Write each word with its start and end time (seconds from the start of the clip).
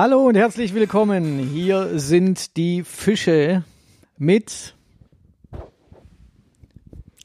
Hallo 0.00 0.28
und 0.28 0.36
herzlich 0.36 0.74
willkommen. 0.74 1.40
Hier 1.40 1.98
sind 1.98 2.56
die 2.56 2.84
Fische 2.84 3.64
mit 4.16 4.76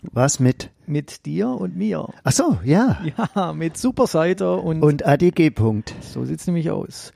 Was 0.01 0.39
mit? 0.39 0.71
mit 0.87 1.27
dir 1.27 1.49
und 1.49 1.77
mir. 1.77 2.07
Ach 2.23 2.31
so, 2.31 2.57
ja. 2.63 2.99
Ja, 3.35 3.53
mit 3.53 3.77
Superseiter 3.77 4.63
und, 4.63 4.81
Und 4.81 5.05
ADG 5.05 5.51
Punkt. 5.51 5.93
so 6.01 6.25
sieht's 6.25 6.47
nämlich 6.47 6.71
aus. 6.71 7.13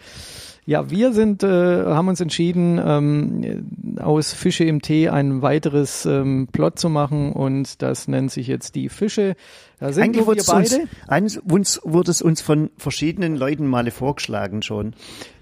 Ja, 0.68 0.92
wir 0.92 1.12
sind, 1.14 1.42
äh, 1.42 1.86
haben 1.86 2.08
uns 2.08 2.22
entschieden, 2.22 2.80
ähm, 2.86 3.98
aus 4.00 4.34
Fische 4.34 4.64
im 4.66 4.84
Tee 4.84 5.10
ein 5.10 5.42
weiteres 5.42 6.06
ähm, 6.06 6.50
Plot 6.52 6.78
zu 6.78 6.90
machen 6.90 7.32
und 7.32 7.82
das 7.82 8.08
nennt 8.08 8.32
sich 8.32 8.46
jetzt 8.46 8.76
die 8.76 8.90
Fische. 8.90 9.36
Da 9.80 9.94
sind 9.94 10.04
Eigentlich 10.06 10.26
wir 10.26 10.34
es, 10.38 10.50
uns, 10.50 10.70
beide. 10.72 10.88
eins- 11.08 11.38
uns, 11.38 11.80
wurde 11.84 12.10
es 12.10 12.22
uns 12.24 12.42
von 12.42 12.72
verschiedenen 12.78 13.36
Leuten 13.36 13.68
mal 13.68 13.90
vorgeschlagen 13.92 14.64
schon. 14.64 14.94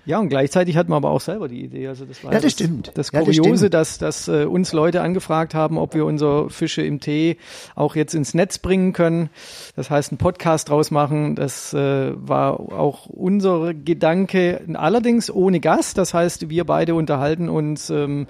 Ja, 0.08 0.20
und 0.20 0.30
gleichzeitig 0.30 0.76
hatten 0.78 0.92
wir 0.92 0.98
aber 0.98 1.10
auch 1.10 1.22
selber 1.22 1.48
die 1.48 1.64
Idee. 1.64 1.88
Also 1.88 2.06
das 2.06 2.24
war 2.24 2.32
Ja, 2.34 2.40
das 2.40 2.52
stimmt. 2.52 2.92
Das 2.96 3.12
Ja, 3.12 3.20
das 3.22 3.26
Kuriose, 3.28 3.58
stimmt. 3.58 3.74
dass, 3.74 3.98
dass 3.98 4.28
äh, 4.28 4.44
uns 4.46 4.72
Leute 4.74 5.02
angefragt 5.02 5.56
haben, 5.56 5.78
ob 5.80 5.96
wir 5.96 6.06
unser 6.06 6.50
Fische 6.50 6.84
im 6.84 7.00
Tee 7.00 7.38
auch 7.76 7.96
jetzt 7.96 8.14
ins 8.14 8.34
Netz 8.36 8.60
bringen 8.60 8.94
können. 8.94 9.30
Das 9.76 9.90
heißt, 9.90 10.12
einen 10.12 10.20
Podcast 10.20 10.70
draus 10.70 10.92
machen. 10.92 11.36
Das 11.36 11.74
äh, 11.74 12.12
war 12.16 12.60
auch 12.60 13.08
unser 13.08 13.74
Gedanke, 13.74 14.62
allerdings 14.74 15.32
ohne 15.32 15.60
Gast. 15.60 15.98
Das 15.98 16.14
heißt, 16.14 16.50
wir 16.50 16.66
beide 16.66 16.94
unterhalten 16.94 17.50
uns 17.50 17.90
ähm, 17.90 18.28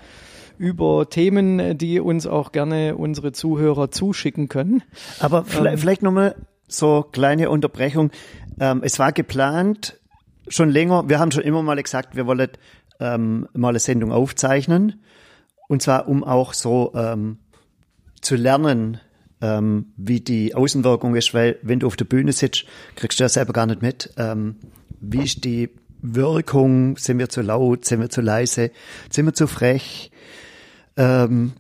über 0.58 1.10
Themen, 1.10 1.78
die 1.78 2.00
uns 2.00 2.28
auch 2.28 2.52
gerne 2.52 2.96
unsere 2.96 3.32
Zuhörer 3.32 3.92
zuschicken 3.92 4.50
können. 4.50 4.84
Aber 5.20 5.44
vielleicht, 5.46 5.80
vielleicht 5.80 6.02
nochmal 6.04 6.36
so 6.68 7.06
kleine 7.12 7.50
Unterbrechung. 7.50 8.12
Ähm, 8.60 8.82
es 8.84 9.00
war 9.00 9.12
geplant 9.12 10.00
schon 10.48 10.70
länger, 10.70 11.10
wir 11.10 11.20
haben 11.20 11.32
schon 11.32 11.44
immer 11.44 11.64
mal 11.64 11.82
gesagt, 11.82 12.16
wir 12.16 12.28
wollen 12.28 12.50
ähm, 13.00 13.48
mal 13.54 13.70
eine 13.70 13.80
Sendung 13.80 14.12
aufzeichnen. 14.12 15.02
Und 15.68 15.82
zwar, 15.82 16.08
um 16.08 16.24
auch 16.24 16.54
so 16.54 16.94
ähm, 16.96 17.40
zu 18.22 18.36
lernen, 18.36 19.00
ähm, 19.42 19.88
wie 19.98 20.22
die 20.22 20.56
Außenwirkung 20.56 21.16
ist, 21.16 21.34
weil 21.34 21.58
wenn 21.62 21.80
du 21.80 21.88
auf 21.88 21.96
der 21.96 22.06
Bühne 22.06 22.32
sitzt, 22.32 22.66
kriegst 22.96 23.20
du 23.20 23.24
ja 23.24 23.30
selber 23.30 23.54
gar 23.54 23.66
nicht 23.66 23.82
mit, 23.82 24.14
ähm, 24.18 24.56
wie 25.00 25.24
ist 25.24 25.44
die 25.44 25.70
Wirkung, 26.02 26.98
sind 26.98 27.20
wir 27.20 27.30
zu 27.30 27.42
laut, 27.42 27.86
sind 27.86 28.00
wir 28.00 28.10
zu 28.10 28.22
leise, 28.22 28.72
sind 29.10 29.26
wir 29.26 29.34
zu 29.34 29.48
frech. 29.48 30.12
Ähm, 30.98 31.54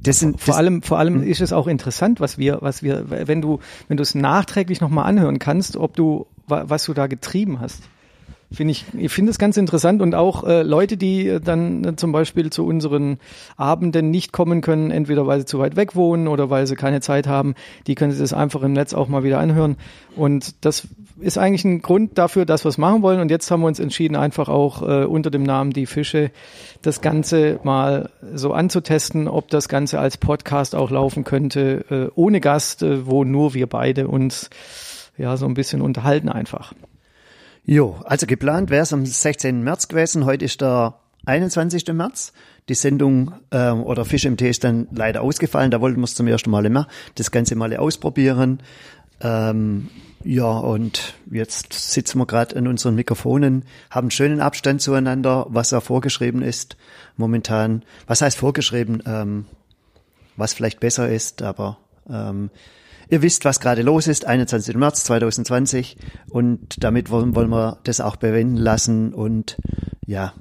das 0.00 0.20
sind 0.20 0.40
Vor 0.40 0.52
das, 0.52 0.56
allem, 0.58 0.82
vor 0.82 0.98
allem 0.98 1.22
ist 1.22 1.40
es 1.40 1.52
auch 1.52 1.66
interessant, 1.66 2.20
was 2.20 2.38
wir, 2.38 2.58
was 2.60 2.82
wir, 2.82 3.04
wenn 3.26 3.42
du, 3.42 3.58
wenn 3.88 3.96
du 3.96 4.02
es 4.02 4.14
nachträglich 4.14 4.80
nochmal 4.80 5.06
anhören 5.06 5.38
kannst, 5.38 5.76
ob 5.76 5.96
du, 5.96 6.26
wa- 6.46 6.64
was 6.68 6.84
du 6.84 6.94
da 6.94 7.08
getrieben 7.08 7.60
hast. 7.60 7.82
Finde 8.50 8.72
ich, 8.72 8.86
ich 8.96 9.12
finde 9.12 9.30
es 9.30 9.38
ganz 9.38 9.58
interessant 9.58 10.00
und 10.00 10.14
auch 10.14 10.42
äh, 10.42 10.62
Leute, 10.62 10.96
die 10.96 11.28
äh, 11.28 11.38
dann 11.40 11.84
äh, 11.84 11.96
zum 11.96 12.12
Beispiel 12.12 12.48
zu 12.48 12.64
unseren 12.64 13.18
Abenden 13.58 14.10
nicht 14.10 14.32
kommen 14.32 14.62
können, 14.62 14.90
entweder 14.90 15.26
weil 15.26 15.40
sie 15.40 15.44
zu 15.44 15.58
weit 15.58 15.76
weg 15.76 15.94
wohnen 15.94 16.28
oder 16.28 16.48
weil 16.48 16.66
sie 16.66 16.74
keine 16.74 17.02
Zeit 17.02 17.26
haben, 17.26 17.54
die 17.86 17.94
können 17.94 18.10
sich 18.10 18.20
das 18.20 18.32
einfach 18.32 18.62
im 18.62 18.72
Netz 18.72 18.94
auch 18.94 19.08
mal 19.08 19.22
wieder 19.22 19.38
anhören. 19.38 19.76
Und 20.16 20.64
das 20.64 20.88
ist 21.20 21.36
eigentlich 21.36 21.66
ein 21.66 21.82
Grund 21.82 22.16
dafür, 22.16 22.46
dass 22.46 22.64
wir 22.64 22.70
es 22.70 22.78
machen 22.78 23.02
wollen. 23.02 23.20
Und 23.20 23.30
jetzt 23.30 23.50
haben 23.50 23.60
wir 23.60 23.66
uns 23.66 23.80
entschieden, 23.80 24.16
einfach 24.16 24.48
auch 24.48 24.80
äh, 24.80 25.04
unter 25.04 25.30
dem 25.30 25.42
Namen 25.42 25.74
Die 25.74 25.84
Fische 25.84 26.30
das 26.80 27.02
Ganze 27.02 27.60
mal 27.64 28.08
so 28.34 28.54
anzutesten, 28.54 29.28
ob 29.28 29.48
das 29.48 29.68
Ganze 29.68 30.00
als 30.00 30.16
Podcast 30.16 30.74
auch 30.74 30.90
laufen 30.90 31.24
könnte, 31.24 31.84
äh, 31.90 32.10
ohne 32.14 32.40
Gast, 32.40 32.82
äh, 32.82 33.06
wo 33.06 33.24
nur 33.24 33.52
wir 33.52 33.66
beide 33.66 34.08
uns 34.08 34.48
ja 35.18 35.36
so 35.36 35.44
ein 35.44 35.54
bisschen 35.54 35.82
unterhalten 35.82 36.30
einfach. 36.30 36.72
Jo, 37.70 38.00
also 38.06 38.26
geplant 38.26 38.70
wäre 38.70 38.82
es 38.82 38.94
am 38.94 39.04
16. 39.04 39.62
März 39.62 39.88
gewesen. 39.88 40.24
Heute 40.24 40.46
ist 40.46 40.62
der 40.62 40.94
21. 41.26 41.86
März. 41.92 42.32
Die 42.70 42.74
Sendung 42.74 43.34
ähm, 43.50 43.82
oder 43.82 44.06
Fisch 44.06 44.24
im 44.24 44.38
Tee 44.38 44.48
ist 44.48 44.64
dann 44.64 44.88
leider 44.90 45.20
ausgefallen. 45.20 45.70
Da 45.70 45.82
wollten 45.82 46.00
wir 46.00 46.04
es 46.04 46.14
zum 46.14 46.26
ersten 46.28 46.48
Mal 46.48 46.64
immer 46.64 46.88
das 47.16 47.30
Ganze 47.30 47.56
mal 47.56 47.76
ausprobieren. 47.76 48.62
Ähm, 49.20 49.90
ja, 50.24 50.50
und 50.50 51.12
jetzt 51.30 51.74
sitzen 51.74 52.16
wir 52.16 52.24
gerade 52.24 52.56
an 52.56 52.68
unseren 52.68 52.94
Mikrofonen, 52.94 53.66
haben 53.90 54.10
schönen 54.10 54.40
Abstand 54.40 54.80
zueinander, 54.80 55.44
was 55.50 55.70
ja 55.70 55.80
vorgeschrieben 55.80 56.40
ist 56.40 56.78
momentan. 57.18 57.82
Was 58.06 58.22
heißt 58.22 58.38
vorgeschrieben? 58.38 59.02
Ähm, 59.04 59.44
was 60.38 60.54
vielleicht 60.54 60.80
besser 60.80 61.10
ist, 61.10 61.42
aber 61.42 61.76
ähm, 62.08 62.48
ihr 63.08 63.22
wisst, 63.22 63.44
was 63.44 63.60
gerade 63.60 63.82
los 63.82 64.06
ist, 64.06 64.26
21. 64.26 64.76
März 64.76 65.04
2020 65.04 65.96
und 66.28 66.82
damit 66.82 67.10
wollen, 67.10 67.34
wollen 67.34 67.50
wir 67.50 67.78
das 67.84 68.00
auch 68.00 68.16
bewenden 68.16 68.56
lassen 68.56 69.14
und 69.14 69.56
ja, 70.06 70.34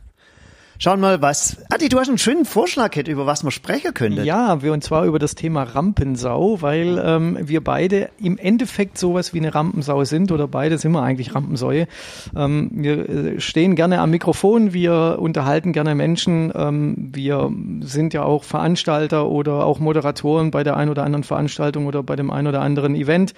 schauen 0.80 1.00
mal, 1.00 1.22
was, 1.22 1.58
Adi, 1.70 1.90
du 1.90 2.00
hast 2.00 2.10
einen 2.10 2.18
schönen 2.18 2.46
Vorschlag, 2.46 2.96
Ed, 2.96 3.08
über 3.08 3.26
was 3.26 3.44
man 3.44 3.52
sprechen 3.52 3.94
könnte. 3.94 4.24
Ja, 4.24 4.62
wir 4.62 4.74
und 4.74 4.84
zwar 4.84 5.06
über 5.06 5.20
das 5.20 5.36
Thema 5.36 5.64
Rampensau, 5.64 6.62
weil 6.62 7.02
ähm, 7.04 7.38
wir 7.42 7.64
beide 7.64 8.10
im 8.22 8.38
Endeffekt 8.38 8.98
sowas 8.98 9.34
wie 9.34 9.40
eine 9.40 9.54
Rampensau 9.54 10.04
sind 10.04 10.32
oder 10.32 10.48
beide 10.48 10.78
sind 10.78 10.92
wir 10.92 11.02
eigentlich 11.02 11.36
Rampensäue. 11.36 11.88
Ähm, 12.36 12.70
wir 12.74 13.10
äh, 13.10 13.40
stehen 13.40 13.76
gerne 13.76 14.00
am 14.00 14.12
Mikrofon, 14.12 14.74
wir 14.74 15.18
unterhalten 15.20 15.74
gerne 15.74 15.96
Menschen, 15.96 16.52
ähm, 16.56 16.96
wir 17.14 17.52
sind 17.82 18.14
ja 18.14 18.24
auch 18.24 18.44
Veranstalter 18.44 19.28
oder 19.28 19.66
auch 19.66 19.80
Moderatoren 19.80 20.52
bei 20.52 20.64
der 20.64 20.78
ein 20.78 20.90
oder 20.90 21.04
anderen 21.04 21.24
Veranstaltung 21.24 21.86
oder 21.86 22.04
bei 22.04 22.16
dem 22.16 22.32
ein 22.32 22.48
oder 22.48 22.62
anderen 22.62 22.96
Event. 22.96 23.34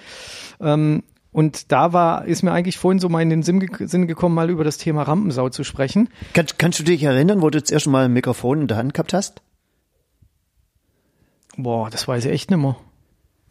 Ähm, 0.60 1.02
und 1.32 1.70
da 1.72 1.92
war, 1.92 2.24
ist 2.24 2.42
mir 2.42 2.52
eigentlich 2.52 2.78
vorhin 2.78 2.98
so 2.98 3.08
mal 3.08 3.22
in 3.22 3.30
den 3.30 3.42
Sinn, 3.42 3.60
ge 3.60 3.86
Sinn 3.86 4.06
gekommen, 4.06 4.34
mal 4.34 4.50
über 4.50 4.64
das 4.64 4.78
Thema 4.78 5.02
Rampensau 5.02 5.48
zu 5.48 5.64
sprechen. 5.64 6.08
Kann, 6.34 6.46
kannst 6.58 6.78
du 6.78 6.82
dich 6.82 7.02
erinnern, 7.02 7.42
wo 7.42 7.50
du 7.50 7.60
das 7.60 7.70
erste 7.70 7.90
Mal 7.90 8.06
ein 8.06 8.12
Mikrofon 8.12 8.62
in 8.62 8.66
der 8.66 8.76
Hand 8.76 8.94
gehabt 8.94 9.14
hast? 9.14 9.42
Boah, 11.56 11.90
das 11.90 12.08
weiß 12.08 12.24
ich 12.24 12.32
echt 12.32 12.50
nicht 12.50 12.60
mehr. 12.60 12.76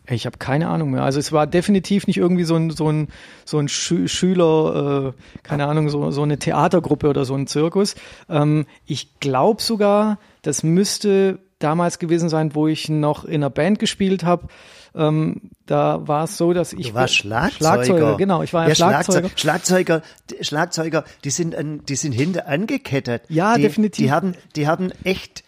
Ich 0.10 0.26
habe 0.26 0.38
keine 0.38 0.68
Ahnung 0.70 0.92
mehr. 0.92 1.04
Also 1.04 1.20
es 1.20 1.32
war 1.32 1.46
definitiv 1.46 2.08
nicht 2.08 2.18
irgendwie 2.18 2.44
so 2.44 2.56
ein 2.56 2.72
so 2.72 2.92
ein 2.92 3.10
so 3.46 3.60
ein 3.60 3.68
Schü 3.68 4.08
Schüler, 4.08 5.14
äh, 5.16 5.40
keine 5.44 5.68
Ahnung, 5.68 5.90
so 5.90 6.10
so 6.12 6.24
eine 6.24 6.40
Theatergruppe 6.40 7.10
oder 7.10 7.26
so 7.26 7.36
ein 7.36 7.48
Zirkus. 7.48 7.96
Ähm, 8.28 8.66
ich 8.86 9.20
glaube 9.20 9.62
sogar, 9.62 10.18
das 10.42 10.64
müsste 10.64 11.40
damals 11.60 12.00
gewesen 12.00 12.30
sein, 12.30 12.56
wo 12.56 12.68
ich 12.68 12.90
noch 12.90 13.26
in 13.26 13.36
einer 13.36 13.50
Band 13.50 13.80
gespielt 13.80 14.24
habe. 14.24 14.48
Ähm, 14.96 15.42
da 15.66 16.08
war 16.08 16.24
es 16.26 16.38
so, 16.38 16.54
dass 16.54 16.74
ich 16.74 16.88
Du 16.90 16.94
warst 16.96 17.16
Schlagzeuger. 17.16 17.58
Schlagzeuger, 17.58 18.18
genau. 18.18 18.42
Ich 18.44 18.54
war 18.54 18.64
ja, 18.64 18.70
ja 18.70 18.76
Schlagzeuger. 18.76 19.30
Schlagzeug- 19.30 19.40
Schlagzeuger, 19.40 20.02
die- 20.32 20.44
Schlagzeuger, 20.44 21.04
die 21.24 21.30
sind 21.30 21.56
an, 21.56 21.86
die 21.86 21.96
sind 21.96 22.12
hinter 22.14 22.48
angekettet. 22.48 23.22
Ja, 23.30 23.56
die, 23.56 23.62
definitiv. 23.64 24.04
Die 24.06 24.12
haben, 24.12 24.34
die 24.56 24.68
haben 24.68 24.92
echt, 25.04 25.44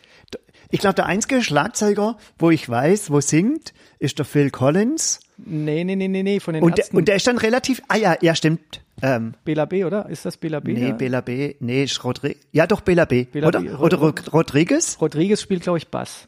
ich 0.70 0.80
glaube, 0.80 0.96
der 0.96 1.08
einzige 1.08 1.42
Schlagzeuger, 1.42 2.18
wo 2.38 2.52
ich 2.52 2.70
weiß, 2.70 3.10
wo 3.12 3.20
singt, 3.20 3.74
ist 4.00 4.20
der 4.20 4.26
Phil 4.26 4.52
Collins. 4.52 5.20
Nee, 5.38 5.84
nee, 5.84 5.96
nee, 5.96 6.08
nee, 6.08 6.22
nee, 6.22 6.40
von 6.40 6.54
den 6.54 6.62
Und 6.64 6.78
Ärzten. 6.78 6.98
und 6.98 7.08
der 7.08 7.16
ist 7.16 7.26
dann 7.26 7.38
relativ, 7.40 7.82
ah 7.88 7.96
ja, 7.98 8.16
ja, 8.22 8.36
stimmt. 8.36 8.82
Ähm, 9.02 9.34
Bela 9.44 9.66
B, 9.66 9.84
oder? 9.86 10.08
Ist 10.08 10.26
das 10.26 10.38
Bela 10.38 10.60
B? 10.60 10.74
nee, 10.74 10.80
der? 10.82 10.94
Bela 10.94 11.22
B, 11.22 11.56
nee, 11.60 11.84
ist 11.84 12.04
Rodri 12.04 12.38
ja 12.52 12.68
doch, 12.68 12.82
Bela 12.82 13.06
B, 13.06 13.24
Bela 13.24 13.48
oder? 13.48 13.60
B, 13.62 13.70
oder 13.72 13.98
Rod- 13.98 14.28
Rod 14.28 14.34
Rodriguez? 14.34 14.98
Rodriguez 15.02 15.42
spielt, 15.42 15.64
glaube 15.64 15.80
ich, 15.80 15.88
Bass. 15.88 16.28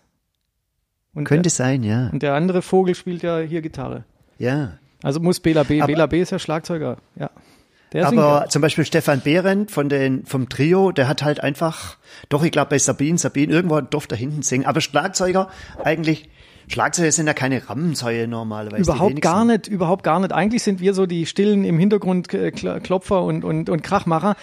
Und 1.15 1.25
Könnte 1.25 1.43
der, 1.43 1.51
sein, 1.51 1.83
ja, 1.83 2.09
und 2.11 2.23
der 2.23 2.33
andere 2.33 2.61
Vogel 2.61 2.95
spielt 2.95 3.21
ja 3.23 3.39
hier 3.39 3.61
Gitarre. 3.61 4.03
ja. 4.37 4.73
Also 5.05 5.19
muss 5.19 5.41
Bela 5.41 5.63
B. 5.63 5.81
Aber- 5.81 5.87
Bela 5.91 6.05
B. 6.05 6.21
ist 6.21 6.31
ja 6.31 6.39
Schlagzeuger, 6.39 6.95
ja. 7.19 7.29
Der 7.91 8.07
Aber 8.07 8.45
zum 8.47 8.61
Beispiel 8.61 8.85
Stefan 8.85 9.19
Behrendt 9.19 9.69
von 9.69 9.89
den, 9.89 10.25
vom 10.25 10.47
Trio, 10.47 10.93
der 10.93 11.09
hat 11.09 11.23
halt 11.23 11.41
einfach, 11.41 11.97
doch, 12.29 12.41
ich 12.45 12.51
glaube 12.51 12.69
bei 12.69 12.77
Sabine, 12.79 13.17
Sabine, 13.17 13.51
irgendwo 13.53 13.81
durfte 13.81 14.15
da 14.15 14.19
hinten 14.19 14.43
singen. 14.43 14.65
Aber 14.65 14.79
Schlagzeuger, 14.79 15.49
eigentlich, 15.83 16.29
Schlagzeuger 16.69 17.11
sind 17.11 17.27
ja 17.27 17.33
keine 17.33 17.69
Rammensäue 17.69 18.29
normalerweise. 18.29 18.81
Überhaupt 18.83 19.21
gar 19.21 19.43
nicht, 19.43 19.67
überhaupt 19.67 20.03
gar 20.05 20.21
nicht. 20.21 20.31
Eigentlich 20.31 20.63
sind 20.63 20.79
wir 20.79 20.93
so 20.93 21.05
die 21.05 21.25
stillen 21.25 21.65
im 21.65 21.77
Hintergrund 21.77 22.33
äh, 22.33 22.47
Kl- 22.55 22.79
Klopfer 22.79 23.21
und, 23.23 23.43
und, 23.43 23.69
und 23.69 23.83
Krachmacher. 23.83 24.37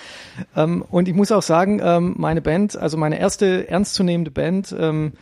Ähm, 0.55 0.84
und 0.90 1.08
ich 1.08 1.14
muss 1.14 1.32
auch 1.32 1.43
sagen, 1.43 1.81
ähm, 1.82 2.14
meine 2.19 2.43
Band, 2.43 2.76
also 2.76 2.99
meine 2.99 3.19
erste 3.19 3.67
ernstzunehmende 3.69 4.31
Band, 4.31 4.76
ähm, 4.78 5.14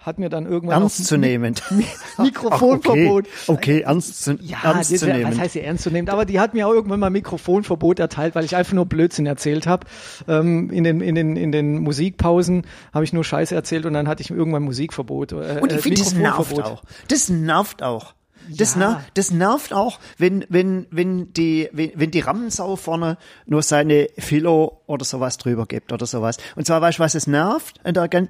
hat 0.00 0.18
mir 0.18 0.30
dann 0.30 0.46
irgendwann 0.46 0.80
Ernst 0.80 1.04
zu 1.06 1.18
nehmen. 1.18 1.54
Mikrofonverbot. 2.18 3.26
Ach, 3.28 3.48
okay. 3.48 3.52
okay, 3.52 3.80
ernst 3.82 4.22
zu, 4.24 4.38
Ja, 4.40 4.58
ernst 4.64 4.90
das 4.92 5.00
zu 5.00 5.06
wär, 5.06 5.18
nehmen. 5.18 5.30
was 5.30 5.38
heißt 5.38 5.52
hier 5.52 5.64
ernst 5.64 5.84
zu 5.84 5.90
nehmen? 5.90 6.08
Aber 6.08 6.24
die 6.24 6.40
hat 6.40 6.54
mir 6.54 6.66
auch 6.66 6.72
irgendwann 6.72 7.00
mal 7.00 7.10
Mikrofonverbot 7.10 7.98
erteilt, 7.98 8.34
weil 8.34 8.44
ich 8.46 8.56
einfach 8.56 8.72
nur 8.72 8.86
Blödsinn 8.86 9.26
erzählt 9.26 9.66
habe. 9.66 9.86
Ähm, 10.26 10.70
in, 10.70 10.84
den, 10.84 11.02
in, 11.02 11.14
den, 11.14 11.36
in 11.36 11.52
den 11.52 11.78
Musikpausen 11.78 12.66
habe 12.94 13.04
ich 13.04 13.12
nur 13.12 13.24
Scheiße 13.24 13.54
erzählt 13.54 13.84
und 13.84 13.92
dann 13.92 14.08
hatte 14.08 14.22
ich 14.22 14.30
irgendwann 14.30 14.62
Musikverbot. 14.62 15.32
Äh, 15.32 15.60
Und 15.60 15.70
ich 15.70 15.78
äh, 15.78 15.82
finde, 15.82 15.98
das 16.00 16.14
nervt 16.14 16.62
auch. 16.62 16.82
Das 17.08 17.28
nervt 17.28 17.82
auch. 17.82 18.14
Das, 18.56 18.74
Ja. 18.74 18.78
ner 18.78 19.04
das 19.14 19.30
nervt 19.30 19.72
auch, 19.72 19.98
wenn, 20.18 20.44
wenn, 20.48 20.86
wenn 20.90 21.32
die, 21.32 21.68
wenn, 21.72 21.92
wenn 21.94 22.10
die 22.10 22.20
Rammensau 22.20 22.76
vorne 22.76 23.18
nur 23.46 23.62
seine 23.62 24.08
Philo 24.18 24.80
oder 24.86 25.04
sowas 25.04 25.38
drüber 25.38 25.66
gibt 25.66 25.92
oder 25.92 26.06
sowas. 26.06 26.36
Und 26.56 26.66
zwar 26.66 26.80
weißt 26.80 26.98
du, 26.98 27.02
was 27.02 27.14
es 27.14 27.26
nervt? 27.26 27.80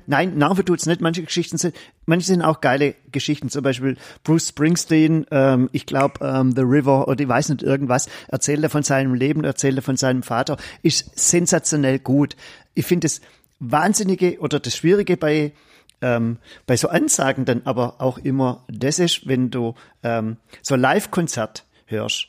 Nein, 0.06 0.36
nerven 0.36 0.64
tut's 0.64 0.86
nicht. 0.86 1.00
Manche 1.00 1.22
Geschichten 1.22 1.58
sind, 1.58 1.74
manche 2.06 2.26
sind 2.26 2.42
auch 2.42 2.60
geile 2.60 2.94
Geschichten. 3.12 3.48
Zum 3.48 3.62
Beispiel 3.62 3.96
Bruce 4.24 4.48
Springsteen, 4.48 5.26
ähm, 5.30 5.68
ich 5.72 5.86
glaube, 5.86 6.24
ähm, 6.24 6.52
The 6.54 6.62
River 6.62 7.08
oder 7.08 7.20
ich 7.20 7.28
weiß 7.28 7.48
nicht 7.50 7.62
irgendwas, 7.62 8.08
erzählt 8.28 8.62
er 8.62 8.70
von 8.70 8.82
seinem 8.82 9.14
Leben, 9.14 9.44
erzählt 9.44 9.76
er 9.76 9.82
von 9.82 9.96
seinem 9.96 10.22
Vater, 10.22 10.56
ist 10.82 11.18
sensationell 11.18 11.98
gut. 11.98 12.36
Ich 12.74 12.86
finde 12.86 13.06
das 13.06 13.20
Wahnsinnige 13.58 14.38
oder 14.40 14.58
das 14.58 14.74
Schwierige 14.76 15.16
bei, 15.16 15.52
ähm, 16.02 16.38
bei 16.66 16.76
so 16.76 16.88
Ansagen 16.88 17.44
dann 17.44 17.62
aber 17.64 18.00
auch 18.00 18.18
immer 18.18 18.64
das 18.68 18.98
ist, 18.98 19.26
wenn 19.26 19.50
du 19.50 19.74
ähm, 20.02 20.36
so 20.62 20.76
Live-Konzert 20.76 21.64
hörst, 21.86 22.28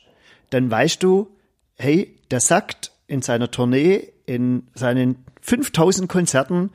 dann 0.50 0.70
weißt 0.70 1.02
du, 1.02 1.34
hey, 1.76 2.16
der 2.30 2.40
sagt 2.40 2.92
in 3.06 3.22
seiner 3.22 3.50
Tournee, 3.50 4.12
in 4.26 4.68
seinen 4.74 5.24
5000 5.40 6.08
Konzerten 6.08 6.70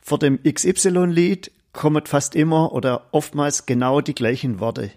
vor 0.00 0.18
dem 0.18 0.42
XY-Lied 0.42 1.52
kommen 1.72 2.06
fast 2.06 2.34
immer 2.34 2.72
oder 2.72 3.06
oftmals 3.12 3.66
genau 3.66 4.00
die 4.00 4.14
gleichen 4.14 4.60
Worte. 4.60 4.90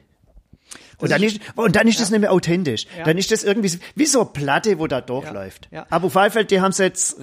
Und 1.00 1.12
dann, 1.12 1.22
ist, 1.24 1.40
und 1.56 1.75
dann 1.75 1.88
ist 1.88 2.00
das 2.00 2.10
nicht 2.12 2.19
mehr 2.22 2.31
authentisch. 2.31 2.86
Ja. 2.98 3.04
Dann 3.06 3.18
ist 3.18 3.31
das 3.31 3.44
irgendwie 3.44 3.69
so- 3.69 3.80
wie 3.95 4.06
so 4.06 4.22
eine 4.22 4.30
Platte, 4.30 4.80
wo 4.80 4.88
da 4.88 5.01
durchläuft. 5.01 5.68
Ja. 5.72 5.86
Aber 5.90 6.07
auf 6.07 6.16
jeden 6.16 6.31
Fall, 6.31 6.45
die 6.45 6.62
haben 6.62 6.72
es 6.72 6.78
jetzt 6.78 7.18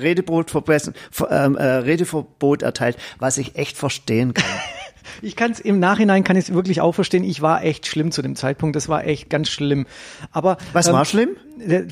ver- 1.11 1.31
ähm, 1.31 1.57
äh, 1.57 1.63
Redeverbot 1.65 2.63
erteilt, 2.63 2.97
was 3.19 3.39
ich 3.39 3.57
echt 3.57 3.77
verstehen 3.77 4.35
kann. 4.35 4.45
Ich 5.23 5.37
kann 5.37 5.53
es 5.53 5.61
im 5.61 5.79
Nachhinein 5.79 6.25
kann 6.25 6.37
ich 6.37 6.45
es 6.49 6.55
wirklich 6.55 6.81
auch 6.81 6.93
verstehen. 6.93 7.25
Ich 7.25 7.43
war 7.43 7.63
echt 7.65 7.87
schlimm 7.87 8.13
zu 8.13 8.23
dem 8.23 8.37
Zeitpunkt. 8.37 8.77
Das 8.77 8.89
war 8.89 9.05
echt 9.05 9.31
ganz 9.31 9.49
schlimm. 9.49 9.87
Aber 10.33 10.59
Was 10.73 10.87
ähm, 10.87 10.95
war 10.95 11.05
schlimm? 11.05 11.31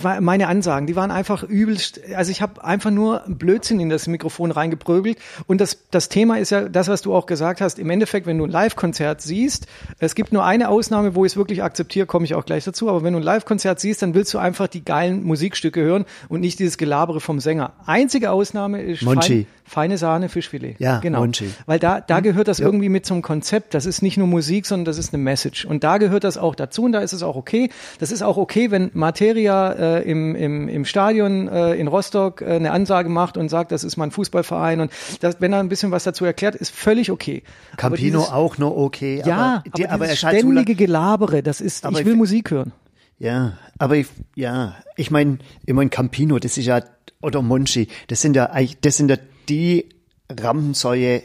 war 0.03 0.21
meine 0.21 0.49
Ansagen, 0.49 0.87
die 0.87 0.97
waren 0.97 1.11
einfach 1.11 1.43
übelst. 1.43 2.01
Also 2.15 2.31
ich 2.31 2.41
habe 2.41 2.65
einfach 2.65 2.91
nur 2.91 3.23
Blödsinn 3.27 3.81
in 3.81 3.89
das 3.89 4.07
Mikrofon 4.07 4.51
reingeprügelt. 4.51 5.19
Und 5.47 5.61
das, 5.61 5.79
das 5.91 6.09
Thema 6.09 6.39
ist 6.39 6.51
ja 6.51 6.69
das, 6.69 6.89
was 6.89 7.03
du 7.03 7.15
auch 7.15 7.27
gesagt 7.27 7.61
hast. 7.61 7.79
Im 7.79 7.91
Endeffekt, 7.91 8.27
wenn 8.27 8.39
du 8.39 8.45
ein 8.45 8.51
Live-Konzert 8.51 9.21
siehst, 9.21 9.67
es 9.99 10.15
gibt 10.15 10.33
nur 10.33 10.45
eine 10.45 10.69
Ausnahme, 10.69 11.15
wo 11.15 11.25
ich 11.25 11.33
es 11.33 11.37
wirklich 11.37 11.63
akzeptiere, 11.63 12.07
komme 12.07 12.25
ich 12.25 12.35
auch 12.35 12.45
gleich 12.45 12.65
dazu. 12.65 12.89
Aber 12.89 13.03
wenn 13.03 13.13
du 13.13 13.19
ein 13.19 13.25
Live-Konzert 13.25 13.81
siehst, 13.81 14.03
dann 14.03 14.15
willst 14.15 14.33
du 14.35 14.39
einfach 14.39 14.69
die 14.69 14.85
geilen 14.85 15.23
Musikstücke 15.25 15.81
hören 15.81 16.05
und 16.29 16.41
nicht 16.41 16.59
dieses 16.59 16.79
Gelabere 16.79 17.21
vom 17.21 17.41
Sänger. 17.41 17.73
Einzige 17.87 18.31
Ausnahme 18.31 18.83
ist 18.83 19.03
Monchi. 19.03 19.45
fein, 19.45 19.47
feine 19.69 19.99
Sahne, 19.99 20.29
Fischfilet. 20.29 20.77
Ja, 20.79 20.99
genau. 21.01 21.21
Monchi. 21.21 21.51
Weil 21.67 21.79
da, 21.79 22.01
da 22.01 22.21
gehört 22.21 22.49
das 22.49 22.59
Ja. 22.59 22.67
irgendwie 22.67 22.89
mit 22.89 23.07
zum 23.07 23.23
Konzept. 23.23 23.75
Das 23.75 23.87
ist 23.87 24.03
nicht 24.03 24.17
nur 24.17 24.27
Musik, 24.27 24.67
sondern 24.67 24.87
das 24.87 24.99
ist 24.99 25.15
eine 25.15 25.23
Message. 25.23 25.65
Und 25.65 25.85
da 25.85 25.99
gehört 25.99 26.25
das 26.25 26.39
auch 26.39 26.55
dazu 26.55 26.85
und 26.85 26.93
da 26.93 27.01
ist 27.01 27.13
es 27.13 27.23
auch 27.23 27.37
okay. 27.37 27.71
Das 28.01 28.11
ist 28.11 28.23
auch 28.23 28.37
okay, 28.37 28.71
wenn 28.71 28.91
Materia 28.95 29.71
äh, 29.73 30.03
im, 30.11 30.35
im, 30.35 30.69
im 30.69 30.85
Stadion 30.85 31.49
äh, 31.49 31.75
in 31.75 31.87
Rostock 31.89 32.41
äh, 32.43 32.47
eine 32.47 32.73
Ansage 32.73 33.09
macht 33.09 33.37
und 33.37 33.49
sagt, 33.49 33.71
das 33.73 33.85
ist 33.85 33.97
mein 33.97 34.11
Fußballverein 34.11 34.81
und 34.81 34.91
das, 35.21 35.41
wenn 35.41 35.53
er 35.53 35.61
ein 35.61 35.69
bisschen 35.69 35.91
was 35.91 36.05
dazu 36.05 36.25
erklärt, 36.25 36.55
ist 36.55 36.75
völlig 36.75 37.11
okay. 37.11 37.43
Campino 37.77 38.19
dieses- 38.21 38.33
auch 38.33 38.59
noch 38.59 38.75
okay. 38.77 39.23
Ja, 39.25 39.63
aber, 39.65 39.65
die, 39.77 39.87
aber, 39.89 40.05
aber 40.07 40.17
ständige 40.17 40.75
Gelabere, 40.75 41.43
das 41.43 41.61
ist, 41.61 41.85
ich 41.85 41.91
ich 41.91 41.97
will 41.99 42.05
find- 42.05 42.17
Musik 42.17 42.51
hören. 42.51 42.73
Ja, 43.21 43.55
aber 43.79 43.97
ich, 43.97 44.07
ja, 44.37 44.77
ich 44.97 45.11
meine, 45.11 45.39
ich 45.67 45.75
mein 45.75 45.91
Campino, 45.91 46.39
das 46.39 46.57
ist 46.57 46.67
ja, 46.67 46.81
oder 47.21 47.43
Monchi, 47.43 47.89
das 48.07 48.21
sind 48.21 48.37
ja 48.37 48.47
eigentlich, 48.51 48.79
das 48.81 48.97
sind 48.97 49.11
ja 49.11 49.17
die 49.49 49.89
Rampensäue 50.31 51.23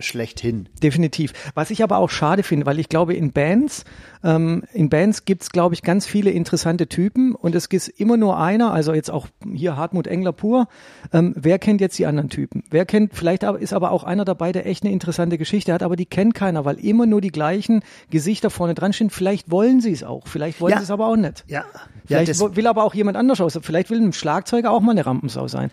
schlechthin. 0.00 0.68
Definitiv. 0.80 1.32
Was 1.56 1.70
ich 1.72 1.82
aber 1.82 1.98
auch 1.98 2.08
schade 2.08 2.44
finde, 2.44 2.66
weil 2.66 2.78
ich 2.78 2.88
glaube, 2.88 3.14
in 3.14 3.32
Bands, 3.32 3.84
ähm, 4.22 4.62
in 4.72 4.90
Bands 4.90 5.24
gibt's 5.24 5.50
glaube 5.50 5.74
ich, 5.74 5.82
ganz 5.82 6.06
viele 6.06 6.30
interessante 6.30 6.86
Typen 6.86 7.34
und 7.34 7.56
es 7.56 7.68
gibt 7.68 7.88
immer 7.96 8.16
nur 8.16 8.38
einer, 8.38 8.72
also 8.72 8.92
jetzt 8.94 9.10
auch 9.10 9.26
hier 9.52 9.76
Hartmut 9.76 10.06
Engler 10.06 10.30
pur. 10.32 10.68
Ähm, 11.12 11.34
wer 11.36 11.58
kennt 11.58 11.80
jetzt 11.80 11.98
die 11.98 12.06
anderen 12.06 12.30
Typen? 12.30 12.62
Wer 12.70 12.86
kennt, 12.86 13.12
vielleicht 13.16 13.42
ist 13.42 13.72
aber 13.72 13.90
auch 13.90 14.04
einer 14.04 14.24
dabei, 14.24 14.52
der 14.52 14.66
echt 14.66 14.84
eine 14.84 14.92
interessante 14.92 15.36
Geschichte 15.36 15.72
hat, 15.72 15.82
aber 15.82 15.96
die 15.96 16.06
kennt 16.06 16.32
keiner, 16.32 16.64
weil 16.64 16.78
immer 16.78 17.06
nur 17.06 17.20
die 17.20 17.32
gleichen 17.32 17.82
Gesichter 18.08 18.50
vorne 18.50 18.74
dran 18.74 18.92
stehen. 18.92 19.10
Vielleicht 19.10 19.50
wollen 19.50 19.80
sie 19.80 19.90
es 19.90 20.04
auch, 20.04 20.28
vielleicht 20.28 20.60
wollen 20.60 20.74
Ja. 20.74 20.78
sie 20.78 20.84
es 20.84 20.90
aber 20.92 21.08
auch 21.08 21.16
nicht. 21.16 21.42
Ja, 21.48 21.64
ja, 22.06 22.18
Vielleicht 22.18 22.38
wo- 22.38 22.54
will 22.54 22.68
aber 22.68 22.84
auch 22.84 22.94
jemand 22.94 23.16
anders 23.16 23.40
aus. 23.40 23.58
Vielleicht 23.62 23.90
will 23.90 24.00
ein 24.00 24.12
Schlagzeuger 24.12 24.70
auch 24.70 24.80
mal 24.80 24.92
eine 24.92 25.04
Rampensau 25.04 25.48
sein. 25.48 25.72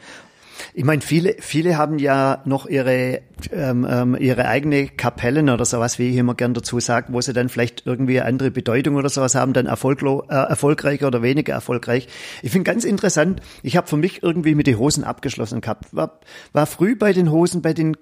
Ich 0.73 0.83
meine, 0.83 1.01
viele, 1.01 1.35
viele 1.39 1.77
haben 1.77 1.99
ja 1.99 2.41
noch 2.45 2.65
ihre, 2.65 3.21
ähm, 3.51 3.87
ähm, 3.89 4.15
ihre 4.19 4.47
eigene 4.47 4.87
Kapellen 4.87 5.49
oder 5.49 5.65
sowas, 5.65 5.99
wie 5.99 6.09
ich 6.09 6.17
immer 6.17 6.35
gern 6.35 6.53
dazu 6.53 6.79
sage, 6.79 7.13
wo 7.13 7.21
sie 7.21 7.33
dann 7.33 7.49
vielleicht 7.49 7.85
irgendwie 7.85 8.19
eine 8.19 8.29
andere 8.29 8.51
Bedeutung 8.51 8.95
oder 8.95 9.09
sowas 9.09 9.35
haben, 9.35 9.53
dann 9.53 9.65
erfolglo 9.65 10.23
äh, 10.29 10.33
erfolgreicher 10.33 11.07
oder 11.07 11.21
weniger 11.21 11.53
erfolgreich. 11.53 12.07
Ich 12.41 12.51
finde 12.51 12.69
ganz 12.69 12.83
interessant, 12.83 13.41
ich 13.63 13.77
habe 13.77 13.87
für 13.87 13.97
mich 13.97 14.23
irgendwie 14.23 14.55
mit 14.55 14.67
den 14.67 14.77
Hosen 14.77 15.03
abgeschlossen 15.03 15.61
gehabt. 15.61 15.93
War, 15.93 16.19
war 16.53 16.65
früh 16.65 16.95
bei 16.95 17.13
den 17.13 17.31
Hosen, 17.31 17.61
bei 17.61 17.73
den, 17.73 17.97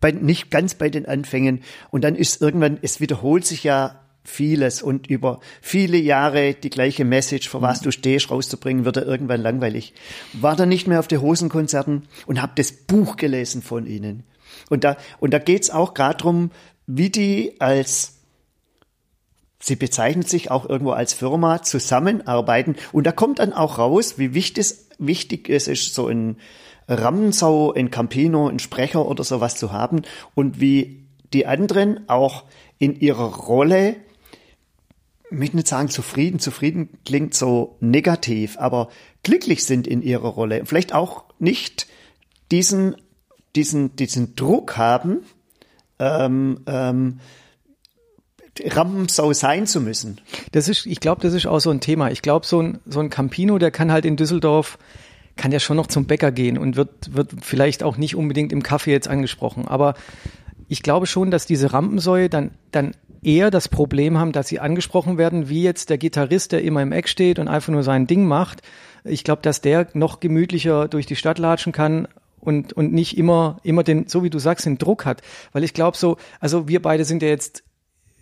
bei, 0.00 0.12
nicht 0.12 0.50
ganz 0.50 0.74
bei 0.74 0.88
den 0.88 1.06
Anfängen. 1.06 1.62
Und 1.90 2.04
dann 2.04 2.14
ist 2.14 2.40
irgendwann, 2.40 2.78
es 2.82 3.00
wiederholt 3.00 3.46
sich 3.46 3.64
ja 3.64 4.03
vieles 4.24 4.82
und 4.82 5.06
über 5.06 5.40
viele 5.60 5.98
Jahre 5.98 6.54
die 6.54 6.70
gleiche 6.70 7.04
Message, 7.04 7.48
für 7.48 7.62
was 7.62 7.80
du 7.80 7.90
stehst, 7.90 8.30
rauszubringen, 8.30 8.84
wird 8.84 8.96
er 8.96 9.06
irgendwann 9.06 9.42
langweilig. 9.42 9.92
War 10.32 10.56
dann 10.56 10.70
nicht 10.70 10.86
mehr 10.86 10.98
auf 10.98 11.08
den 11.08 11.20
Hosenkonzerten 11.20 12.08
und 12.26 12.42
habe 12.42 12.52
das 12.56 12.72
Buch 12.72 13.16
gelesen 13.16 13.62
von 13.62 13.86
ihnen. 13.86 14.24
Und 14.70 14.84
da, 14.84 14.96
und 15.20 15.34
da 15.34 15.38
geht's 15.38 15.70
auch 15.70 15.94
gerade 15.94 16.16
drum, 16.16 16.50
wie 16.86 17.10
die 17.10 17.60
als 17.60 18.12
Sie 19.60 19.76
bezeichnen 19.76 20.24
sich 20.24 20.50
auch 20.50 20.68
irgendwo 20.68 20.90
als 20.90 21.14
Firma 21.14 21.62
zusammenarbeiten 21.62 22.76
und 22.92 23.06
da 23.06 23.12
kommt 23.12 23.38
dann 23.38 23.54
auch 23.54 23.78
raus, 23.78 24.18
wie 24.18 24.34
wichtig, 24.34 24.74
wichtig 24.98 25.48
es 25.48 25.68
ist, 25.68 25.94
so 25.94 26.06
ein 26.06 26.36
Rammensau, 26.86 27.72
ein 27.72 27.90
Campino, 27.90 28.46
ein 28.46 28.58
Sprecher 28.58 29.08
oder 29.08 29.24
sowas 29.24 29.56
zu 29.56 29.72
haben 29.72 30.02
und 30.34 30.60
wie 30.60 31.06
die 31.32 31.46
anderen 31.46 32.06
auch 32.10 32.44
in 32.78 33.00
ihrer 33.00 33.34
Rolle 33.34 33.96
möchte 35.38 35.56
nicht 35.56 35.68
sagen 35.68 35.88
zufrieden, 35.88 36.38
zufrieden 36.38 36.98
klingt 37.04 37.34
so 37.34 37.76
negativ, 37.80 38.58
aber 38.58 38.88
glücklich 39.22 39.64
sind 39.64 39.86
in 39.86 40.02
ihrer 40.02 40.28
Rolle. 40.28 40.64
Vielleicht 40.64 40.94
auch 40.94 41.24
nicht 41.38 41.86
diesen, 42.50 42.96
diesen, 43.56 43.96
diesen 43.96 44.36
Druck 44.36 44.76
haben, 44.76 45.20
ähm, 45.98 46.60
ähm, 46.66 47.20
Rampensau 48.62 49.32
sein 49.32 49.66
zu 49.66 49.80
müssen. 49.80 50.20
Das 50.52 50.68
ist, 50.68 50.86
ich 50.86 51.00
glaube, 51.00 51.20
das 51.22 51.34
ist 51.34 51.46
auch 51.46 51.58
so 51.58 51.70
ein 51.70 51.80
Thema. 51.80 52.10
Ich 52.10 52.22
glaube, 52.22 52.46
so 52.46 52.60
ein, 52.60 52.78
so 52.86 53.00
ein 53.00 53.10
Campino, 53.10 53.58
der 53.58 53.70
kann 53.70 53.90
halt 53.90 54.04
in 54.04 54.16
Düsseldorf, 54.16 54.78
kann 55.36 55.50
ja 55.50 55.58
schon 55.58 55.76
noch 55.76 55.88
zum 55.88 56.06
Bäcker 56.06 56.30
gehen 56.30 56.58
und 56.58 56.76
wird, 56.76 57.14
wird 57.14 57.32
vielleicht 57.42 57.82
auch 57.82 57.96
nicht 57.96 58.14
unbedingt 58.14 58.52
im 58.52 58.62
Kaffee 58.62 58.92
jetzt 58.92 59.08
angesprochen. 59.08 59.66
Aber 59.66 59.94
ich 60.68 60.82
glaube 60.82 61.06
schon, 61.06 61.30
dass 61.30 61.46
diese 61.46 61.72
Rampensäue 61.72 62.28
dann, 62.28 62.52
dann 62.70 62.94
eher 63.24 63.50
das 63.50 63.68
Problem 63.68 64.18
haben, 64.18 64.32
dass 64.32 64.48
sie 64.48 64.60
angesprochen 64.60 65.18
werden, 65.18 65.48
wie 65.48 65.62
jetzt 65.62 65.90
der 65.90 65.98
Gitarrist, 65.98 66.52
der 66.52 66.62
immer 66.62 66.82
im 66.82 66.92
Eck 66.92 67.08
steht 67.08 67.38
und 67.38 67.48
einfach 67.48 67.72
nur 67.72 67.82
sein 67.82 68.06
Ding 68.06 68.26
macht. 68.26 68.62
Ich 69.04 69.24
glaube, 69.24 69.42
dass 69.42 69.60
der 69.60 69.88
noch 69.94 70.20
gemütlicher 70.20 70.88
durch 70.88 71.06
die 71.06 71.16
Stadt 71.16 71.38
latschen 71.38 71.72
kann 71.72 72.08
und, 72.40 72.72
und 72.74 72.92
nicht 72.92 73.16
immer, 73.18 73.58
immer 73.62 73.82
den, 73.82 74.06
so 74.08 74.22
wie 74.22 74.30
du 74.30 74.38
sagst, 74.38 74.66
den 74.66 74.78
Druck 74.78 75.04
hat. 75.06 75.22
Weil 75.52 75.64
ich 75.64 75.74
glaube 75.74 75.96
so, 75.96 76.16
also 76.40 76.68
wir 76.68 76.80
beide 76.82 77.04
sind 77.04 77.22
ja 77.22 77.28
jetzt 77.28 77.64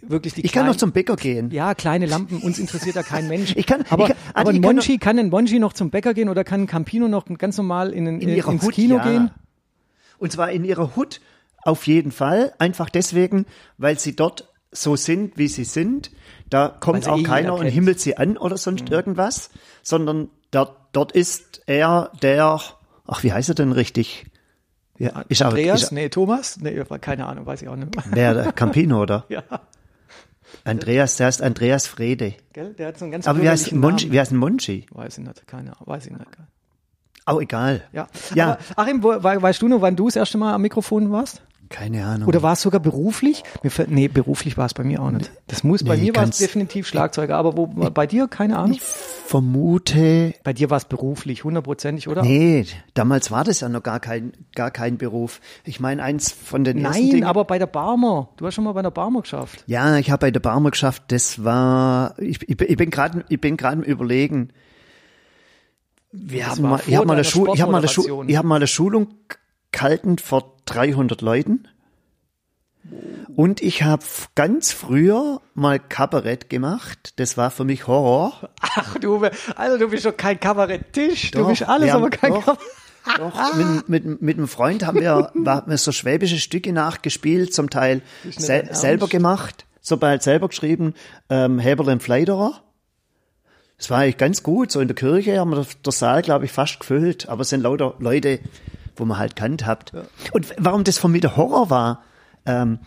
wirklich 0.01 0.35
die 0.35 0.45
Ich 0.45 0.53
kann 0.53 0.67
noch 0.67 0.77
zum 0.77 0.93
Bäcker 0.93 1.17
gehen. 1.17 1.51
ja, 1.53 1.75
kleine 1.75 2.07
Lampen, 2.07 2.39
uns 2.39 2.59
interessiert 2.59 2.97
ja 2.97 3.03
kein 3.03 3.29
Mensch. 3.29 3.55
Ich 3.57 3.67
kann- 3.67 3.85
aber 3.91 4.05
ich 4.05 4.09
kann- 4.11 4.19
aber 4.35 4.49
Adi, 4.51 4.59
ein 4.59 4.63
ich 4.63 4.63
kann 4.67 4.75
Monchi, 4.77 4.99
kann 4.99 5.19
ein 5.19 5.29
Monchi 5.31 5.59
noch 5.59 5.73
zum 5.73 5.91
Bäcker 5.91 6.15
gehen 6.15 6.29
oder 6.29 6.43
kann 6.45 6.63
ein 6.63 6.67
Campino 6.67 7.09
noch 7.09 7.27
ganz 7.39 7.57
normal 7.57 7.91
in, 7.91 8.07
in, 8.07 8.21
In 8.21 8.29
ins 8.31 8.47
Hut, 8.63 8.73
Kino 8.75 8.97
ja. 8.97 9.05
gehen? 9.05 9.31
Und 10.19 10.33
zwar 10.33 10.51
in 10.51 10.65
ihrer 10.65 10.97
Hut 10.97 11.21
auf 11.63 11.87
jeden 11.87 12.11
Fall. 12.13 12.53
Einfach 12.59 12.91
deswegen, 12.91 13.47
weil 13.79 13.99
sie 13.99 14.17
dort 14.17 14.52
so 14.73 14.97
sind, 14.97 15.37
wie 15.39 15.49
sie 15.49 15.65
sind. 15.65 16.11
Da 16.51 16.69
kommt 16.69 17.07
auch 17.09 17.19
eh 17.19 17.23
keiner 17.23 17.55
und. 17.55 17.65
Mhm. 17.65 17.69
himmelt 17.71 18.01
sie 18.01 18.17
an 18.17 18.37
oder 18.37 18.57
sonst 18.57 18.91
irgendwas, 18.91 19.51
sondern 19.83 20.29
dort, 20.51 20.77
dort 20.93 21.13
ist 21.13 21.63
er 21.67 22.11
der, 22.23 22.61
ach, 23.07 23.23
wie 23.23 23.33
heißt 23.33 23.49
er 23.51 23.55
denn 23.55 23.73
richtig? 23.73 24.27
Ja, 24.99 25.15
aber, 25.15 25.25
Andreas? 25.47 25.85
ist, 25.85 25.93
nee, 25.93 26.09
Thomas? 26.09 26.59
Nee, 26.61 26.83
keine 27.01 27.27
Ahnung, 27.27 27.47
weiß 27.47 27.63
ich 27.63 27.69
auch 27.69 27.77
nicht 27.77 27.95
mehr. 27.95 28.05
wer, 28.11 28.35
der 28.35 28.53
Campino, 28.53 29.03
oder? 29.03 29.25
Ja, 29.29 29.43
Andreas, 30.65 31.17
der 31.17 31.27
heißt 31.29 31.43
Andreas 31.43 31.87
Frede. 31.87 32.35
gell? 32.53 32.75
Der 32.75 32.89
hat 32.89 32.99
so 32.99 33.05
einen 33.07 33.13
ganz 33.13 33.27
Aber 33.27 33.41
wie 33.43 33.49
heißt 33.49 33.73
Monchi? 33.73 34.13
Wie 34.13 34.21
heißt 34.21 34.33
Monchi? 34.33 34.87
Weiß 34.91 35.19
ich 35.19 35.25
nicht, 35.25 35.47
keine 35.47 35.73
Ahnung, 35.75 35.87
weiß 35.87 36.07
ich 36.07 36.13
nicht. 36.13 36.27
Auch 37.25 37.41
egal. 37.41 37.83
Ja. 37.93 38.07
Ja. 38.35 38.59
Aber, 38.77 38.83
Achim, 38.83 39.03
wo, 39.03 39.09
we- 39.11 39.43
weißt 39.43 39.63
du 39.63 39.69
noch, 39.69 39.81
wann 39.81 39.97
du 39.97 40.07
das 40.07 40.17
erste 40.17 40.39
Mal 40.39 40.53
am 40.55 40.63
Mikrofon 40.63 41.11
warst? 41.11 41.43
Keine 41.73 42.05
Ahnung. 42.05 42.29
Oder 42.29 42.43
war 42.43 42.53
es 42.53 42.61
sogar 42.63 42.81
beruflich? 42.81 43.43
Mir 43.63 43.71
fällt, 43.71 43.91
nee, 43.91 44.07
beruflich 44.07 44.57
war 44.59 44.67
es 44.67 44.75
bei 44.75 44.85
mir 44.85 45.01
auch 45.03 45.11
nicht. 45.11 45.31
Das 45.47 45.65
muss, 45.65 45.83
bei 45.83 45.97
Nee, 45.97 46.03
mir 46.03 46.17
war 46.17 46.25
es 46.29 46.37
definitiv 46.37 46.87
Schlagzeuger, 46.87 47.37
aber 47.37 47.57
wo, 47.57 47.67
bei 47.67 48.07
dir, 48.07 48.29
keine 48.29 48.59
Ahnung? 48.59 48.73
ich 48.77 48.83
vermute, 48.83 50.35
Bei 50.45 50.53
dir 50.53 50.69
war 50.71 50.77
es 50.77 50.85
beruflich, 50.85 51.45
hundertprozentig, 51.45 52.09
oder? 52.09 52.23
nee, 52.23 52.67
damals 52.95 53.31
war 53.31 53.43
das 53.45 53.61
ja 53.61 53.69
noch 53.71 53.83
gar 53.83 54.01
kein, 54.01 54.33
gar 54.55 54.71
kein 54.71 54.99
Beruf. 54.99 55.41
Ich 55.65 55.81
meine, 55.81 56.03
eins 56.03 56.31
von 56.31 56.63
den 56.65 56.83
Nein, 56.83 57.09
Dingen, 57.11 57.25
aber 57.25 57.45
bei 57.47 57.59
der 57.59 57.67
Barmer. 57.67 58.29
Du 58.37 58.47
hast 58.47 58.55
schon 58.55 58.65
mal 58.65 58.73
bei 58.73 58.83
der 58.83 58.91
Barmer 58.91 59.23
geschafft. 59.23 59.65
Ja, 59.67 59.97
ich 59.97 60.11
habe 60.11 60.21
bei 60.27 60.31
der 60.31 60.41
Barmer 60.41 60.71
geschafft, 60.73 61.05
das 61.09 61.43
war, 61.43 62.15
ich, 62.19 62.47
ich, 62.49 62.61
ich 62.61 62.77
bin 62.77 62.91
gerade, 62.91 63.25
ich 63.31 63.41
bin 63.41 63.57
gerade 63.57 63.77
im 63.79 63.83
Überlegen. 63.83 64.51
Wir 66.13 66.47
haben 66.49 66.63
war 66.63 66.71
mal, 66.73 66.81
ich 66.87 66.95
habe 66.97 67.07
mal, 67.07 67.15
eine 67.15 67.23
deiner 67.23 67.25
Schul, 67.25 67.51
ich 67.55 67.63
habe 67.63 67.73
mal, 67.73 67.79
eine 67.79 67.89
Schu- 67.89 68.25
ich 68.27 68.37
habe 68.37 68.47
mal 68.47 68.57
eine 68.57 68.67
Schulung 68.67 69.09
gehalten 69.71 70.19
vor 70.19 70.52
300 70.67 71.21
Leuten. 71.23 71.69
Und 73.37 73.63
ich 73.63 73.83
habe 73.85 74.03
ganz 74.35 74.73
früher 74.73 75.41
mal 75.55 75.79
Kabarett 75.79 76.51
gemacht. 76.51 77.15
Das 77.17 77.37
war 77.37 77.51
für 77.51 77.65
mich 77.65 77.87
Horror. 77.87 78.51
Ach 78.61 78.99
du, 78.99 79.25
also 79.55 79.79
du 79.79 79.89
bist 79.89 80.05
doch 80.05 80.17
kein 80.17 80.39
Kabarettist. 80.41 81.35
Du 81.35 81.47
bist 81.47 81.63
alles, 81.69 81.91
haben- 81.93 82.03
aber 82.03 82.11
kein 82.11 82.33
doch. 82.33 82.45
Kabarett. 82.45 82.61
Doch, 83.19 83.57
mit, 83.57 83.89
mit, 83.89 84.23
mit 84.23 84.37
einem 84.39 84.47
Freund 84.47 84.87
haben 84.87 85.01
wir, 85.01 85.13
haben 85.47 85.71
wir 85.71 85.77
so 85.79 85.91
schwäbische 85.91 86.39
Stücke 86.39 86.73
nachgespielt, 86.73 87.53
zum 87.53 87.69
Teil 87.69 88.01
sel 88.31 88.69
selber 88.75 89.09
gemacht, 89.09 89.67
so 89.81 89.97
bald 89.97 90.23
selber 90.23 90.47
geschrieben, 90.49 90.95
ähm, 91.29 91.59
Heberl 91.59 91.89
und 91.89 92.01
Fleiderer. 92.03 92.63
Das 93.77 93.91
war 93.91 93.99
eigentlich 93.99 94.19
ganz 94.19 94.45
gut, 94.45 94.71
so 94.71 94.79
in 94.79 94.87
der 94.87 94.95
Kirche 94.95 95.41
haben 95.41 95.51
wir 95.51 95.67
der 95.85 95.93
Saal, 95.93 96.23
glaube 96.23 96.45
ich, 96.45 96.53
fast 96.53 96.79
gefüllt, 96.79 97.29
aber 97.29 97.41
es 97.43 97.49
sind 97.49 97.63
lauter 97.63 97.97
Leute, 97.99 98.39
wo 98.97 99.05
man 99.05 99.19
halt 99.19 99.37
kannt 99.37 99.67
habt. 99.67 99.93
Und 100.33 100.55
warum 100.59 100.85
das 100.85 100.99
für 100.99 101.09
mich 101.09 101.21
der 101.21 101.37
Horror 101.37 101.71
war, 101.71 102.05
ähm, 102.47 102.79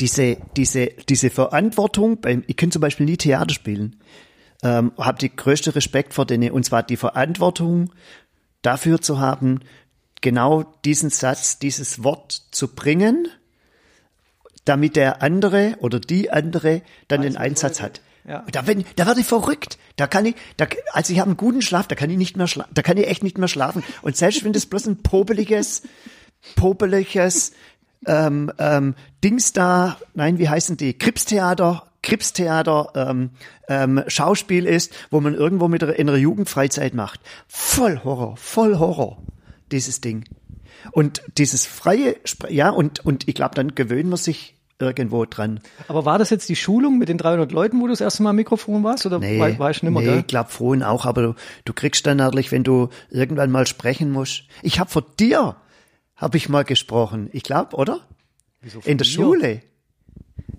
diese, 0.00 0.36
diese, 0.56 0.88
diese 1.08 1.30
Verantwortung 1.30 2.20
beim, 2.20 2.44
ich 2.46 2.56
kann 2.56 2.70
zum 2.70 2.80
Beispiel 2.80 3.06
nie 3.06 3.16
Theater 3.16 3.54
spielen, 3.54 3.96
ähm, 4.62 4.92
habe 4.98 5.18
die 5.18 5.34
größte 5.34 5.74
Respekt 5.74 6.14
vor 6.14 6.26
denen, 6.26 6.50
und 6.50 6.64
zwar 6.64 6.82
die 6.82 6.96
Verantwortung 6.96 7.90
dafür 8.62 9.00
zu 9.00 9.18
haben, 9.18 9.60
genau 10.20 10.64
diesen 10.84 11.10
Satz, 11.10 11.58
dieses 11.58 12.02
Wort 12.02 12.32
zu 12.50 12.74
bringen, 12.74 13.28
damit 14.64 14.96
der 14.96 15.22
andere 15.22 15.76
oder 15.80 16.00
die 16.00 16.30
andere 16.30 16.82
dann 17.08 17.22
den 17.22 17.36
Einsatz 17.36 17.80
hat. 17.80 18.00
Ja. 18.26 18.44
Da, 18.50 18.62
bin, 18.62 18.84
da 18.96 19.06
werde 19.06 19.20
ich 19.20 19.26
verrückt. 19.26 19.78
Da 19.96 20.06
kann 20.06 20.26
ich, 20.26 20.34
da, 20.56 20.66
also 20.92 21.12
ich 21.12 21.20
habe 21.20 21.30
einen 21.30 21.36
guten 21.36 21.62
Schlaf, 21.62 21.86
da 21.86 21.94
kann 21.94 22.10
ich 22.10 22.16
nicht 22.16 22.36
mehr 22.36 22.48
schlafen, 22.48 22.70
da 22.74 22.82
kann 22.82 22.96
ich 22.96 23.06
echt 23.06 23.22
nicht 23.22 23.38
mehr 23.38 23.48
schlafen. 23.48 23.84
Und 24.02 24.16
selbst 24.16 24.44
wenn 24.44 24.52
das 24.52 24.66
bloß 24.66 24.86
ein 24.86 25.02
popeliges, 25.02 25.82
popeliges 26.56 27.52
ähm, 28.06 28.52
ähm, 28.58 28.94
Dings 29.22 29.52
da, 29.52 29.96
nein, 30.14 30.38
wie 30.38 30.48
heißen 30.48 30.76
die? 30.76 30.94
Kripstheater, 30.98 31.86
Kripstheater, 32.02 32.92
ähm, 32.94 33.30
ähm, 33.68 34.02
Schauspiel 34.08 34.66
ist, 34.66 34.92
wo 35.10 35.20
man 35.20 35.34
irgendwo 35.34 35.68
mit 35.68 35.82
in 35.82 36.08
einer 36.08 36.18
Jugendfreizeit 36.18 36.94
macht. 36.94 37.20
Voll 37.46 38.00
Horror, 38.02 38.36
voll 38.36 38.78
Horror, 38.78 39.22
dieses 39.70 40.00
Ding. 40.00 40.24
Und 40.92 41.22
dieses 41.38 41.66
freie, 41.66 42.16
ja, 42.48 42.70
und, 42.70 43.04
und 43.04 43.28
ich 43.28 43.34
glaube, 43.34 43.54
dann 43.54 43.74
gewöhnt 43.74 44.08
man 44.08 44.18
sich 44.18 44.55
irgendwo 44.78 45.24
dran. 45.24 45.60
Aber 45.88 46.04
war 46.04 46.18
das 46.18 46.30
jetzt 46.30 46.48
die 46.48 46.56
Schulung 46.56 46.98
mit 46.98 47.08
den 47.08 47.18
300 47.18 47.50
Leuten, 47.52 47.80
wo 47.80 47.84
du 47.86 47.92
das 47.92 48.00
erste 48.00 48.22
Mal 48.22 48.30
am 48.30 48.36
Mikrofon 48.36 48.82
warst? 48.84 49.06
Oder 49.06 49.18
Nee, 49.18 49.38
war, 49.40 49.58
war 49.58 49.70
ich 49.70 49.82
nimmer, 49.82 50.00
nee 50.00 50.06
gell? 50.06 50.18
ich 50.20 50.26
glaube 50.26 50.50
Frohen 50.50 50.82
auch, 50.82 51.06
aber 51.06 51.22
du, 51.22 51.34
du 51.64 51.72
kriegst 51.72 52.06
dann 52.06 52.18
natürlich, 52.18 52.52
wenn 52.52 52.64
du 52.64 52.88
irgendwann 53.10 53.50
mal 53.50 53.66
sprechen 53.66 54.10
musst. 54.10 54.44
Ich 54.62 54.78
habe 54.80 54.90
vor 54.90 55.04
dir, 55.18 55.56
habe 56.16 56.36
ich 56.36 56.48
mal 56.48 56.64
gesprochen. 56.64 57.28
Ich 57.32 57.42
glaube, 57.42 57.76
oder? 57.76 58.00
Wieso 58.60 58.80
In 58.80 58.98
der 58.98 59.06
mir? 59.06 59.12
Schule. 59.12 59.62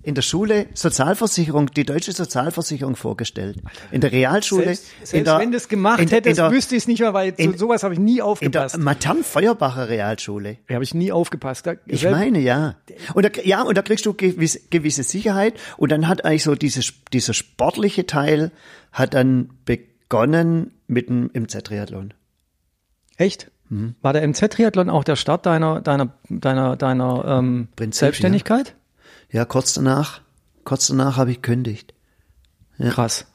In 0.08 0.14
der 0.14 0.22
Schule 0.22 0.68
Sozialversicherung, 0.72 1.66
die 1.70 1.84
deutsche 1.84 2.12
Sozialversicherung 2.12 2.96
vorgestellt. 2.96 3.58
In 3.92 4.00
der 4.00 4.10
Realschule. 4.10 4.64
Selbst, 4.64 4.84
in 5.00 5.06
selbst 5.06 5.26
der, 5.26 5.38
wenn 5.38 5.50
du 5.50 5.56
es 5.58 5.68
gemacht 5.68 6.00
in, 6.00 6.08
hättest, 6.08 6.38
in 6.38 6.44
der, 6.44 6.50
wüsste 6.50 6.76
ich 6.76 6.84
es 6.84 6.88
nicht 6.88 7.00
mehr, 7.00 7.12
weil 7.12 7.34
in- 7.36 7.52
zu 7.52 7.58
sowas 7.58 7.82
habe 7.82 7.92
ich 7.92 8.00
nie 8.00 8.12
in 8.12 8.16
der 8.16 8.24
aufgepasst. 8.24 8.78
Matern 8.78 9.22
Feuerbacher 9.22 9.90
Realschule. 9.90 10.56
Da 10.66 10.74
habe 10.76 10.84
ich 10.84 10.94
nie 10.94 11.12
aufgepasst. 11.12 11.66
Da, 11.66 11.74
Ich 11.84 12.00
selbst- 12.00 12.18
meine, 12.18 12.38
ja. 12.38 12.76
Und 13.12 13.26
da, 13.26 13.28
ja, 13.44 13.60
und 13.60 13.76
da 13.76 13.82
kriegst 13.82 14.06
du 14.06 14.14
gewisse, 14.14 14.60
gewisse 14.70 15.02
Sicherheit. 15.02 15.52
Und 15.76 15.92
dann 15.92 16.08
hat 16.08 16.24
eigentlich 16.24 16.44
so 16.44 16.54
dieses, 16.54 16.94
dieser 17.12 17.34
sportliche 17.34 18.06
Teil 18.06 18.50
hat 18.92 19.12
dann 19.12 19.50
begonnen 19.66 20.72
mit 20.86 21.10
dem 21.10 21.30
MZ-Triathlon. 21.34 22.14
Echt? 23.18 23.50
Mhm. 23.68 23.94
War 24.00 24.14
der 24.14 24.22
MZ-Triathlon 24.26 24.88
auch 24.88 25.04
der 25.04 25.16
Start 25.16 25.44
deiner, 25.44 25.82
deiner, 25.82 26.14
deiner, 26.30 26.76
deiner 26.76 27.24
ähm, 27.26 27.68
Prinzip, 27.76 27.98
Selbstständigkeit? 28.00 28.74
Ja, 29.30 29.44
kurz 29.44 29.74
danach, 29.74 30.20
kurz 30.64 30.86
danach 30.88 31.16
habe 31.16 31.30
ich 31.30 31.42
gekündigt. 31.42 31.94
Krass. 32.78 33.26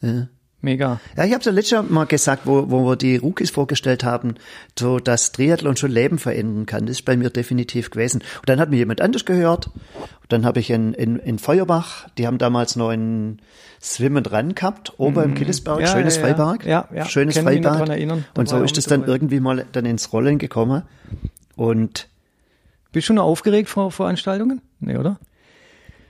Ja. 0.00 0.28
Mega. 0.60 0.98
Ja, 1.14 1.24
ich 1.24 1.34
habe 1.34 1.44
ja 1.44 1.52
letztes 1.52 1.90
Mal 1.90 2.06
gesagt, 2.06 2.46
wo, 2.46 2.70
wo 2.70 2.86
wir 2.86 2.96
die 2.96 3.16
Rookies 3.16 3.50
vorgestellt 3.50 4.02
haben, 4.02 4.36
so 4.78 4.98
dass 4.98 5.30
Triathlon 5.30 5.76
schon 5.76 5.90
Leben 5.90 6.18
verändern 6.18 6.64
kann. 6.64 6.86
Das 6.86 6.96
ist 6.96 7.04
bei 7.04 7.18
mir 7.18 7.28
definitiv 7.28 7.90
gewesen. 7.90 8.22
Und 8.40 8.48
dann 8.48 8.58
hat 8.60 8.70
mir 8.70 8.76
jemand 8.76 9.02
anders 9.02 9.26
gehört. 9.26 9.66
Und 9.66 10.32
dann 10.32 10.46
habe 10.46 10.60
ich 10.60 10.70
in, 10.70 10.94
in, 10.94 11.18
in 11.18 11.38
Feuerbach, 11.38 12.08
die 12.16 12.26
haben 12.26 12.38
damals 12.38 12.76
noch 12.76 12.88
einen 12.88 13.42
Swim 13.82 14.16
and 14.16 14.32
Run 14.32 14.54
gehabt, 14.54 14.94
oben 14.98 15.22
im 15.22 15.34
Killesberg, 15.34 15.80
Ja, 15.80 15.86
schönes 15.88 16.16
ja, 16.16 16.22
ja. 16.22 16.28
Freibad. 16.28 16.64
Ja, 16.64 16.88
ja. 16.94 17.04
Schönes 17.04 17.36
noch 17.36 17.42
Freibad. 17.42 17.86
erinnern. 17.90 18.24
Und 18.34 18.48
so 18.48 18.62
ist 18.62 18.74
mit 18.74 18.90
dann 18.90 19.04
irgendwie 19.04 19.40
mal 19.40 19.66
dann 19.72 19.84
ins 19.84 20.14
Rollen 20.14 20.38
gekommen. 20.38 20.82
Und 21.56 22.08
Bist 22.92 23.04
du 23.04 23.08
schon 23.08 23.18
aufgeregt 23.18 23.68
vor 23.68 23.90
Veranstaltungen? 23.92 24.62
Nee, 24.80 24.96
oder? 24.96 25.18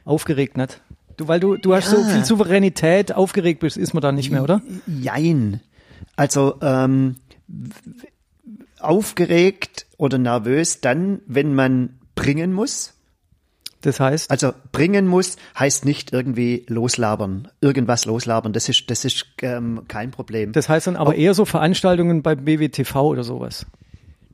Aufgeregt 0.05 0.57
nicht. 0.57 0.81
Du, 1.17 1.29
weil 1.29 1.41
du, 1.41 1.57
du 1.57 1.75
hast 1.75 1.91
so 1.91 1.99
Ja. 1.99 2.07
viel 2.09 2.25
Souveränität, 2.25 3.13
aufgeregt 3.15 3.61
bist, 3.61 3.77
ist 3.77 3.95
man 3.95 4.01
da 4.03 4.11
nicht 4.13 4.31
mehr, 4.31 4.43
oder? 4.43 4.61
Jein. 4.87 5.61
Also 6.17 6.57
ähm, 6.61 7.17
aufgeregt 8.81 9.87
oder 9.97 10.19
nervös 10.19 10.81
dann, 10.81 11.21
wenn 11.27 11.55
man 11.55 11.99
bringen 12.15 12.53
muss. 12.53 12.93
Das 13.81 14.01
heißt, 14.01 14.31
Also 14.31 14.53
bringen 14.73 15.07
muss 15.07 15.37
heißt 15.59 15.85
nicht 15.85 16.13
irgendwie 16.13 16.65
loslabern, 16.69 17.49
irgendwas 17.61 18.07
loslabern. 18.07 18.53
Das 18.55 18.69
ist 18.71 18.91
das 18.91 19.05
ist 19.05 19.27
ähm, 19.43 19.83
kein 19.89 20.11
Problem. 20.11 20.53
das 20.53 20.69
heißt 20.71 20.87
dann 20.87 20.97
aber 20.97 21.15
eher 21.17 21.35
so 21.35 21.45
Veranstaltungen 21.45 22.23
beim 22.23 22.45
BWTV 22.45 22.97
oder 22.97 23.25
sowas. 23.25 23.67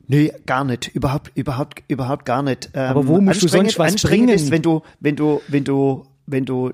Nee, 0.07 0.33
gar 0.45 0.63
nicht. 0.63 0.89
Überhaupt, 0.89 1.31
überhaupt, 1.35 1.83
überhaupt 1.87 2.25
gar 2.25 2.43
nicht. 2.43 2.71
Ähm, 2.73 2.89
Aber 2.89 3.07
wo 3.07 3.21
musst 3.21 3.43
du 3.43 3.47
sonst 3.47 3.79
was 3.79 3.93
anstrengend 3.93 4.27
bringen? 4.27 4.35
Ist, 4.35 4.51
wenn 4.51 4.61
du, 4.61 4.81
wenn 4.99 5.15
du, 5.15 5.41
wenn 5.47 5.63
du, 5.63 6.05
wenn 6.25 6.45
du 6.45 6.71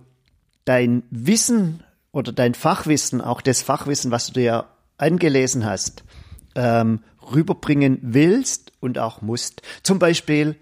dein 0.65 1.03
Wissen 1.11 1.83
oder 2.11 2.31
dein 2.31 2.53
Fachwissen, 2.53 3.21
auch 3.21 3.41
das 3.41 3.61
Fachwissen, 3.61 4.11
was 4.11 4.27
du 4.27 4.33
dir 4.33 4.65
angelesen 4.97 5.65
hast, 5.65 6.03
ähm, 6.55 7.01
rüberbringen 7.31 7.99
willst 8.01 8.71
und 8.79 8.97
auch 8.99 9.21
musst. 9.21 9.61
Zum 9.83 9.99
Beispiel 9.99 10.55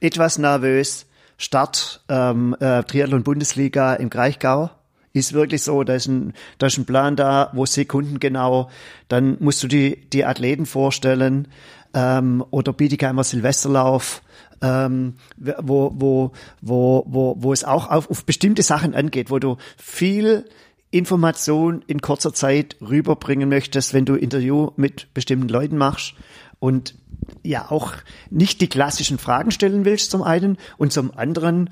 etwas 0.00 0.38
nervös, 0.38 1.06
Start 1.38 2.02
ähm, 2.08 2.56
äh, 2.60 2.82
Triathlon 2.84 3.22
Bundesliga 3.22 3.94
im 3.94 4.08
Kraichgau. 4.10 4.70
Ist 5.12 5.32
wirklich 5.32 5.62
so, 5.62 5.82
da 5.82 5.94
ist 5.94 6.08
ein, 6.08 6.34
da 6.58 6.66
ist 6.66 6.78
ein 6.78 6.84
Plan 6.84 7.16
da, 7.16 7.50
wo 7.54 7.64
Sekunden 7.64 8.20
genau, 8.20 8.70
dann 9.08 9.36
musst 9.40 9.62
du 9.62 9.66
die, 9.66 10.08
die 10.10 10.24
Athleten 10.24 10.66
vorstellen, 10.66 11.48
ähm, 11.96 12.44
oder 12.50 12.74
Bietigheimer 12.74 13.24
Silvesterlauf, 13.24 14.22
ähm, 14.60 15.14
wo, 15.38 15.92
wo, 15.94 16.32
wo, 16.60 17.04
wo, 17.06 17.36
wo 17.38 17.52
es 17.52 17.64
auch 17.64 17.90
auf, 17.90 18.10
auf 18.10 18.24
bestimmte 18.26 18.62
Sachen 18.62 18.94
angeht, 18.94 19.30
wo 19.30 19.38
du 19.38 19.56
viel 19.78 20.44
Information 20.90 21.82
in 21.86 22.00
kurzer 22.00 22.34
Zeit 22.34 22.76
rüberbringen 22.80 23.48
möchtest, 23.48 23.94
wenn 23.94 24.04
du 24.04 24.14
Interview 24.14 24.70
mit 24.76 25.12
bestimmten 25.14 25.48
Leuten 25.48 25.78
machst 25.78 26.14
und 26.60 26.94
ja 27.42 27.70
auch 27.70 27.94
nicht 28.30 28.60
die 28.60 28.68
klassischen 28.68 29.18
Fragen 29.18 29.50
stellen 29.50 29.84
willst 29.86 30.10
zum 30.10 30.22
einen 30.22 30.58
und 30.76 30.92
zum 30.92 31.16
anderen 31.16 31.70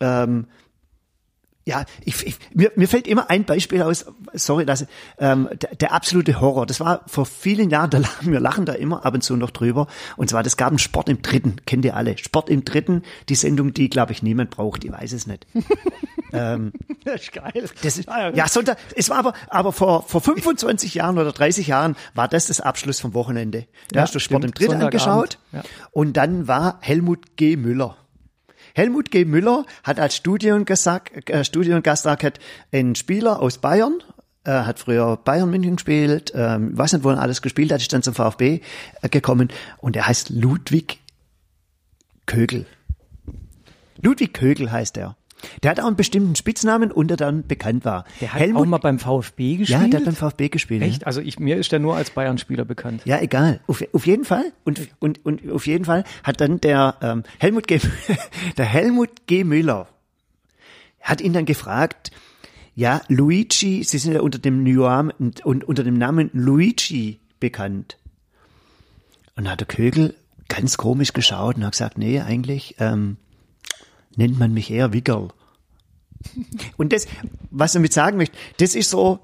ähm, 0.00 0.46
ja, 1.66 1.84
ich, 2.04 2.26
ich, 2.26 2.36
mir, 2.52 2.72
mir 2.76 2.88
fällt 2.88 3.06
immer 3.06 3.30
ein 3.30 3.44
Beispiel 3.44 3.82
aus, 3.82 4.04
sorry, 4.34 4.66
dass, 4.66 4.86
ähm, 5.18 5.48
der, 5.62 5.74
der 5.74 5.92
absolute 5.92 6.40
Horror. 6.40 6.66
Das 6.66 6.80
war 6.80 7.02
vor 7.06 7.24
vielen 7.24 7.70
Jahren, 7.70 7.90
da 7.90 7.98
lachen, 7.98 8.30
wir 8.30 8.40
lachen 8.40 8.66
da 8.66 8.74
immer 8.74 9.04
ab 9.06 9.14
und 9.14 9.22
zu 9.22 9.36
noch 9.36 9.50
drüber. 9.50 9.86
Und 10.16 10.28
zwar, 10.28 10.42
das 10.42 10.56
gab 10.56 10.68
einen 10.68 10.78
Sport 10.78 11.08
im 11.08 11.22
Dritten, 11.22 11.56
kennt 11.64 11.84
ihr 11.84 11.96
alle. 11.96 12.18
Sport 12.18 12.50
im 12.50 12.64
Dritten, 12.64 13.02
die 13.28 13.34
Sendung, 13.34 13.72
die, 13.72 13.88
glaube 13.88 14.12
ich, 14.12 14.22
niemand 14.22 14.50
braucht, 14.50 14.84
ich 14.84 14.92
weiß 14.92 15.12
es 15.12 15.26
nicht. 15.26 15.46
Das 17.04 17.22
ist 17.22 17.32
geil. 17.32 17.52
Das 17.82 17.96
ist, 17.96 18.08
ja, 18.08 18.48
Sonntag, 18.48 18.78
es 18.96 19.08
war 19.08 19.18
aber, 19.18 19.34
aber 19.48 19.72
vor, 19.72 20.02
vor 20.02 20.20
25 20.20 20.94
Jahren 20.94 21.16
oder 21.18 21.30
30 21.30 21.68
Jahren 21.68 21.96
war 22.14 22.26
das 22.26 22.46
das 22.48 22.60
Abschluss 22.60 22.98
vom 22.98 23.14
Wochenende. 23.14 23.66
Da 23.90 23.96
Ja, 23.96 24.02
hast 24.02 24.14
du 24.14 24.18
Sport 24.18 24.42
stimmt, 24.42 24.58
im 24.60 24.66
Dritten 24.66 24.82
angeschaut. 24.82 25.38
Ja. 25.52 25.62
Und 25.92 26.16
dann 26.16 26.48
war 26.48 26.78
Helmut 26.80 27.36
G. 27.36 27.56
Müller. 27.56 27.96
Helmut 28.74 29.12
G. 29.12 29.24
Müller 29.24 29.64
hat 29.84 30.00
als 30.00 30.16
Studiengast, 30.16 30.88
äh, 31.26 31.44
Studiengast 31.44 32.08
einen 32.72 32.94
Spieler 32.96 33.40
aus 33.40 33.58
Bayern, 33.58 34.02
äh, 34.42 34.50
hat 34.50 34.80
früher 34.80 35.16
Bayern 35.16 35.48
München 35.48 35.76
gespielt, 35.76 36.32
ähm, 36.34 36.76
weiß 36.76 36.92
nicht, 36.92 37.04
wo 37.04 37.10
er 37.10 37.20
alles 37.20 37.40
gespielt 37.40 37.72
hat, 37.72 37.80
ist 37.80 37.92
dann 37.92 38.02
zum 38.02 38.14
VfB 38.14 38.60
äh, 39.00 39.08
gekommen 39.08 39.48
und 39.78 39.94
er 39.94 40.08
heißt 40.08 40.30
Ludwig 40.30 40.98
Kögel. 42.26 42.66
Ludwig 44.02 44.34
Kögel 44.34 44.72
heißt 44.72 44.96
er. 44.96 45.16
Der 45.62 45.70
hat 45.70 45.80
auch 45.80 45.86
einen 45.86 45.96
bestimmten 45.96 46.34
Spitznamen, 46.36 46.92
unter 46.92 47.16
dann 47.16 47.46
bekannt 47.46 47.84
war. 47.84 48.04
Der 48.20 48.32
hat 48.32 48.54
auch 48.54 48.66
mal 48.66 48.78
beim 48.78 48.98
VfB 48.98 49.56
gespielt. 49.56 49.80
Ja, 49.80 49.88
der 49.88 50.00
hat 50.00 50.06
beim 50.06 50.16
VfB 50.16 50.48
gespielt. 50.48 50.82
Echt? 50.82 51.06
Also 51.06 51.20
ich, 51.20 51.38
mir 51.38 51.56
ist 51.56 51.72
der 51.72 51.78
nur 51.78 51.96
als 51.96 52.10
Bayern-Spieler 52.10 52.64
bekannt. 52.64 53.02
Ja, 53.04 53.20
egal. 53.20 53.60
Auf, 53.66 53.84
auf 53.92 54.06
jeden 54.06 54.24
Fall. 54.24 54.52
Und, 54.64 54.88
und, 54.98 55.24
und 55.24 55.50
auf 55.50 55.66
jeden 55.66 55.84
Fall 55.84 56.04
hat 56.22 56.40
dann 56.40 56.60
der 56.60 56.96
ähm, 57.00 57.22
Helmut 57.38 57.66
G. 57.66 57.80
der 58.56 58.64
Helmut 58.64 59.26
G. 59.26 59.44
Müller 59.44 59.88
hat 61.00 61.20
ihn 61.20 61.34
dann 61.34 61.44
gefragt, 61.44 62.10
ja, 62.74 63.02
Luigi, 63.08 63.84
Sie 63.84 63.98
sind 63.98 64.14
ja 64.14 64.20
unter 64.20 64.38
dem 64.38 64.64
Namen, 64.64 65.12
und 65.44 65.64
unter 65.64 65.84
dem 65.84 65.96
Namen 65.96 66.30
Luigi 66.32 67.20
bekannt. 67.38 67.98
Und 69.36 69.48
hat 69.48 69.60
der 69.60 69.66
Kögel 69.66 70.14
ganz 70.48 70.76
komisch 70.76 71.12
geschaut 71.12 71.56
und 71.56 71.64
hat 71.64 71.72
gesagt, 71.72 71.98
nee, 71.98 72.20
eigentlich 72.20 72.76
ähm, 72.78 73.18
nennt 74.18 74.38
man 74.38 74.52
mich 74.52 74.70
eher 74.70 74.92
Wickerl. 74.92 75.28
Und 76.76 76.92
das, 76.92 77.06
was 77.50 77.72
ich 77.72 77.78
damit 77.78 77.92
sagen 77.92 78.16
möchte, 78.16 78.36
das 78.58 78.74
ist 78.74 78.90
so, 78.90 79.20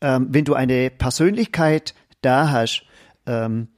ähm, 0.00 0.28
wenn 0.30 0.44
du 0.44 0.54
eine 0.54 0.90
Persönlichkeit 0.90 1.94
da 2.22 2.50
hast, 2.50 2.84
ähm, 3.26 3.68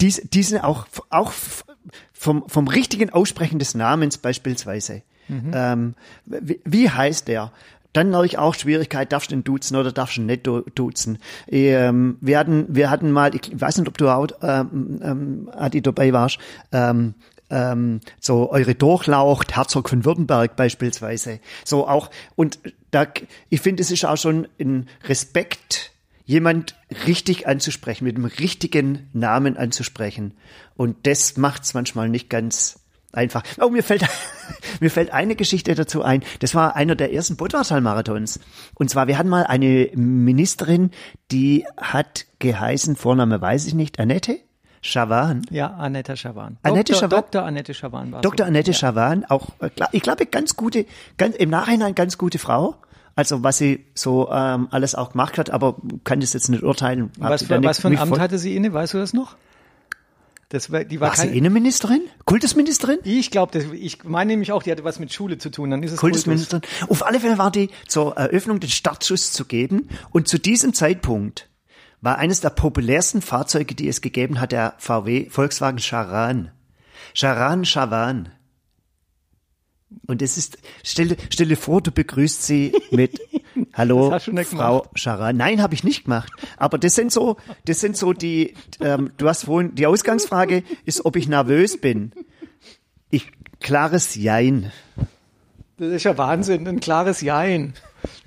die, 0.00 0.08
die 0.08 0.42
sind 0.42 0.62
auch, 0.62 0.86
auch 1.08 1.32
vom, 2.12 2.48
vom 2.48 2.68
richtigen 2.68 3.10
Aussprechen 3.10 3.58
des 3.58 3.74
Namens 3.74 4.18
beispielsweise. 4.18 5.02
Mhm. 5.28 5.50
Ähm, 5.54 5.94
wie, 6.24 6.60
wie 6.64 6.90
heißt 6.90 7.28
der? 7.28 7.52
Dann 7.92 8.14
habe 8.14 8.26
ich 8.26 8.36
auch 8.36 8.54
Schwierigkeit, 8.54 9.10
darfst 9.10 9.30
du 9.30 9.36
den 9.36 9.44
duzen 9.44 9.74
oder 9.76 9.90
darfst 9.90 10.18
du 10.18 10.20
ihn 10.20 10.26
nicht 10.26 10.46
duzen. 10.46 11.18
Ähm, 11.48 12.18
wir 12.20 12.38
hatten, 12.38 12.66
wir 12.68 12.90
hatten 12.90 13.10
mal, 13.10 13.34
ich 13.34 13.58
weiß 13.58 13.78
nicht, 13.78 13.88
ob 13.88 13.96
du 13.96 14.08
auch, 14.08 14.28
ähm, 14.42 15.00
ähm, 15.02 15.50
Adi 15.56 15.80
dabei 15.80 16.12
warst, 16.12 16.38
ähm, 16.72 17.14
ähm, 17.50 18.00
so 18.20 18.50
eure 18.50 18.74
Durchlaucht, 18.74 19.54
Herzog 19.54 19.88
von 19.88 20.04
Württemberg 20.04 20.56
beispielsweise. 20.56 21.40
So 21.64 21.86
auch, 21.86 22.10
und 22.34 22.58
da, 22.90 23.06
ich 23.48 23.60
finde, 23.60 23.82
es 23.82 23.90
ist 23.90 24.04
auch 24.04 24.16
schon 24.16 24.48
ein 24.60 24.88
Respekt, 25.04 25.92
jemand 26.24 26.74
richtig 27.06 27.46
anzusprechen, 27.46 28.04
mit 28.04 28.16
dem 28.16 28.24
richtigen 28.24 29.08
Namen 29.12 29.56
anzusprechen. 29.56 30.32
Und 30.76 31.06
das 31.06 31.36
macht 31.36 31.62
es 31.62 31.74
manchmal 31.74 32.08
nicht 32.08 32.28
ganz 32.28 32.80
einfach. 33.12 33.42
Oh, 33.60 33.70
mir 33.70 33.82
fällt, 33.82 34.04
mir 34.80 34.90
fällt 34.90 35.12
eine 35.12 35.36
Geschichte 35.36 35.74
dazu 35.74 36.02
ein. 36.02 36.22
Das 36.40 36.54
war 36.54 36.76
einer 36.76 36.96
der 36.96 37.12
ersten 37.12 37.36
Budvartal-Marathons. 37.36 38.40
Und 38.74 38.90
zwar, 38.90 39.06
wir 39.06 39.18
hatten 39.18 39.28
mal 39.28 39.44
eine 39.44 39.90
Ministerin, 39.94 40.90
die 41.30 41.64
hat 41.76 42.26
geheißen, 42.40 42.96
Vorname 42.96 43.40
weiß 43.40 43.66
ich 43.66 43.74
nicht, 43.74 43.98
Annette? 43.98 44.40
Schawan. 44.86 45.42
Ja, 45.50 45.68
Annette 45.74 46.16
Schawan. 46.16 46.58
Annette 46.62 46.92
Dr. 46.92 47.00
Schawan. 47.00 47.24
Dr. 47.30 47.42
Annette 47.44 47.74
Schawan 47.74 48.12
war 48.12 48.20
Dr. 48.22 48.44
so. 48.46 48.48
Annette 48.48 48.70
ja. 48.70 48.76
Schawan, 48.76 49.24
auch, 49.24 49.48
äh, 49.60 49.70
ich 49.92 50.02
glaube, 50.02 50.26
ganz 50.26 50.56
gute, 50.56 50.86
ganz, 51.18 51.36
im 51.36 51.50
Nachhinein 51.50 51.94
ganz 51.94 52.18
gute 52.18 52.38
Frau. 52.38 52.76
Also 53.14 53.42
was 53.42 53.56
sie 53.56 53.86
so 53.94 54.30
ähm, 54.30 54.68
alles 54.70 54.94
auch 54.94 55.12
gemacht 55.12 55.38
hat, 55.38 55.48
aber 55.50 55.76
kann 56.04 56.20
das 56.20 56.34
jetzt 56.34 56.50
nicht 56.50 56.62
urteilen. 56.62 57.10
Was 57.18 57.44
für, 57.44 57.62
was 57.64 57.80
für 57.80 57.88
ein 57.88 57.98
Amt 57.98 58.18
hatte 58.18 58.38
sie 58.38 58.54
inne? 58.54 58.74
Weißt 58.74 58.92
du 58.92 58.98
das 58.98 59.14
noch? 59.14 59.36
Das 60.50 60.70
war, 60.70 60.84
die 60.84 61.00
war, 61.00 61.08
War 61.08 61.16
sie 61.16 61.26
Innenministerin? 61.26 62.02
Kultusministerin? 62.24 62.98
Ich 63.02 63.32
glaube, 63.32 63.58
ich 63.58 64.04
meine 64.04 64.32
nämlich 64.32 64.52
auch, 64.52 64.62
die 64.62 64.70
hatte 64.70 64.84
was 64.84 65.00
mit 65.00 65.12
Schule 65.12 65.38
zu 65.38 65.50
tun. 65.50 65.70
Dann 65.70 65.82
ist 65.82 65.92
es 65.92 65.98
Kultus. 65.98 66.24
Kultusministerin. 66.24 66.62
Auf 66.88 67.04
alle 67.04 67.18
Fälle 67.18 67.36
war 67.36 67.50
die 67.50 67.70
zur 67.88 68.16
Eröffnung 68.16 68.60
den 68.60 68.70
Startschuss 68.70 69.32
zu 69.32 69.44
geben. 69.44 69.88
Und 70.10 70.28
zu 70.28 70.38
diesem 70.38 70.72
Zeitpunkt 70.72 71.48
war 72.00 72.18
eines 72.18 72.40
der 72.40 72.50
populärsten 72.50 73.22
Fahrzeuge, 73.22 73.74
die 73.74 73.88
es 73.88 74.00
gegeben 74.00 74.40
hat, 74.40 74.52
der 74.52 74.74
VW 74.78 75.28
Volkswagen 75.30 75.78
Charan. 75.78 76.50
Charan 77.14 77.64
Chavan. 77.64 78.30
Und 80.06 80.20
es 80.20 80.36
ist, 80.36 80.58
stell, 80.82 81.16
stell 81.30 81.48
dir 81.48 81.56
vor, 81.56 81.80
du 81.80 81.90
begrüßt 81.90 82.42
sie 82.42 82.72
mit 82.90 83.20
Hallo, 83.72 84.18
Frau 84.18 84.86
Charan. 84.94 85.36
Nein, 85.36 85.62
habe 85.62 85.74
ich 85.74 85.84
nicht 85.84 86.04
gemacht. 86.04 86.30
Aber 86.56 86.78
das 86.78 86.94
sind 86.94 87.12
so, 87.12 87.36
das 87.64 87.80
sind 87.80 87.96
so 87.96 88.12
die, 88.12 88.54
ähm, 88.80 89.12
du 89.16 89.28
hast 89.28 89.44
vorhin, 89.44 89.74
die 89.74 89.86
Ausgangsfrage 89.86 90.62
ist, 90.84 91.04
ob 91.04 91.16
ich 91.16 91.28
nervös 91.28 91.80
bin. 91.80 92.12
Ich, 93.10 93.30
klares 93.60 94.14
Jein. 94.14 94.72
Das 95.78 95.88
ist 95.88 96.04
ja 96.04 96.18
Wahnsinn, 96.18 96.66
ein 96.66 96.80
klares 96.80 97.20
Jein. 97.20 97.74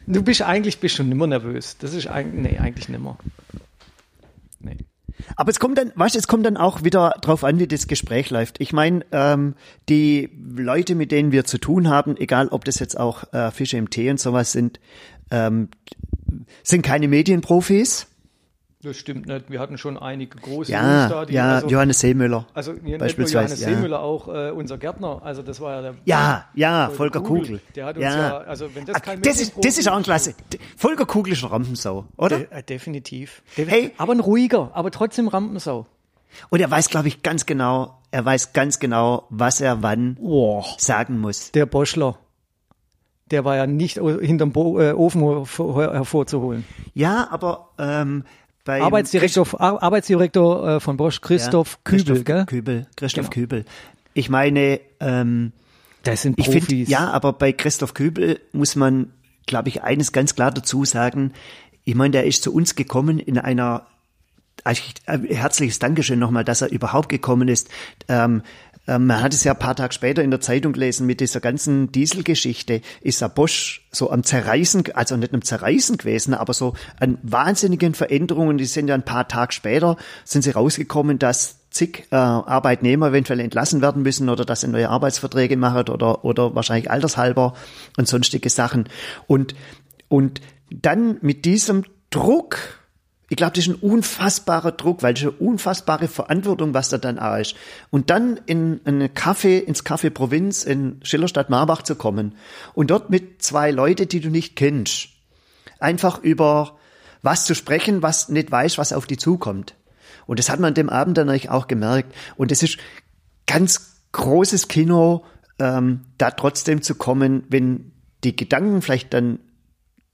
Du 0.10 0.24
bist 0.24 0.42
eigentlich 0.42 0.80
bist 0.80 0.96
schon 0.96 1.08
nimmer 1.08 1.28
nervös. 1.28 1.78
Das 1.78 1.94
ist 1.94 2.08
eigentlich, 2.08 2.52
nee, 2.52 2.58
eigentlich 2.58 2.90
nimmer. 2.90 3.18
Nee. 4.60 4.78
Aber 5.36 5.52
es 5.52 5.60
kommt 5.60 5.78
dann, 5.78 5.92
weißt 5.94 6.16
du, 6.16 6.20
es 6.20 6.28
kommt 6.28 6.48
dann 6.48 6.58
auch 6.58 6.84
wieder 6.84 7.14
drauf 7.22 7.44
an, 7.44 7.60
wie 7.60 7.68
das 7.68 7.86
Gespräch 7.86 8.32
läuft. 8.32 8.60
Ich 8.60 8.74
meine, 8.74 9.06
ähm, 9.12 9.54
die 9.88 10.32
Leute, 10.56 10.96
mit 10.96 11.12
denen 11.12 11.32
wir 11.32 11.46
zu 11.46 11.60
tun 11.60 11.90
haben, 11.90 12.18
egal 12.18 12.48
ob 12.48 12.66
das 12.66 12.80
jetzt 12.80 13.00
auch 13.00 13.32
äh, 13.34 13.52
Fische 13.52 13.78
im 13.78 13.92
Tee 13.92 14.10
und 14.10 14.20
sowas 14.20 14.52
sind, 14.52 14.80
ähm, 15.30 15.70
sind 16.64 16.82
keine 16.82 17.08
Medienprofis. 17.08 18.08
Das 18.82 18.96
stimmt 18.96 19.26
nicht. 19.26 19.52
Wir 19.52 19.60
hatten 19.60 19.78
schon 19.78 19.98
einige 19.98 20.38
große 20.38 20.72
Ja, 20.72 21.26
die, 21.26 21.34
ja, 21.34 21.56
also, 21.56 21.68
Johannes 21.68 22.00
Seemüller. 22.00 22.46
also 22.54 22.72
beispielsweise, 22.74 23.34
Johannes 23.34 23.60
ja. 23.60 23.68
Seemüller, 23.70 24.00
auch 24.00 24.30
äh, 24.30 24.52
unser 24.52 24.78
Gärtner. 24.78 25.22
Also 25.22 25.42
das 25.42 25.60
war 25.60 25.76
ja 25.76 25.82
der 25.82 25.96
Ja, 26.06 26.46
ja, 26.54 26.90
Volker 26.90 27.20
Kugel. 27.20 27.60
Der 27.76 27.86
hat 27.88 27.98
uns 27.98 28.06
ja. 28.06 28.16
ja, 28.18 28.38
also 28.38 28.74
wenn 28.74 28.86
das 28.86 28.96
Ah, 28.96 29.00
kein 29.02 29.22
das 29.22 29.42
ist, 29.42 29.54
das 29.62 29.78
ist 29.78 29.90
auch 29.90 29.98
ein 29.98 30.04
Klasse. 30.04 30.34
Volker 30.78 31.06
Kugel 31.06 31.34
ist 31.34 31.44
ein 31.44 31.50
Rampensau, 31.50 32.06
oder? 32.16 32.38
De 32.38 32.48
äh, 32.52 32.64
definitiv. 32.64 33.42
Hey. 33.56 33.92
Aber 33.98 34.14
ein 34.14 34.22
ruhiger, 34.22 34.72
aber 34.74 34.92
trotzdem 34.92 35.28
Rampensau. 35.28 35.86
Und 36.50 36.62
er 36.62 36.72
weiß, 36.72 36.90
glaube 36.90 37.10
ich, 37.10 37.22
ganz 37.22 37.46
genau, 37.46 38.00
er 38.12 38.24
weiß 38.24 38.54
ganz 38.54 38.80
genau, 38.80 39.26
was 39.30 39.60
er 39.60 39.84
wann 39.84 40.16
Boah. 40.16 40.64
sagen 40.78 41.20
muss. 41.20 41.52
Der 41.52 41.66
Boschler. 41.66 42.18
Der 43.30 43.46
war 43.46 43.58
ja 43.58 43.68
nicht 43.68 44.00
hinterm 44.00 44.52
Bo 44.54 44.80
äh, 44.80 44.92
Ofen 44.94 45.22
hervor- 45.22 45.94
hervorzuholen. 45.94 46.66
Ja, 46.96 47.28
aber 47.30 47.70
ähm, 47.78 48.24
Arbeitsdirektor, 48.68 49.48
Ar 49.60 49.82
Arbeitsdirektor 49.82 50.68
äh, 50.76 50.80
von 50.80 50.98
Bosch, 50.98 51.22
Christoph 51.22 51.84
Kübel, 51.84 52.06
Christoph 52.06 52.26
gell? 52.26 52.46
Kübel, 52.46 52.88
Christoph 52.96 53.30
Genau. 53.30 53.34
Kübel. 53.48 53.66
Ich 54.14 54.30
meine, 54.30 54.80
ähm, 55.00 55.52
Das 56.04 56.22
sind 56.22 56.38
ich 56.38 56.46
Profis. 56.46 56.66
finde, 56.66 56.90
ja, 56.90 57.10
aber 57.10 57.34
bei 57.34 57.52
Christoph 57.52 57.94
Kübel 57.94 58.40
muss 58.52 58.76
man, 58.76 59.12
glaube 59.46 59.70
ich, 59.70 59.84
eines 59.84 60.12
ganz 60.12 60.36
klar 60.36 60.52
dazu 60.52 60.86
sagen. 60.86 61.34
Ich 61.84 61.96
meine, 61.96 62.12
der 62.12 62.26
ist 62.26 62.44
zu 62.44 62.54
uns 62.54 62.76
gekommen 62.76 63.20
in 63.20 63.38
einer 63.38 63.88
äh, 64.66 64.76
herzliches 65.34 65.80
Dankeschön 65.80 66.20
nochmal, 66.20 66.44
dass 66.44 66.62
er 66.62 66.70
überhaupt 66.72 67.10
gekommen 67.10 67.48
ist. 67.48 67.70
Ähm, 68.08 68.44
man 68.98 69.22
hat 69.22 69.34
es 69.34 69.44
ja 69.44 69.54
ein 69.54 69.60
paar 69.60 69.76
Tage 69.76 69.94
später 69.94 70.24
in 70.24 70.32
der 70.32 70.42
Zeitung 70.42 70.74
gelesen, 70.74 71.06
mit 71.06 71.20
dieser 71.20 71.40
ganzen 71.40 71.92
Dieselgeschichte 71.92 72.82
ist 73.02 73.22
der 73.22 73.30
Bosch 73.30 73.88
so 73.92 74.10
am 74.10 74.24
Zerreißen, 74.24 74.84
also 74.96 75.18
nicht 75.18 75.34
am 75.34 75.44
Zerreißen 75.44 75.98
gewesen, 75.98 76.34
aber 76.34 76.54
so 76.54 76.74
an 77.00 77.18
wahnsinnigen 77.22 77.94
Veränderungen, 77.94 78.58
die 78.58 78.66
sind 78.66 78.88
ja 78.88 78.96
ein 78.96 79.04
paar 79.04 79.28
Tage 79.28 79.54
später, 79.54 79.98
sind 80.26 80.44
sie 80.44 80.52
rausgekommen, 80.52 81.20
dass 81.20 81.60
zig 81.70 82.08
äh, 82.12 82.16
Arbeitnehmer 82.16 83.10
eventuell 83.10 83.40
entlassen 83.40 83.82
werden 83.82 84.02
müssen 84.02 84.30
oder 84.30 84.46
dass 84.46 84.62
sie 84.62 84.68
neue 84.68 84.90
Arbeitsverträge 84.90 85.56
machen 85.58 85.90
oder, 85.90 86.26
oder 86.26 86.56
wahrscheinlich 86.56 86.90
altershalber 86.90 87.54
und 87.98 88.08
sonstige 88.08 88.50
Sachen. 88.50 88.90
Und, 89.28 89.54
und 90.08 90.42
dann 90.72 91.18
mit 91.22 91.46
diesem 91.46 91.84
Druck, 92.10 92.79
ich 93.30 93.38
glaube, 93.38 93.54
das 93.54 93.68
ist 93.68 93.70
ein 93.70 93.76
unfassbarer 93.76 94.72
Druck, 94.72 95.04
weil 95.04 95.14
das 95.14 95.24
ist 95.24 95.30
eine 95.30 95.38
unfassbare 95.38 96.08
Verantwortung, 96.08 96.74
was 96.74 96.90
da 96.90 96.98
dann 96.98 97.20
auch 97.20 97.38
ist. 97.38 97.56
Und 97.92 98.10
dann 98.10 98.40
in 98.48 98.82
einen 98.86 99.10
Café, 99.10 99.60
ins 99.60 99.86
Café 99.86 100.10
Provinz 100.10 100.64
in 100.64 101.00
Schillerstadt 101.04 101.50
Marbach 101.52 101.84
zu 101.84 101.96
kommen 101.96 102.36
und 102.74 102.90
dort 102.90 103.12
mit 103.12 103.42
zwei 103.44 103.70
Leute, 103.70 104.08
die 104.08 104.20
du 104.20 104.30
nicht 104.30 104.56
kennst, 104.56 105.10
einfach 105.80 106.24
über 106.24 106.78
was 107.22 107.46
zu 107.46 107.54
sprechen, 107.54 108.02
was 108.02 108.30
nicht 108.30 108.50
weißt, 108.52 108.80
was 108.80 108.94
auf 108.94 109.06
die 109.06 109.18
zukommt. 109.18 109.76
Und 110.26 110.40
das 110.40 110.50
hat 110.50 110.60
man 110.60 110.70
an 110.70 110.76
dem 110.76 110.90
Abend 110.90 111.18
dann 111.18 111.30
eigentlich 111.30 111.50
auch 111.50 111.68
gemerkt. 111.68 112.16
Und 112.36 112.52
es 112.52 112.64
ist 112.64 112.78
ganz 113.46 114.00
großes 114.12 114.68
Kino, 114.68 115.24
ähm, 115.60 116.02
da 116.18 116.32
trotzdem 116.32 116.82
zu 116.82 116.96
kommen, 116.96 117.44
wenn 117.50 117.92
die 118.24 118.36
Gedanken 118.36 118.82
vielleicht 118.82 119.14
dann 119.14 119.40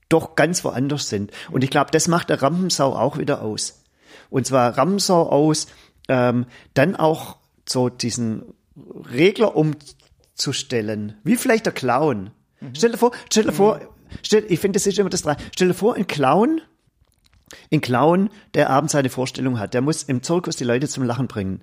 doch 0.09 0.35
ganz 0.35 0.63
woanders 0.63 1.09
sind. 1.09 1.31
Und 1.51 1.63
ich 1.63 1.69
glaube, 1.69 1.91
das 1.91 2.07
macht 2.07 2.29
der 2.29 2.41
Rampensau 2.41 2.95
auch 2.95 3.17
wieder 3.17 3.41
aus. 3.41 3.83
Und 4.29 4.45
zwar 4.45 4.77
Rampensau 4.77 5.29
aus, 5.29 5.67
ähm, 6.07 6.45
dann 6.73 6.95
auch 6.95 7.37
so 7.67 7.89
diesen 7.89 8.43
Regler 9.11 9.55
umzustellen, 9.55 11.17
wie 11.23 11.35
vielleicht 11.35 11.65
der 11.65 11.73
Clown. 11.73 12.31
Stell 12.73 12.91
dir 12.91 12.97
vor, 12.97 13.11
stell 13.31 13.43
dir 13.43 13.51
vor, 13.51 13.79
stell, 14.21 14.45
ich 14.47 14.59
finde, 14.59 14.77
das 14.77 14.87
ist 14.87 14.97
immer 14.99 15.09
das 15.09 15.23
Drei. 15.23 15.37
Stell 15.53 15.69
dir 15.69 15.73
vor, 15.73 15.95
ein 15.95 16.07
Clown, 16.07 16.61
ein 17.71 17.81
Clown, 17.81 18.29
der 18.53 18.69
abends 18.69 18.93
seine 18.93 19.09
Vorstellung 19.09 19.59
hat, 19.59 19.73
der 19.73 19.81
muss 19.81 20.03
im 20.03 20.23
Zirkus 20.23 20.55
die 20.55 20.63
Leute 20.63 20.87
zum 20.87 21.03
Lachen 21.03 21.27
bringen. 21.27 21.61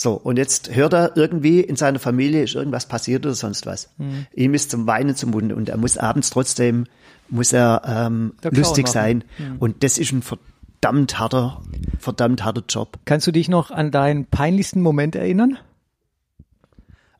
So, 0.00 0.12
und 0.12 0.36
jetzt 0.36 0.76
hört 0.76 0.94
er 0.94 1.16
irgendwie 1.16 1.60
in 1.60 1.74
seiner 1.74 1.98
Familie 1.98 2.44
ist 2.44 2.54
irgendwas 2.54 2.86
passiert 2.86 3.26
oder 3.26 3.34
sonst 3.34 3.66
was. 3.66 3.90
Mhm. 3.98 4.26
Ihm 4.32 4.54
ist 4.54 4.70
zum 4.70 4.86
Weinen 4.86 5.16
zum 5.16 5.30
Munde 5.30 5.56
und 5.56 5.68
er 5.68 5.76
muss 5.76 5.98
abends 5.98 6.30
trotzdem, 6.30 6.86
muss 7.28 7.52
er 7.52 7.82
ähm, 7.84 8.32
lustig 8.42 8.86
sein. 8.86 9.24
Und 9.58 9.82
das 9.82 9.98
ist 9.98 10.12
ein 10.12 10.22
verdammt 10.22 11.18
harter, 11.18 11.60
verdammt 11.98 12.44
harter 12.44 12.62
Job. 12.68 12.96
Kannst 13.06 13.26
du 13.26 13.32
dich 13.32 13.48
noch 13.48 13.72
an 13.72 13.90
deinen 13.90 14.24
peinlichsten 14.26 14.82
Moment 14.82 15.16
erinnern? 15.16 15.58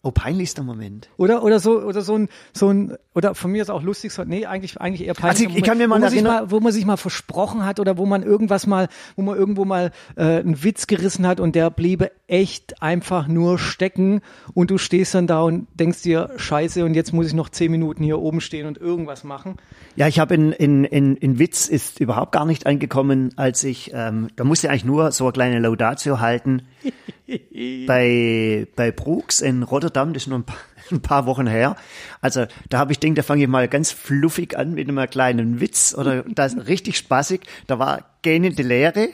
Oh, 0.08 0.10
peinlichster 0.10 0.62
Moment. 0.62 1.10
Oder, 1.18 1.42
oder 1.42 1.60
so, 1.60 1.80
oder 1.82 2.00
so 2.00 2.16
ein, 2.16 2.28
so 2.54 2.68
ein, 2.72 2.96
oder 3.14 3.34
von 3.34 3.52
mir 3.52 3.60
ist 3.60 3.70
auch 3.70 3.82
lustig, 3.82 4.12
so, 4.12 4.24
nee, 4.24 4.46
eigentlich, 4.46 4.80
eigentlich 4.80 5.06
eher 5.06 5.12
peinlich. 5.14 5.40
Also 5.46 5.50
ich- 5.52 5.56
ich 5.58 5.62
kann 5.64 5.76
mir 5.76 5.86
mal 5.86 5.96
wo 5.96 6.00
man, 6.00 6.08
sich 6.10 6.18
erinnern- 6.20 6.44
mal, 6.44 6.50
wo 6.50 6.60
man 6.60 6.72
sich 6.72 6.86
mal 6.86 6.96
versprochen 6.96 7.66
hat 7.66 7.78
oder 7.80 7.98
wo 7.98 8.06
man 8.06 8.22
irgendwas 8.22 8.66
mal, 8.66 8.88
wo 9.16 9.22
man 9.22 9.36
irgendwo 9.36 9.64
mal 9.66 9.90
äh, 10.16 10.22
einen 10.22 10.62
Witz 10.64 10.86
gerissen 10.86 11.26
hat 11.26 11.40
und 11.40 11.54
der 11.54 11.70
bliebe 11.70 12.10
echt 12.26 12.82
einfach 12.82 13.28
nur 13.28 13.58
stecken 13.58 14.20
und 14.54 14.70
du 14.70 14.78
stehst 14.78 15.14
dann 15.14 15.26
da 15.26 15.42
und 15.42 15.66
denkst 15.74 16.02
dir, 16.02 16.30
scheiße, 16.36 16.84
und 16.84 16.94
jetzt 16.94 17.12
muss 17.12 17.26
ich 17.26 17.34
noch 17.34 17.48
zehn 17.50 17.70
Minuten 17.70 18.02
hier 18.04 18.18
oben 18.18 18.40
stehen 18.40 18.66
und 18.66 18.78
irgendwas 18.78 19.24
machen. 19.24 19.56
Ja, 19.96 20.08
ich 20.08 20.18
habe 20.18 20.34
in, 20.34 20.52
in, 20.52 20.84
in, 20.84 21.16
in 21.16 21.38
Witz 21.38 21.68
ist 21.68 22.00
überhaupt 22.00 22.32
gar 22.32 22.46
nicht 22.46 22.66
angekommen, 22.66 23.32
als 23.36 23.62
ich, 23.64 23.90
ähm, 23.94 24.28
da 24.36 24.44
musste 24.44 24.66
ich 24.66 24.70
eigentlich 24.70 24.84
nur 24.84 25.12
so 25.12 25.24
eine 25.24 25.32
kleine 25.32 25.58
Laudatio 25.58 26.20
halten. 26.20 26.62
bei, 27.86 28.66
bei 28.76 28.90
Brooks 28.90 29.40
in 29.40 29.62
Rotterdam, 29.62 30.12
das 30.12 30.24
ist 30.24 30.26
nur 30.28 30.38
ein 30.38 30.44
paar, 30.44 30.58
ein 30.90 31.02
paar 31.02 31.26
Wochen 31.26 31.46
her. 31.46 31.76
Also 32.20 32.46
da 32.68 32.78
habe 32.78 32.92
ich 32.92 33.00
gedacht, 33.00 33.18
da 33.18 33.22
fange 33.22 33.42
ich 33.42 33.48
mal 33.48 33.68
ganz 33.68 33.90
fluffig 33.90 34.56
an 34.56 34.74
mit 34.74 34.88
einem 34.88 35.08
kleinen 35.08 35.60
Witz 35.60 35.94
oder 35.96 36.22
das 36.28 36.56
richtig 36.66 36.96
spaßig. 36.96 37.40
Da 37.66 37.78
war 37.78 38.04
gähnende 38.22 38.62
Leere. 38.62 39.08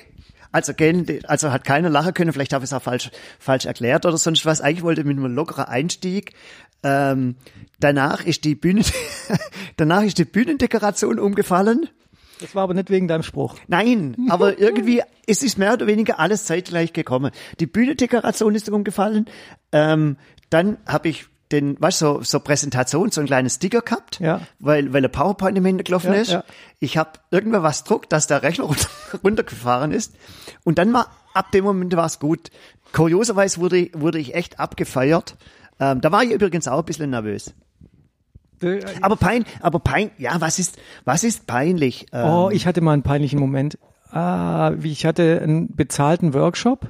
Also, 0.52 0.72
gähnende, 0.72 1.18
also 1.24 1.50
hat 1.50 1.64
keiner 1.64 1.90
lachen 1.90 2.14
können, 2.14 2.32
vielleicht 2.32 2.52
habe 2.52 2.64
ich 2.64 2.70
es 2.70 2.72
auch 2.72 2.82
falsch, 2.82 3.10
falsch 3.40 3.66
erklärt 3.66 4.06
oder 4.06 4.16
sonst 4.16 4.46
was. 4.46 4.60
Eigentlich 4.60 4.84
wollte 4.84 5.00
ich 5.00 5.06
mit 5.06 5.18
einem 5.18 5.34
lockeren 5.34 5.64
Einstieg. 5.64 6.32
Ähm, 6.84 7.34
danach 7.80 8.24
ist 8.24 8.44
die 8.44 8.54
Bühne, 8.54 8.82
danach 9.76 10.04
ist 10.04 10.18
die 10.18 10.24
Bühnendekoration 10.24 11.18
umgefallen. 11.18 11.88
Das 12.40 12.54
war 12.54 12.64
aber 12.64 12.74
nicht 12.74 12.90
wegen 12.90 13.08
deinem 13.08 13.22
Spruch. 13.22 13.56
Nein, 13.68 14.16
aber 14.28 14.58
irgendwie 14.58 15.02
es 15.26 15.42
ist 15.42 15.58
mehr 15.58 15.72
oder 15.74 15.86
weniger 15.86 16.18
alles 16.18 16.44
zeitgleich 16.44 16.92
gekommen. 16.92 17.30
Die 17.60 17.66
Bühnendekoration 17.66 18.54
ist 18.54 18.68
umgefallen. 18.68 19.26
Ähm, 19.72 20.16
dann 20.50 20.76
habe 20.86 21.08
ich 21.08 21.26
den, 21.52 21.80
weißt 21.80 22.02
du, 22.02 22.06
so, 22.06 22.22
so 22.22 22.40
Präsentation, 22.40 23.10
so 23.10 23.20
ein 23.20 23.26
kleines 23.26 23.56
Sticker 23.56 23.82
gehabt, 23.82 24.18
Ja. 24.18 24.40
weil, 24.58 24.92
weil 24.92 25.02
der 25.02 25.08
PowerPoint 25.08 25.56
im 25.58 25.64
Ende 25.66 25.84
gelaufen 25.84 26.12
Ja, 26.12 26.20
ist. 26.20 26.30
ja. 26.32 26.44
Ich 26.80 26.96
habe 26.96 27.10
irgendwann 27.30 27.62
was 27.62 27.84
druckt, 27.84 28.12
dass 28.12 28.26
der 28.26 28.42
Rechner 28.42 28.64
runter, 28.66 28.88
runtergefahren 29.22 29.92
ist. 29.92 30.14
Und 30.64 30.78
dann 30.78 30.92
war, 30.92 31.10
ab 31.34 31.52
dem 31.52 31.64
Moment 31.64 31.94
war 31.96 32.06
es 32.06 32.18
gut. 32.18 32.50
Kurioserweise 32.92 33.60
wurde, 33.60 33.90
wurde 33.92 34.18
ich 34.18 34.34
echt 34.34 34.58
abgefeiert. 34.58 35.36
Ähm, 35.80 36.00
da 36.00 36.10
war 36.12 36.22
ich 36.22 36.30
übrigens 36.30 36.66
auch 36.68 36.78
ein 36.78 36.84
bisschen 36.84 37.10
nervös. 37.10 37.52
Aber 39.02 39.16
pein, 39.16 39.44
aber 39.60 39.78
pein, 39.78 40.10
ja, 40.18 40.40
was 40.40 40.58
ist, 40.58 40.78
was 41.04 41.24
ist 41.24 41.46
peinlich? 41.46 42.06
Ähm, 42.12 42.26
Oh, 42.26 42.50
ich 42.52 42.66
hatte 42.66 42.80
mal 42.80 42.92
einen 42.92 43.02
peinlichen 43.02 43.38
Moment. 43.40 43.78
Ah, 44.10 44.72
ich 44.82 45.04
hatte 45.06 45.40
einen 45.42 45.74
bezahlten 45.74 46.34
Workshop 46.34 46.86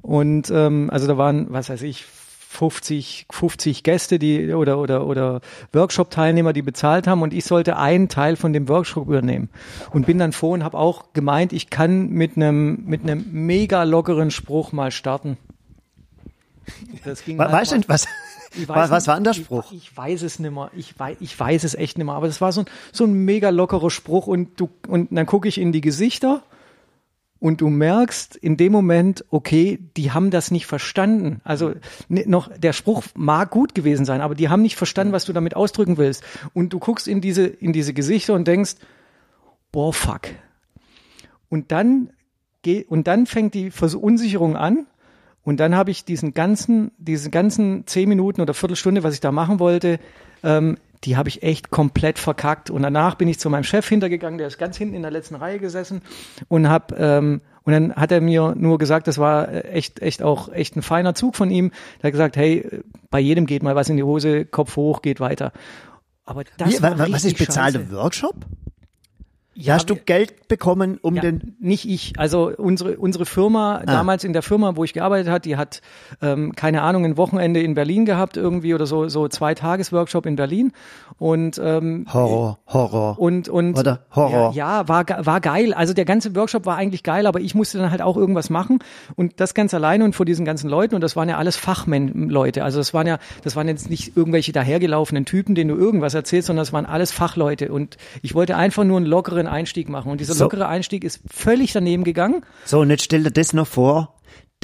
und 0.00 0.50
ähm, 0.50 0.88
also 0.90 1.06
da 1.06 1.16
waren, 1.18 1.46
was 1.50 1.68
weiß 1.68 1.82
ich, 1.82 2.04
50, 2.04 3.26
50 3.30 3.82
Gäste, 3.82 4.18
die 4.18 4.52
oder 4.52 4.76
oder 4.78 5.06
oder 5.06 5.40
Workshop-Teilnehmer, 5.72 6.52
die 6.52 6.60
bezahlt 6.62 7.06
haben 7.06 7.22
und 7.22 7.32
ich 7.32 7.44
sollte 7.46 7.76
einen 7.78 8.08
Teil 8.08 8.36
von 8.36 8.52
dem 8.52 8.68
Workshop 8.68 9.06
übernehmen 9.08 9.48
und 9.90 10.04
bin 10.06 10.18
dann 10.18 10.32
vor 10.32 10.50
und 10.50 10.62
habe 10.64 10.76
auch 10.76 11.12
gemeint, 11.14 11.52
ich 11.54 11.70
kann 11.70 12.10
mit 12.10 12.36
einem 12.36 12.84
mit 12.84 13.02
einem 13.02 13.24
mega 13.32 13.84
lockeren 13.84 14.30
Spruch 14.30 14.72
mal 14.72 14.90
starten. 14.90 15.38
Das 17.04 17.24
ging 17.24 17.38
we- 17.38 17.42
halt 17.44 17.52
weißt 17.52 17.72
du, 17.72 17.80
was, 17.88 18.06
was, 18.66 18.90
was 18.90 19.06
war 19.06 19.14
denn 19.16 19.24
der 19.24 19.32
nicht, 19.32 19.44
Spruch? 19.44 19.72
Ich, 19.72 19.78
ich 19.90 19.96
weiß 19.96 20.22
es 20.22 20.38
nimmer. 20.38 20.70
Ich 20.76 20.98
weiß, 20.98 21.16
ich 21.20 21.38
weiß 21.38 21.64
es 21.64 21.74
echt 21.74 21.98
nimmer. 21.98 22.14
Aber 22.14 22.26
das 22.26 22.40
war 22.40 22.52
so 22.52 22.62
ein, 22.62 22.66
so 22.92 23.04
ein 23.04 23.12
mega 23.12 23.50
lockerer 23.50 23.90
Spruch 23.90 24.26
und 24.26 24.60
du, 24.60 24.68
und 24.88 25.08
dann 25.10 25.26
gucke 25.26 25.48
ich 25.48 25.58
in 25.58 25.72
die 25.72 25.80
Gesichter 25.80 26.42
und 27.42 27.60
du 27.60 27.68
merkst 27.68 28.36
in 28.36 28.56
dem 28.56 28.70
Moment, 28.70 29.24
okay, 29.30 29.80
die 29.96 30.12
haben 30.12 30.30
das 30.30 30.52
nicht 30.52 30.66
verstanden. 30.66 31.40
Also 31.42 31.72
ne, 32.08 32.22
noch, 32.26 32.56
der 32.56 32.72
Spruch 32.72 33.02
mag 33.16 33.50
gut 33.50 33.74
gewesen 33.74 34.04
sein, 34.04 34.20
aber 34.20 34.36
die 34.36 34.48
haben 34.48 34.62
nicht 34.62 34.76
verstanden, 34.76 35.12
was 35.12 35.24
du 35.24 35.32
damit 35.32 35.56
ausdrücken 35.56 35.98
willst. 35.98 36.22
Und 36.54 36.72
du 36.72 36.78
guckst 36.78 37.08
in 37.08 37.20
diese, 37.20 37.46
in 37.46 37.72
diese 37.72 37.94
Gesichter 37.94 38.34
und 38.34 38.46
denkst, 38.46 38.76
boah, 39.72 39.92
fuck. 39.92 40.28
Und 41.48 41.72
dann 41.72 42.10
geh, 42.62 42.84
und 42.84 43.08
dann 43.08 43.26
fängt 43.26 43.54
die 43.54 43.72
Verunsicherung 43.72 44.56
an. 44.56 44.86
Und 45.44 45.58
dann 45.58 45.74
habe 45.74 45.90
ich 45.90 46.04
diesen 46.04 46.34
ganzen, 46.34 46.92
diese 46.98 47.30
ganzen 47.30 47.86
zehn 47.86 48.08
Minuten 48.08 48.40
oder 48.40 48.54
Viertelstunde, 48.54 49.02
was 49.02 49.14
ich 49.14 49.20
da 49.20 49.32
machen 49.32 49.58
wollte, 49.58 49.98
ähm, 50.44 50.78
die 51.04 51.16
habe 51.16 51.28
ich 51.28 51.42
echt 51.42 51.70
komplett 51.70 52.20
verkackt. 52.20 52.70
Und 52.70 52.82
danach 52.82 53.16
bin 53.16 53.26
ich 53.26 53.40
zu 53.40 53.50
meinem 53.50 53.64
Chef 53.64 53.88
hintergegangen, 53.88 54.38
der 54.38 54.46
ist 54.46 54.58
ganz 54.58 54.76
hinten 54.76 54.94
in 54.94 55.02
der 55.02 55.10
letzten 55.10 55.34
Reihe 55.34 55.58
gesessen 55.58 56.00
und 56.48 56.68
hab 56.68 56.98
ähm, 56.98 57.40
und 57.64 57.72
dann 57.72 57.94
hat 57.94 58.10
er 58.10 58.20
mir 58.20 58.54
nur 58.56 58.76
gesagt, 58.78 59.06
das 59.06 59.18
war 59.18 59.48
äh, 59.48 59.60
echt, 59.68 60.00
echt 60.02 60.22
auch 60.22 60.52
echt 60.52 60.76
ein 60.76 60.82
feiner 60.82 61.14
Zug 61.14 61.36
von 61.36 61.48
ihm. 61.50 61.70
Der 62.02 62.08
hat 62.08 62.12
gesagt, 62.12 62.36
hey, 62.36 62.68
bei 63.10 63.20
jedem 63.20 63.46
geht 63.46 63.62
mal 63.62 63.76
was 63.76 63.88
in 63.88 63.96
die 63.96 64.02
Hose, 64.02 64.44
Kopf 64.44 64.74
hoch, 64.76 65.00
geht 65.02 65.20
weiter. 65.20 65.52
Aber 66.24 66.42
das 66.56 66.72
Wie, 66.78 66.82
war 66.82 66.98
wa- 66.98 67.04
wa- 67.04 67.12
was 67.12 67.24
ist 67.24 67.38
bezahlter. 67.38 67.88
Workshop? 67.92 68.34
Ja, 69.54 69.74
Hast 69.74 69.90
du 69.90 69.96
Geld 69.96 70.48
bekommen, 70.48 70.98
um 71.02 71.14
ja, 71.14 71.20
den? 71.22 71.56
nicht 71.60 71.86
ich. 71.88 72.14
Also 72.18 72.50
unsere 72.56 72.96
unsere 72.96 73.26
Firma 73.26 73.76
Ah. 73.76 73.86
damals 73.86 74.24
in 74.24 74.32
der 74.32 74.42
Firma, 74.42 74.76
wo 74.76 74.84
ich 74.84 74.94
gearbeitet 74.94 75.30
hat, 75.30 75.44
die 75.44 75.56
hat 75.58 75.82
ähm, 76.22 76.54
keine 76.56 76.80
Ahnung 76.82 77.04
ein 77.04 77.16
Wochenende 77.18 77.60
in 77.60 77.74
Berlin 77.74 78.06
gehabt 78.06 78.36
irgendwie 78.38 78.74
oder 78.74 78.86
so 78.86 79.08
so 79.08 79.28
zwei 79.28 79.54
Tagesworkshop 79.54 80.24
in 80.24 80.36
Berlin 80.36 80.72
und 81.18 81.60
ähm, 81.62 82.06
Horror, 82.12 82.58
Horror. 82.66 83.18
und 83.18 83.48
und 83.50 83.78
Oder 83.78 84.00
Horror. 84.14 84.52
Ja, 84.54 84.80
ja, 84.80 84.88
war 84.88 85.04
war 85.26 85.40
geil. 85.40 85.74
Also 85.74 85.92
der 85.92 86.06
ganze 86.06 86.34
Workshop 86.34 86.64
war 86.64 86.76
eigentlich 86.76 87.02
geil, 87.02 87.26
aber 87.26 87.40
ich 87.40 87.54
musste 87.54 87.76
dann 87.78 87.90
halt 87.90 88.00
auch 88.02 88.16
irgendwas 88.16 88.48
machen 88.48 88.78
und 89.16 89.38
das 89.38 89.52
ganz 89.52 89.74
alleine 89.74 90.04
und 90.04 90.14
vor 90.14 90.24
diesen 90.26 90.44
ganzen 90.46 90.70
Leuten 90.70 90.94
und 90.94 91.02
das 91.02 91.14
waren 91.14 91.28
ja 91.28 91.36
alles 91.36 91.56
Fachleute. 91.56 92.64
Also 92.64 92.78
das 92.78 92.94
waren 92.94 93.06
ja 93.06 93.18
das 93.44 93.56
waren 93.56 93.68
jetzt 93.68 93.90
nicht 93.90 94.16
irgendwelche 94.16 94.52
dahergelaufenen 94.52 95.24
Typen, 95.24 95.54
denen 95.54 95.68
du 95.70 95.76
irgendwas 95.76 96.14
erzählst, 96.14 96.46
sondern 96.46 96.62
das 96.62 96.72
waren 96.72 96.86
alles 96.86 97.12
Fachleute 97.12 97.70
und 97.72 97.96
ich 98.22 98.34
wollte 98.34 98.56
einfach 98.56 98.84
nur 98.84 98.96
einen 98.96 99.06
lockeren 99.06 99.41
Einstieg 99.46 99.88
machen 99.88 100.10
und 100.10 100.20
dieser 100.20 100.34
So. 100.34 100.44
lockere 100.44 100.68
Einstieg 100.68 101.04
ist 101.04 101.20
völlig 101.30 101.72
daneben 101.72 102.04
gegangen. 102.04 102.44
So, 102.64 102.80
und 102.80 102.90
jetzt 102.90 103.04
stell 103.04 103.22
dir 103.22 103.30
das 103.30 103.52
noch 103.52 103.66
vor, 103.66 104.14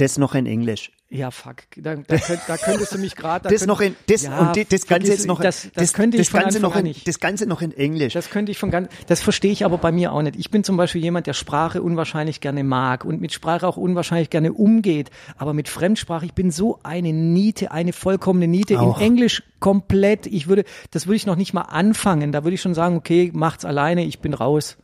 das 0.01 0.17
noch 0.17 0.35
in 0.35 0.45
Englisch. 0.45 0.91
Ja, 1.11 1.31
fuck, 1.31 1.55
da, 1.75 1.95
da, 1.95 2.17
könnt, 2.17 2.41
da 2.47 2.57
könntest 2.57 2.93
du 2.93 2.99
mich 2.99 3.15
gerade 3.15 3.49
Das 3.49 3.65
noch 3.65 3.81
in, 3.81 3.95
das, 4.07 4.25
und 4.25 4.55
die, 4.55 4.65
das 4.65 4.85
Ganze 4.85 5.11
jetzt 5.11 5.25
noch, 5.25 5.41
das, 5.41 5.67
das, 5.73 5.93
könnte 5.93 6.17
ich 6.17 6.27
das 6.27 6.29
von 6.29 6.41
Ganze 6.41 6.59
noch 6.59 6.75
in, 6.75 6.83
nicht. 6.83 7.07
das 7.07 7.19
Ganze 7.19 7.47
noch 7.47 7.63
in 7.63 7.71
Englisch. 7.71 8.13
Das 8.13 8.29
könnte 8.29 8.51
ich 8.51 8.59
von 8.59 8.69
ganz, 8.69 8.89
das 9.07 9.19
verstehe 9.19 9.51
ich 9.51 9.65
aber 9.65 9.79
bei 9.79 9.91
mir 9.91 10.13
auch 10.13 10.21
nicht. 10.21 10.35
Ich 10.35 10.51
bin 10.51 10.63
zum 10.63 10.77
Beispiel 10.77 11.01
jemand, 11.01 11.25
der 11.25 11.33
Sprache 11.33 11.81
unwahrscheinlich 11.81 12.41
gerne 12.41 12.63
mag 12.63 13.05
und 13.05 13.21
mit 13.21 13.33
Sprache 13.33 13.67
auch 13.67 13.75
unwahrscheinlich 13.75 14.29
gerne 14.29 14.53
umgeht. 14.53 15.09
Aber 15.35 15.53
mit 15.53 15.67
Fremdsprache, 15.67 16.27
ich 16.27 16.33
bin 16.33 16.51
so 16.51 16.79
eine 16.83 17.11
Niete, 17.11 17.71
eine 17.71 17.91
vollkommene 17.91 18.47
Niete. 18.47 18.79
Auch. 18.79 18.99
In 18.99 19.05
Englisch 19.05 19.41
komplett. 19.59 20.27
Ich 20.27 20.47
würde, 20.47 20.63
das 20.91 21.07
würde 21.07 21.15
ich 21.15 21.25
noch 21.25 21.37
nicht 21.37 21.53
mal 21.53 21.63
anfangen. 21.63 22.31
Da 22.31 22.43
würde 22.43 22.53
ich 22.53 22.61
schon 22.61 22.75
sagen, 22.75 22.95
okay, 22.95 23.31
macht's 23.33 23.65
alleine, 23.65 24.05
ich 24.05 24.19
bin 24.19 24.35
raus. 24.35 24.77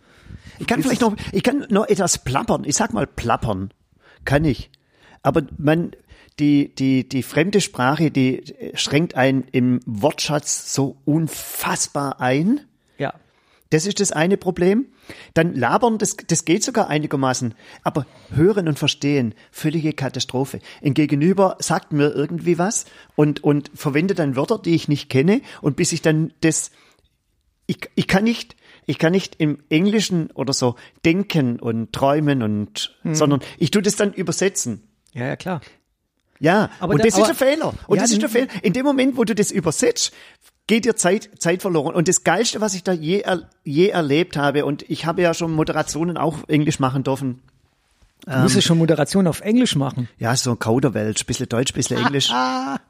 Ich 0.58 0.66
kann 0.66 0.82
vielleicht 0.82 1.02
noch, 1.02 1.16
ich 1.32 1.44
kann 1.44 1.68
noch 1.70 1.88
etwas 1.88 2.18
plappern. 2.18 2.64
Ich 2.66 2.76
sag 2.76 2.94
mal 2.94 3.06
plappern. 3.06 3.72
Kann 4.24 4.44
ich. 4.44 4.72
Aber 5.26 5.42
man, 5.58 5.92
die, 6.38 6.74
die, 6.76 7.10
die 7.10 7.24
fremde 7.24 7.60
Sprache, 7.60 8.12
die 8.12 8.44
schränkt 8.76 9.16
einen 9.16 9.46
im 9.52 9.80
Wortschatz 9.88 10.72
so 10.74 10.98
unfassbar 11.04 12.22
ein. 12.22 12.62
Ja. 13.00 13.16
Das 13.72 13.88
ist 13.88 14.00
das 14.00 14.12
eine 14.12 14.38
Problem. 14.38 14.86
Dann 15.34 15.56
labern, 15.56 15.98
das, 15.98 16.16
das 16.28 16.46
geht 16.46 16.64
sogar 16.64 16.90
einigermaßen. 16.90 17.56
Aber 17.82 18.06
hören 18.34 18.68
und 18.68 18.78
verstehen, 18.78 19.34
völlige 19.50 19.94
Katastrophe. 19.94 20.60
Ein 20.84 20.94
Gegenüber 20.94 21.58
sagt 21.60 21.92
mir 21.92 22.12
irgendwie 22.14 22.60
was 22.60 22.86
und, 23.16 23.44
und 23.44 23.72
verwendet 23.74 24.20
dann 24.20 24.36
Wörter, 24.36 24.60
die 24.60 24.76
ich 24.76 24.88
nicht 24.88 25.10
kenne. 25.10 25.42
Und 25.62 25.76
bis 25.76 25.92
ich 25.92 26.04
dann 26.04 26.34
das, 26.42 26.70
ich, 27.66 27.90
ich 27.96 28.08
kann 28.08 28.26
nicht, 28.26 28.56
ich 28.86 29.00
kann 29.00 29.14
nicht 29.14 29.38
im 29.40 29.58
Englischen 29.70 30.30
oder 30.32 30.54
so 30.54 30.76
denken 31.04 31.60
und 31.60 31.94
träumen 31.94 32.44
und, 32.44 32.96
sondern 33.04 33.40
ich 33.58 33.72
tue 33.72 33.82
das 33.82 33.96
dann 33.96 34.14
übersetzen. 34.14 34.84
Ja, 35.16 35.26
ja, 35.26 35.36
klar. 35.36 35.62
Ja, 36.40 36.70
Aber 36.80 36.94
und 36.94 37.00
da- 37.00 37.06
das 37.06 37.14
ist 37.14 37.20
aber- 37.20 37.28
der 37.28 37.36
Fehler. 37.36 37.74
Und 37.88 37.96
Ja, 37.98 38.04
das 38.04 38.12
ist 38.12 38.22
der 38.22 38.30
n- 38.30 38.34
Fehler. 38.50 38.64
In 38.64 38.74
dem 38.74 38.86
Moment, 38.86 39.18
wo 39.18 39.24
du 39.24 39.34
das 39.34 39.50
übersetzt, 39.52 40.12
geht 40.68 40.84
dir 40.86 40.96
Zeit, 40.96 41.30
Zeit 41.40 41.62
verloren. 41.62 41.96
Und 41.96 42.08
das 42.08 42.24
Geilste, 42.24 42.60
was 42.62 42.74
ich 42.76 42.84
da 42.84 42.92
je, 42.92 43.24
je 43.64 43.88
erlebt 43.90 44.36
habe, 44.38 44.66
und 44.66 44.84
ich 44.90 45.06
habe 45.06 45.22
ja 45.22 45.34
schon 45.34 45.52
Moderationen 45.54 46.18
auch 46.18 46.40
Englisch 46.48 46.80
machen 46.80 47.04
dürfen. 47.04 47.42
Du 48.26 48.32
Ähm. 48.32 48.42
musst 48.42 48.56
ja 48.56 48.62
schon 48.62 48.78
Moderation 48.80 49.28
auf 49.28 49.42
Englisch 49.42 49.76
machen. 49.76 50.10
Ja, 50.18 50.36
so 50.36 50.56
Kauderwelsch, 50.56 51.26
bisschen 51.26 51.48
Deutsch, 51.48 51.74
bisschen 51.74 51.98
Englisch. 52.04 52.32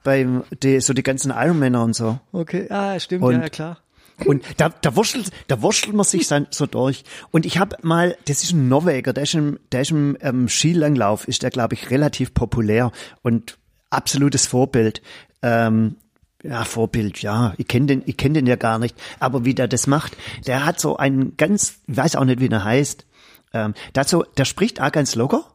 Beim, 0.04 0.44
die, 0.64 0.80
so 0.80 0.94
die 0.94 1.04
ganzen 1.04 1.32
Ironmänner 1.32 1.84
und 1.84 1.94
so. 1.96 2.20
Okay, 2.32 2.68
ah, 2.72 3.00
stimmt, 3.00 3.24
Und- 3.24 3.42
ja, 3.42 3.50
klar. 3.50 3.78
Und 4.24 4.44
da, 4.58 4.70
da 4.70 4.96
wurschtelt, 4.96 5.30
da 5.48 5.62
wurschtelt 5.62 5.96
man 5.96 6.06
sich 6.06 6.28
dann 6.30 6.48
so 6.52 6.66
durch. 6.66 7.04
Und 7.32 7.46
ich 7.46 7.58
habe 7.58 7.76
mal, 7.82 8.18
das 8.26 8.44
ist 8.44 8.54
ein 8.54 8.70
Norweger, 8.70 9.14
der 9.14 9.24
ist 9.24 9.34
im, 9.34 9.60
der 9.72 9.82
ist 9.82 9.92
im 9.92 10.18
ähm, 10.22 10.48
Skilanglauf, 10.48 11.28
ist 11.28 11.44
der, 11.44 11.50
glaube 11.50 11.76
ich, 11.76 11.90
relativ 11.90 12.34
populär 12.34 12.92
und 13.22 13.58
absolutes 13.90 14.48
Vorbild. 14.48 15.02
Ähm, 15.42 15.98
ja, 16.44 16.64
Vorbild, 16.64 17.22
ja. 17.22 17.54
Ich 17.58 17.68
kenne 17.68 17.88
den, 17.88 18.04
ich 18.06 18.18
kenne 18.18 18.34
den 18.34 18.48
ja 18.48 18.56
gar 18.56 18.78
nicht. 18.78 18.96
Aber 19.20 19.46
wie 19.46 19.56
der 19.56 19.68
das 19.68 19.88
macht, 19.88 20.16
der 20.46 20.66
hat 20.66 20.80
so 20.80 20.98
einen 20.98 21.38
ganz, 21.38 21.80
ich 21.88 21.98
weiß 21.98 22.16
auch 22.16 22.26
nicht, 22.26 22.40
wie 22.40 22.50
der 22.50 22.64
heißt. 22.64 23.06
Ähm, 23.54 23.74
so, 24.06 24.24
der 24.38 24.46
spricht 24.46 24.80
auch 24.80 24.92
ganz 24.92 25.16
locker. 25.16 25.46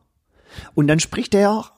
Und 0.75 0.89
dann 0.89 0.99
spricht 0.99 1.33
der 1.33 1.71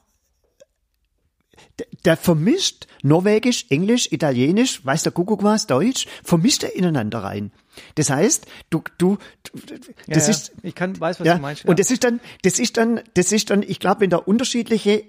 der, 2.05 2.17
vermischt 2.17 2.87
Norwegisch, 3.01 3.65
Englisch, 3.69 4.11
Italienisch, 4.11 4.85
weiß 4.85 5.03
der 5.03 5.11
Kuckuck 5.11 5.43
was, 5.43 5.67
Deutsch, 5.67 6.07
vermischt 6.23 6.63
er 6.63 6.75
ineinander 6.75 7.19
rein. 7.23 7.51
Das 7.95 8.09
heißt, 8.09 8.45
du, 8.69 8.83
du, 8.97 9.17
das 10.07 10.27
ja, 10.27 10.31
ist, 10.31 10.51
ich 10.63 10.75
kann, 10.75 10.99
weiß, 10.99 11.19
was 11.19 11.27
ja, 11.27 11.35
du 11.35 11.41
meinst. 11.41 11.65
und 11.65 11.79
das 11.79 11.91
ist 11.91 12.03
dann, 12.03 12.19
das 12.43 12.59
ist 12.59 12.77
dann, 12.77 13.01
das 13.15 13.31
ist 13.31 13.49
dann, 13.49 13.63
ich 13.63 13.79
glaube, 13.79 14.01
wenn 14.01 14.09
da 14.09 14.17
unterschiedliche 14.17 15.03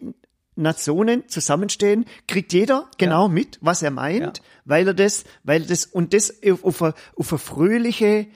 Nationen 0.56 1.28
zusammenstehen, 1.28 2.04
kriegt 2.28 2.52
jeder 2.52 2.88
genau 2.96 3.28
mit, 3.28 3.58
was 3.60 3.82
er 3.82 3.90
meint, 3.90 4.38
Ja. 4.38 4.44
weil 4.64 4.86
er 4.88 4.94
das, 4.94 5.24
weil 5.42 5.62
er 5.62 5.68
das, 5.68 5.84
und 5.86 6.14
das 6.14 6.42
auf, 6.48 6.64
auf, 6.64 6.82
eine, 6.82 6.94
auf 7.16 7.32
eine 7.32 7.38
fröhliche, 7.38 8.26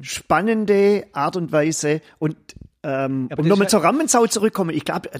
spannende 0.00 1.06
Art 1.12 1.36
und 1.36 1.50
Weise 1.52 2.02
und 2.18 2.36
ähm, 2.82 3.28
aber 3.30 3.42
um 3.42 3.48
nochmal 3.48 3.66
ja- 3.66 3.70
zur 3.70 3.84
Rammensau 3.84 4.26
zurückkommen, 4.26 4.70
ich 4.70 4.84
glaube, 4.84 5.10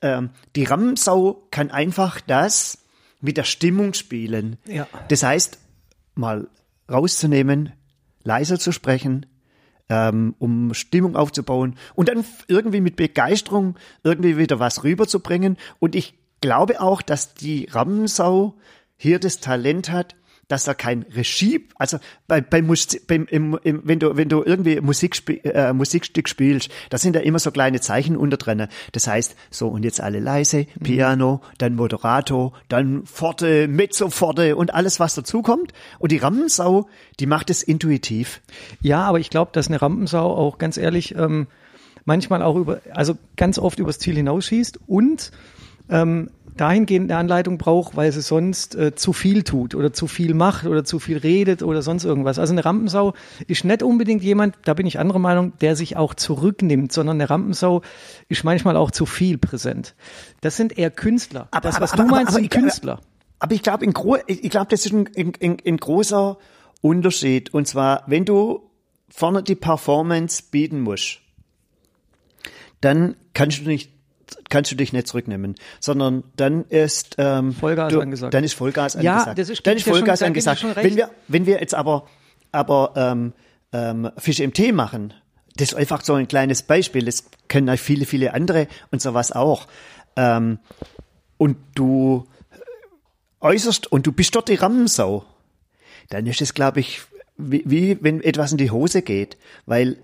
ähm, 0.00 0.30
die 0.56 0.64
Rammensau 0.64 1.46
kann 1.50 1.70
einfach 1.70 2.20
das 2.20 2.78
mit 3.20 3.36
der 3.36 3.44
Stimmung 3.44 3.94
spielen. 3.94 4.58
Ja. 4.66 4.86
Das 5.08 5.22
heißt, 5.22 5.58
mal 6.14 6.48
rauszunehmen, 6.90 7.72
leiser 8.24 8.58
zu 8.58 8.72
sprechen, 8.72 9.26
ähm, 9.88 10.34
um 10.38 10.74
Stimmung 10.74 11.16
aufzubauen 11.16 11.76
und 11.94 12.08
dann 12.08 12.24
irgendwie 12.48 12.80
mit 12.80 12.96
Begeisterung 12.96 13.76
irgendwie 14.02 14.38
wieder 14.38 14.58
was 14.58 14.84
rüberzubringen. 14.84 15.56
Und 15.78 15.94
ich 15.94 16.14
glaube 16.40 16.80
auch, 16.80 17.02
dass 17.02 17.34
die 17.34 17.68
Rammensau 17.70 18.54
hier 18.96 19.18
das 19.18 19.40
Talent 19.40 19.90
hat, 19.90 20.16
dass 20.48 20.66
er 20.66 20.74
kein 20.74 21.02
Regie, 21.14 21.68
also 21.76 21.98
bei, 22.26 22.40
bei 22.40 22.62
Musik, 22.62 23.06
beim, 23.06 23.26
im, 23.30 23.58
im, 23.62 23.82
wenn 23.84 23.98
du 23.98 24.16
wenn 24.16 24.28
du 24.28 24.42
irgendwie 24.42 24.80
Musik 24.80 25.16
äh, 25.44 25.72
Musikstück 25.72 26.28
spielst, 26.28 26.70
da 26.90 26.98
sind 26.98 27.16
ja 27.16 27.22
immer 27.22 27.38
so 27.38 27.50
kleine 27.50 27.80
Zeichen 27.80 28.16
unter 28.16 28.36
drin. 28.36 28.66
Das 28.92 29.06
heißt, 29.06 29.36
so 29.50 29.68
und 29.68 29.84
jetzt 29.84 30.00
alle 30.00 30.20
leise, 30.20 30.66
Piano, 30.82 31.40
dann 31.58 31.74
Moderato, 31.74 32.52
dann 32.68 33.06
Forte, 33.06 33.68
Mezzo 33.68 34.10
Forte 34.10 34.56
und 34.56 34.74
alles 34.74 35.00
was 35.00 35.14
dazukommt. 35.14 35.72
Und 35.98 36.12
die 36.12 36.18
Rammensau, 36.18 36.88
die 37.20 37.26
macht 37.26 37.50
es 37.50 37.62
intuitiv. 37.62 38.42
Ja, 38.80 39.02
aber 39.02 39.20
ich 39.20 39.30
glaube, 39.30 39.52
dass 39.54 39.68
eine 39.68 39.80
Rampensau 39.80 40.34
auch 40.34 40.58
ganz 40.58 40.76
ehrlich 40.76 41.14
ähm, 41.14 41.46
manchmal 42.04 42.42
auch 42.42 42.56
über, 42.56 42.80
also 42.92 43.16
ganz 43.36 43.58
oft 43.58 43.78
übers 43.78 43.98
Ziel 43.98 44.16
hinausschießt 44.16 44.80
und 44.86 45.30
ähm, 45.92 46.30
dahingehend 46.56 47.10
eine 47.10 47.18
Anleitung 47.18 47.56
braucht, 47.58 47.96
weil 47.96 48.12
sie 48.12 48.20
sonst 48.20 48.74
äh, 48.74 48.94
zu 48.94 49.12
viel 49.12 49.42
tut 49.42 49.74
oder 49.74 49.92
zu 49.92 50.06
viel 50.06 50.34
macht 50.34 50.66
oder 50.66 50.84
zu 50.84 50.98
viel 50.98 51.16
redet 51.18 51.62
oder 51.62 51.82
sonst 51.82 52.04
irgendwas. 52.04 52.38
Also 52.38 52.52
eine 52.52 52.64
Rampensau 52.64 53.14
ist 53.46 53.64
nicht 53.64 53.82
unbedingt 53.82 54.22
jemand, 54.22 54.56
da 54.64 54.74
bin 54.74 54.86
ich 54.86 54.98
anderer 54.98 55.18
Meinung, 55.18 55.52
der 55.60 55.76
sich 55.76 55.96
auch 55.96 56.14
zurücknimmt, 56.14 56.92
sondern 56.92 57.16
eine 57.16 57.30
Rampensau 57.30 57.82
ist 58.28 58.44
manchmal 58.44 58.76
auch 58.76 58.90
zu 58.90 59.06
viel 59.06 59.38
präsent. 59.38 59.94
Das 60.40 60.56
sind 60.56 60.76
eher 60.76 60.90
Künstler. 60.90 61.48
das, 61.62 61.80
was 61.80 61.92
du 61.92 62.04
meinst, 62.04 62.32
sind 62.34 62.44
ich- 62.44 62.50
Künstler. 62.50 63.00
Aber 63.38 63.54
ich 63.54 63.62
glaube, 63.62 63.84
ich, 64.28 64.50
glaube, 64.50 64.66
das 64.70 64.86
ist 64.86 64.92
ein, 64.92 65.08
ein, 65.16 65.32
ein, 65.42 65.56
ein 65.66 65.76
großer 65.76 66.38
Unterschied. 66.80 67.52
Und 67.52 67.66
zwar, 67.66 68.04
wenn 68.06 68.24
du 68.24 68.70
vorne 69.08 69.42
die 69.42 69.56
Performance 69.56 70.44
bieten 70.50 70.80
musst, 70.80 71.18
dann 72.80 73.16
kannst 73.34 73.60
du 73.60 73.64
nicht 73.64 73.91
kannst 74.48 74.70
du 74.70 74.76
dich 74.76 74.92
nicht 74.92 75.06
zurücknehmen, 75.06 75.54
sondern 75.80 76.24
dann 76.36 76.64
ist 76.68 77.16
ähm, 77.18 77.52
Vollgas 77.52 77.92
du, 77.92 78.00
angesagt. 78.00 78.34
Dann 78.34 78.44
ist 78.44 78.54
Vollgas 78.54 78.94
Ja, 79.00 79.12
angesagt. 79.14 79.38
das 79.38 79.48
ist- 79.48 79.66
dann 79.66 79.76
ist 79.76 79.84
schon- 79.84 79.92
Vollgas 79.94 80.22
angesagt. 80.22 80.60
schon 80.60 80.72
recht. 80.72 80.84
Wenn 80.88 80.96
wir 80.96 81.10
wenn 81.28 81.46
wir 81.46 81.60
jetzt 81.60 81.74
aber 81.74 82.06
aber 82.52 82.92
ähm, 82.96 83.32
ähm, 83.72 84.10
Fische 84.18 84.44
im 84.44 84.52
Tee 84.52 84.72
machen, 84.72 85.14
das 85.56 85.68
ist 85.72 85.74
einfach 85.74 86.02
so 86.04 86.14
ein 86.14 86.28
kleines 86.28 86.62
Beispiel. 86.62 87.04
Das 87.04 87.24
können 87.48 87.68
auch 87.70 87.78
viele 87.78 88.04
viele 88.06 88.34
andere 88.34 88.68
und 88.90 89.00
sowas 89.02 89.32
auch. 89.32 89.66
Ähm, 90.16 90.58
und 91.38 91.56
du 91.74 92.26
äußerst 93.40 93.90
und 93.90 94.06
du 94.06 94.12
bist 94.12 94.34
dort 94.34 94.48
die 94.48 94.54
Rammensau, 94.54 95.24
dann 96.10 96.26
ist 96.26 96.40
es, 96.40 96.54
glaube 96.54 96.80
ich, 96.80 97.00
wie, 97.38 97.62
wie 97.66 97.98
wenn 98.02 98.22
etwas 98.22 98.52
in 98.52 98.58
die 98.58 98.70
Hose 98.70 99.02
geht, 99.02 99.36
weil 99.66 99.96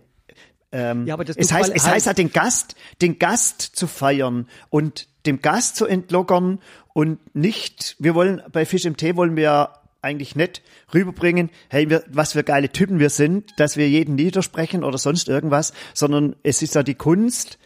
ähm, 0.73 1.07
Ja, 1.07 1.15
aber 1.15 1.25
das- 1.25 1.37
es 1.37 1.53
heißt, 1.53 1.73
es 1.75 1.87
heißt 1.87 2.07
halt 2.07 2.19
den 2.19 2.33
Gast, 2.33 2.75
den 3.01 3.19
Gast 3.19 3.63
zu 3.63 3.87
feiern 3.87 4.47
und 4.71 5.09
dem 5.27 5.41
Gast 5.43 5.77
zu 5.77 5.87
entlockern 5.87 6.59
und 6.93 7.19
nicht, 7.35 7.97
wir 7.99 8.15
wollen 8.15 8.43
bei 8.53 8.65
Fisch 8.67 8.85
im 8.85 8.97
Tee 8.97 9.17
wollen 9.17 9.37
wir 9.37 9.71
eigentlich 10.01 10.37
nicht 10.37 10.63
rüberbringen, 10.95 11.51
hey, 11.69 11.91
wir, 11.91 12.05
was 12.09 12.33
für 12.33 12.45
geile 12.45 12.71
Typen 12.71 12.99
wir 13.01 13.11
sind, 13.11 13.53
dass 13.59 13.77
wir 13.77 13.89
jeden 13.89 14.15
niedersprechen 14.15 14.85
oder 14.85 14.97
sonst 14.97 15.29
irgendwas, 15.29 15.73
sondern 15.93 16.37
es 16.45 16.63
ist 16.63 16.75
ja 16.77 16.83
die 16.83 16.95
Kunst, 16.95 17.59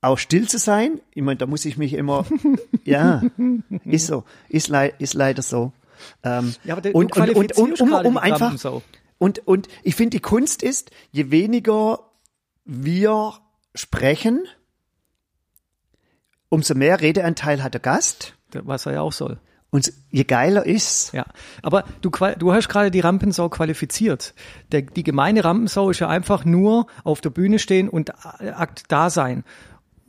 auch 0.00 0.18
still 0.18 0.48
zu 0.48 0.58
sein. 0.58 1.00
Ich 1.14 1.22
meine, 1.22 1.36
da 1.38 1.46
muss 1.46 1.64
ich 1.64 1.76
mich 1.78 1.94
immer, 1.94 2.26
ja, 2.84 3.22
ist 3.84 4.06
so, 4.08 4.24
ist, 4.48 4.68
lei 4.68 4.92
ist 4.98 5.14
leider 5.14 5.40
so. 5.42 5.72
Ähm, 6.22 6.54
Ja, 6.64 6.74
aber 6.74 6.82
du 6.82 6.90
und, 6.90 7.16
und, 7.16 7.30
und, 7.30 7.56
und 7.56 7.80
um, 7.80 7.92
um 7.92 8.18
einfach. 8.18 8.52
Und, 9.24 9.38
und 9.48 9.68
ich 9.82 9.94
finde, 9.94 10.18
die 10.18 10.20
Kunst 10.20 10.62
ist, 10.62 10.90
je 11.10 11.30
weniger 11.30 12.10
wir 12.66 13.32
sprechen, 13.74 14.44
umso 16.50 16.74
mehr 16.74 17.00
Redeanteil 17.00 17.62
hat 17.62 17.72
der 17.72 17.80
Gast. 17.80 18.34
Was 18.52 18.84
er 18.84 18.92
ja 18.92 19.00
auch 19.00 19.14
soll. 19.14 19.38
Und 19.70 19.94
je 20.10 20.24
geiler 20.24 20.66
ist's. 20.66 21.12
Ja, 21.12 21.24
aber 21.62 21.84
du, 22.02 22.10
du 22.10 22.52
hast 22.52 22.68
gerade 22.68 22.90
die 22.90 23.00
Rampensau 23.00 23.48
qualifiziert. 23.48 24.34
Der, 24.72 24.82
die 24.82 25.02
gemeine 25.02 25.42
Rampensau 25.42 25.88
ist 25.88 26.00
ja 26.00 26.08
einfach 26.08 26.44
nur 26.44 26.86
auf 27.02 27.22
der 27.22 27.30
Bühne 27.30 27.58
stehen 27.58 27.88
und 27.88 28.10
äh, 28.40 28.50
Akt 28.50 28.82
da 28.88 29.08
sein. 29.08 29.44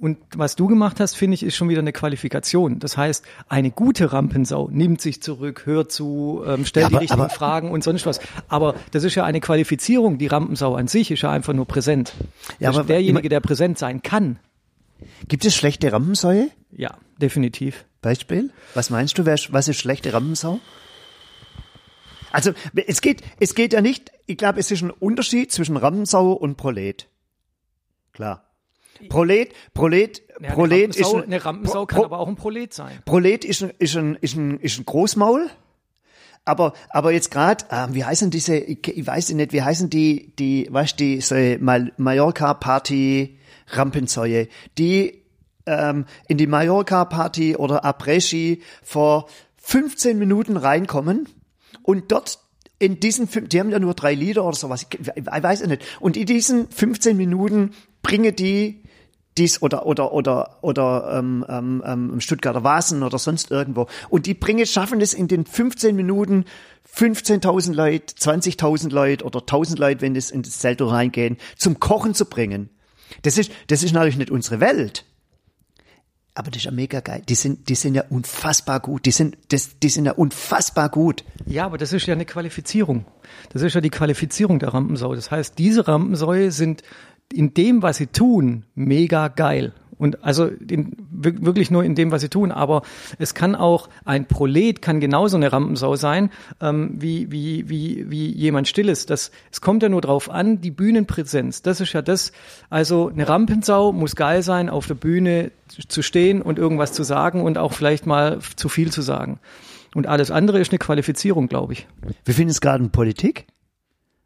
Und 0.06 0.20
was 0.36 0.56
du 0.56 0.68
gemacht 0.68 1.00
hast, 1.00 1.16
finde 1.18 1.34
ich, 1.34 1.42
ist 1.42 1.56
schon 1.56 1.68
wieder 1.68 1.80
eine 1.80 1.92
Qualifikation. 1.92 2.78
Das 2.78 2.96
heißt, 2.96 3.26
eine 3.50 3.72
gute 3.72 4.14
Rampensau 4.14 4.70
nimmt 4.72 5.02
sich 5.02 5.20
zurück, 5.20 5.66
hört 5.66 5.92
zu, 5.92 6.44
ähm, 6.46 6.64
stellt 6.64 6.84
Ja, 6.84 6.88
aber- 6.90 6.98
die 7.00 7.04
richtigen 7.06 7.22
aber- 7.22 7.30
Fragen 7.32 7.72
und 7.72 7.84
sonst 7.84 8.06
was. 8.06 8.20
Aber 8.48 8.76
das 8.92 9.04
ist 9.04 9.16
ja 9.16 9.24
eine 9.24 9.40
Qualifizierung. 9.42 10.20
Die 10.20 10.28
Rampensau 10.28 10.76
an 10.76 10.88
sich 10.88 11.10
ist 11.10 11.24
ja 11.24 11.32
einfach 11.32 11.54
nur 11.54 11.66
präsent. 11.66 12.14
Ja, 12.60 12.70
das 12.70 12.78
aber 12.78 12.86
derjenige, 12.88 13.30
der 13.30 13.40
präsent 13.40 13.80
sein 13.80 14.04
kann. 14.04 14.38
Gibt 15.28 15.44
es 15.44 15.56
schlechte 15.56 15.92
Rampensäue? 15.92 16.50
Ja, 16.72 17.00
definitiv. 17.20 17.86
Beispiel? 18.04 18.52
Was 18.76 18.92
meinst 18.92 19.18
du, 19.18 19.26
was 19.26 19.68
ist 19.68 19.78
schlechte 19.80 20.14
Rampensau? 20.14 20.60
Also, 22.32 22.52
es 22.76 23.02
geht, 23.02 23.24
es 23.40 23.56
geht 23.56 23.74
ja 23.74 23.82
nicht, 23.82 24.12
ich 24.28 24.38
glaube, 24.38 24.60
es 24.60 24.70
ist 24.70 24.84
ein 24.84 24.92
Unterschied 24.92 25.52
zwischen 25.52 25.78
Rampensau 25.78 26.32
und 26.34 26.58
Prolet. 26.58 27.08
Klar. 28.14 28.45
Prolet, 29.10 29.54
Prolet, 29.74 30.22
Ja, 30.42 30.52
Prolet 30.54 30.84
eine 30.84 30.94
ist 30.96 31.14
ein, 31.14 31.24
eine 31.24 31.44
Rampensau 31.46 31.86
kann 31.86 31.98
Pro- 31.98 32.06
aber 32.06 32.20
auch 32.20 32.28
ein 32.28 32.36
Prolet 32.36 32.74
sein. 32.74 33.00
Prolet 33.06 33.44
ist 33.46 33.62
ein, 33.64 33.72
ist 33.80 33.96
ein, 33.96 34.16
ist 34.22 34.36
ein, 34.36 34.60
ist 34.60 34.80
ein 34.80 34.86
Großmaul. 34.86 35.50
Aber, 36.48 36.74
aber 36.90 37.12
jetzt 37.12 37.32
gerade, 37.32 37.66
ähm, 37.72 37.96
wie 37.96 38.06
heißen 38.06 38.30
diese, 38.30 38.56
ich, 38.58 38.88
ich 38.88 39.06
weiß 39.08 39.32
nicht, 39.32 39.52
wie 39.52 39.64
heißen 39.64 39.90
die, 39.90 40.34
die, 40.38 40.68
weißt 40.70 41.00
du, 41.00 41.04
diese 41.04 41.58
Mal- 41.60 41.92
Mallorca-Party 41.98 43.40
Rampensäue, 43.70 44.48
die 44.78 45.24
ähm, 45.66 46.06
in 46.28 46.38
die 46.38 46.46
Mallorca-Party 46.48 47.56
oder 47.56 47.84
Après-Ski 47.84 48.62
vor 48.84 49.28
15 49.58 50.20
Minuten 50.20 50.58
reinkommen 50.58 51.28
und 51.82 52.12
dort 52.12 52.38
in 52.78 53.00
diesen, 53.00 53.28
die 53.50 53.60
haben 53.60 53.72
ja 53.72 53.80
nur 53.80 53.96
drei 53.96 54.14
Lieder 54.14 54.44
oder 54.46 54.56
sowas, 54.56 54.86
ich, 54.90 55.00
ich 55.16 55.26
weiß 55.26 55.62
es 55.62 55.68
nicht. 55.68 55.82
Und 56.00 56.16
in 56.18 56.26
diesen 56.28 56.70
15 56.70 57.18
Minuten 57.18 57.72
bringen 58.04 58.36
die 58.36 58.84
dies 59.38 59.62
oder 59.62 59.86
oder 59.86 60.14
oder 60.14 60.58
oder 60.62 61.18
ähm, 61.18 61.46
ähm, 61.50 61.84
ähm, 61.86 62.22
Stuttgarter 62.22 62.64
Vasen 62.64 63.04
oder 63.04 63.20
sonst 63.20 63.52
irgendwo. 63.52 63.88
Und 64.10 64.26
die 64.26 64.34
bringen, 64.34 64.66
schaffen 64.66 65.02
es 65.02 65.14
in 65.14 65.28
den 65.28 65.46
15 65.46 65.96
Minuten 65.96 66.46
15.000 66.96 67.74
Leute, 67.74 68.16
20.000 68.16 68.92
Leute 68.92 69.26
oder 69.26 69.40
1.000 69.40 69.78
Leute, 69.78 70.02
wenn 70.02 70.16
es 70.16 70.32
in 70.32 70.44
das 70.44 70.60
Zelt 70.60 70.82
reingehen, 70.82 71.38
zum 71.58 71.80
Kochen 71.80 72.14
zu 72.14 72.26
bringen. 72.26 72.70
Das 73.24 73.38
ist, 73.38 73.52
das 73.68 73.84
ist 73.84 73.94
natürlich 73.94 74.18
nicht 74.18 74.32
unsere 74.32 74.60
Welt. 74.60 75.06
Aber 76.38 76.52
das 76.52 76.58
ist 76.58 76.66
ja 76.66 76.72
mega 76.72 77.00
geil. 77.00 77.22
Die 77.30 77.36
sind, 77.36 77.70
die 77.70 77.76
sind 77.76 77.96
ja 77.96 78.04
unfassbar 78.10 78.82
gut. 78.82 79.06
Die 79.06 79.12
sind, 79.12 79.38
das, 79.50 79.80
die 79.80 79.88
sind 79.88 80.06
ja 80.06 80.12
unfassbar 80.12 80.90
gut. 80.90 81.24
Ja, 81.46 81.66
aber 81.66 81.78
das 81.78 81.94
ist 81.94 82.06
ja 82.08 82.14
eine 82.14 82.26
Qualifizierung. 82.26 83.06
Das 83.54 83.62
ist 83.62 83.74
ja 83.74 83.80
die 83.80 83.90
Qualifizierung 83.90 84.60
der 84.60 84.74
Rampensau. 84.74 85.16
Das 85.16 85.32
heißt, 85.32 85.58
diese 85.58 85.88
Rampensäue 85.88 86.52
sind 86.52 86.84
in 87.34 87.54
dem, 87.54 87.82
was 87.82 87.98
sie 87.98 88.08
tun, 88.08 88.66
mega 88.76 89.28
geil. 89.30 89.74
Und 89.98 90.26
also 90.26 90.48
in, 90.48 90.92
wir- 91.10 91.46
wirklich 91.46 91.72
nur 91.72 91.82
in 91.86 91.96
dem, 91.96 92.12
was 92.12 92.22
sie 92.22 92.28
tun. 92.28 92.52
Aber 92.52 92.82
es 93.18 93.34
kann 93.34 93.56
auch 93.56 93.88
ein 94.04 94.26
Prolet 94.28 94.82
kann 94.82 95.00
genauso 95.00 95.38
eine 95.38 95.54
Rampensau 95.54 95.96
sein, 95.96 96.32
ähm, 96.60 96.96
wie, 97.02 97.32
wie, 97.32 97.70
wie, 97.70 98.12
wie 98.12 98.28
jemand 98.30 98.68
Stilles. 98.68 99.06
Das, 99.06 99.32
es 99.54 99.62
kommt 99.62 99.84
ja 99.84 99.90
nur 99.90 100.02
drauf 100.02 100.30
an, 100.30 100.60
die 100.60 100.72
Bühnenpräsenz. 100.72 101.62
Das 101.62 101.80
ist 101.80 101.94
ja 101.94 102.02
das. 102.02 102.34
Also 102.70 103.08
eine 103.08 103.28
Rampensau 103.30 103.94
muss 103.94 104.18
geil 104.18 104.44
sein, 104.44 104.70
auf 104.70 104.86
der 104.86 104.96
Bühne 104.96 105.52
zu 105.88 106.02
stehen 106.02 106.42
und 106.42 106.60
irgendwas 106.60 106.92
zu 106.92 107.04
sagen 107.04 107.42
und 107.42 107.58
auch 107.58 107.72
vielleicht 107.72 108.06
mal 108.06 108.40
zu 108.58 108.68
viel 108.68 108.92
zu 108.92 109.02
sagen. 109.02 109.40
Und 109.96 110.08
alles 110.08 110.30
andere 110.30 110.60
ist 110.60 110.72
eine 110.74 110.80
Qualifizierung, 110.80 111.48
glaube 111.48 111.72
ich. 111.72 111.88
Wir 112.26 112.34
finden 112.34 112.52
es 112.52 112.60
gerade 112.60 112.84
in 112.84 112.90
Politik. 112.90 113.48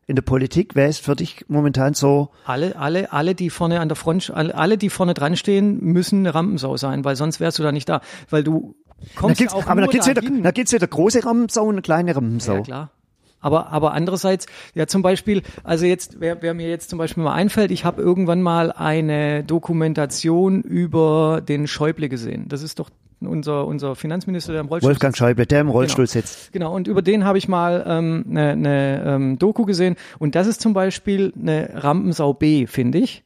In 0.10 0.16
der 0.16 0.24
Politik, 0.24 0.72
wer 0.74 0.90
ist 0.90 1.06
für 1.06 1.16
dich 1.16 1.46
momentan 1.50 1.94
so? 1.94 2.30
Alle, 2.44 2.76
alle, 2.78 3.14
alle, 3.14 3.36
die 3.36 3.52
vorne 3.52 3.80
an 3.80 3.90
der 3.90 3.96
Front, 3.96 4.32
alle, 4.34 4.56
alle 4.56 4.76
die 4.76 4.90
vorne 4.90 5.14
dran 5.14 5.36
stehen, 5.36 5.84
müssen 5.84 6.22
eine 6.22 6.34
Rampensau 6.34 6.78
sein, 6.78 7.06
weil 7.06 7.16
sonst 7.16 7.40
wärst 7.40 7.60
du 7.60 7.64
da 7.64 7.72
nicht 7.72 7.88
da, 7.88 8.02
weil 8.32 8.44
du 8.44 8.74
kommst 9.16 9.40
Da 9.40 9.44
gibt's, 9.44 9.54
auch 9.54 9.68
aber 9.68 9.82
da 9.82 9.88
gibt's 9.88 10.08
wieder, 10.08 10.24
da 10.24 10.50
gibt's 10.50 10.74
wieder 10.74 10.88
große 10.88 11.24
Rampensau 11.24 11.66
und 11.66 11.76
eine 11.76 11.84
kleine 11.84 12.16
Rampensau. 12.16 12.56
Ja, 12.56 12.62
klar. 12.62 12.92
Aber, 13.40 13.72
aber 13.72 13.94
andererseits, 13.94 14.48
ja 14.74 14.88
zum 14.88 15.04
Beispiel, 15.04 15.44
also 15.64 15.86
jetzt, 15.86 16.20
wer, 16.20 16.42
wer 16.42 16.56
mir 16.56 16.68
jetzt 16.70 16.90
zum 16.90 16.98
Beispiel 16.98 17.24
mal 17.24 17.34
einfällt, 17.34 17.70
ich 17.70 17.86
habe 17.86 18.02
irgendwann 18.02 18.42
mal 18.42 18.72
eine 18.72 19.44
Dokumentation 19.44 20.64
über 20.64 21.40
den 21.48 21.68
Schäuble 21.68 22.10
gesehen. 22.10 22.48
Das 22.50 22.64
ist 22.64 22.80
doch 22.80 22.90
unser, 23.28 23.66
unser 23.68 23.96
Finanzminister, 23.96 24.54
der 24.54 24.62
im 24.62 24.68
Rollstuhl 24.68 24.90
Wolfgang 24.90 25.16
Schäuble, 25.16 25.46
der 25.46 25.62
im 25.62 25.70
Rollstuhl 25.70 26.08
sitzt. 26.08 26.52
Genau, 26.52 26.74
und 26.74 26.88
über 26.88 27.02
den 27.02 27.26
habe 27.26 27.38
ich 27.38 27.48
mal 27.48 27.84
ähm, 27.88 28.26
eine, 28.30 28.52
eine 28.52 29.04
ähm, 29.06 29.40
Doku 29.40 29.66
gesehen. 29.66 29.96
Und 30.20 30.36
das 30.36 30.48
ist 30.48 30.62
zum 30.62 30.74
Beispiel 30.74 31.34
eine 31.40 31.70
Rampensau 31.74 32.34
B, 32.34 32.68
finde 32.68 33.00
ich. 33.00 33.24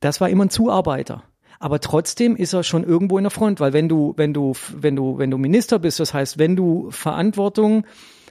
Das 0.00 0.20
war 0.20 0.28
immer 0.28 0.46
ein 0.46 0.50
Zuarbeiter. 0.50 1.22
Aber 1.60 1.80
trotzdem 1.80 2.36
ist 2.36 2.52
er 2.52 2.62
schon 2.62 2.84
irgendwo 2.84 3.18
in 3.18 3.24
der 3.24 3.30
Front, 3.30 3.58
weil 3.60 3.72
wenn 3.72 3.88
du, 3.88 4.14
wenn 4.16 4.32
du, 4.32 4.52
wenn 4.76 4.94
du, 4.94 5.18
wenn 5.18 5.30
du 5.30 5.38
Minister 5.38 5.78
bist, 5.78 5.98
das 5.98 6.14
heißt, 6.14 6.38
wenn 6.38 6.54
du 6.54 6.88
Verantwortung 6.90 7.84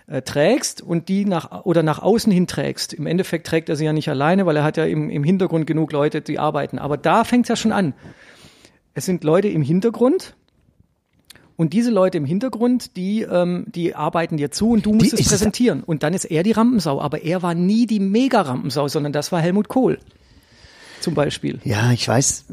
äh, 0.08 0.22
trägst 0.22 0.82
und 0.82 1.10
die 1.10 1.26
nach 1.26 1.66
oder 1.66 1.84
nach 1.84 2.02
außen 2.02 2.32
hin 2.32 2.48
trägst. 2.48 2.94
Im 2.94 3.06
Endeffekt 3.06 3.46
trägt 3.46 3.68
er 3.68 3.76
sie 3.76 3.86
ja 3.86 3.92
nicht 3.92 4.10
alleine, 4.10 4.46
weil 4.46 4.56
er 4.56 4.64
hat 4.64 4.78
ja 4.78 4.86
im, 4.86 5.10
im 5.10 5.24
Hintergrund 5.24 5.68
genug 5.68 5.92
Leute, 5.92 6.22
die 6.22 6.40
arbeiten. 6.40 6.80
Aber 6.80 6.96
da 6.96 7.26
fängt 7.26 7.46
es 7.46 7.50
ja 7.50 7.56
schon 7.58 7.74
an. 7.74 7.94
Es 8.94 9.06
sind 9.06 9.24
Leute 9.26 9.50
im 9.50 9.62
Hintergrund, 9.62 10.36
und 11.58 11.74
diese 11.74 11.92
Leute 11.92 12.18
im 12.18 12.26
Hintergrund, 12.26 12.96
die, 12.96 13.24
ähm, 13.24 13.66
die 13.68 13.96
arbeiten 13.96 14.38
dir 14.38 14.52
zu 14.52 14.70
und 14.70 14.86
du 14.86 14.94
musst 14.94 15.18
Die- 15.18 15.22
es 15.24 15.28
präsentieren. 15.30 15.84
Und 15.84 16.04
dann 16.04 16.14
ist 16.14 16.26
er 16.26 16.44
die 16.44 16.52
Rampensau. 16.54 17.02
Aber 17.02 17.24
er 17.24 17.42
war 17.42 17.56
nie 17.56 17.88
die 17.88 18.00
Mega-Rampensau, 18.00 18.88
sondern 18.88 19.12
das 19.12 19.32
war 19.32 19.42
Helmut 19.42 19.68
Kohl. 19.68 19.98
Zum 21.02 21.14
Beispiel. 21.14 21.60
Ja, 21.64 21.92
ich 21.92 22.08
weiß, 22.08 22.46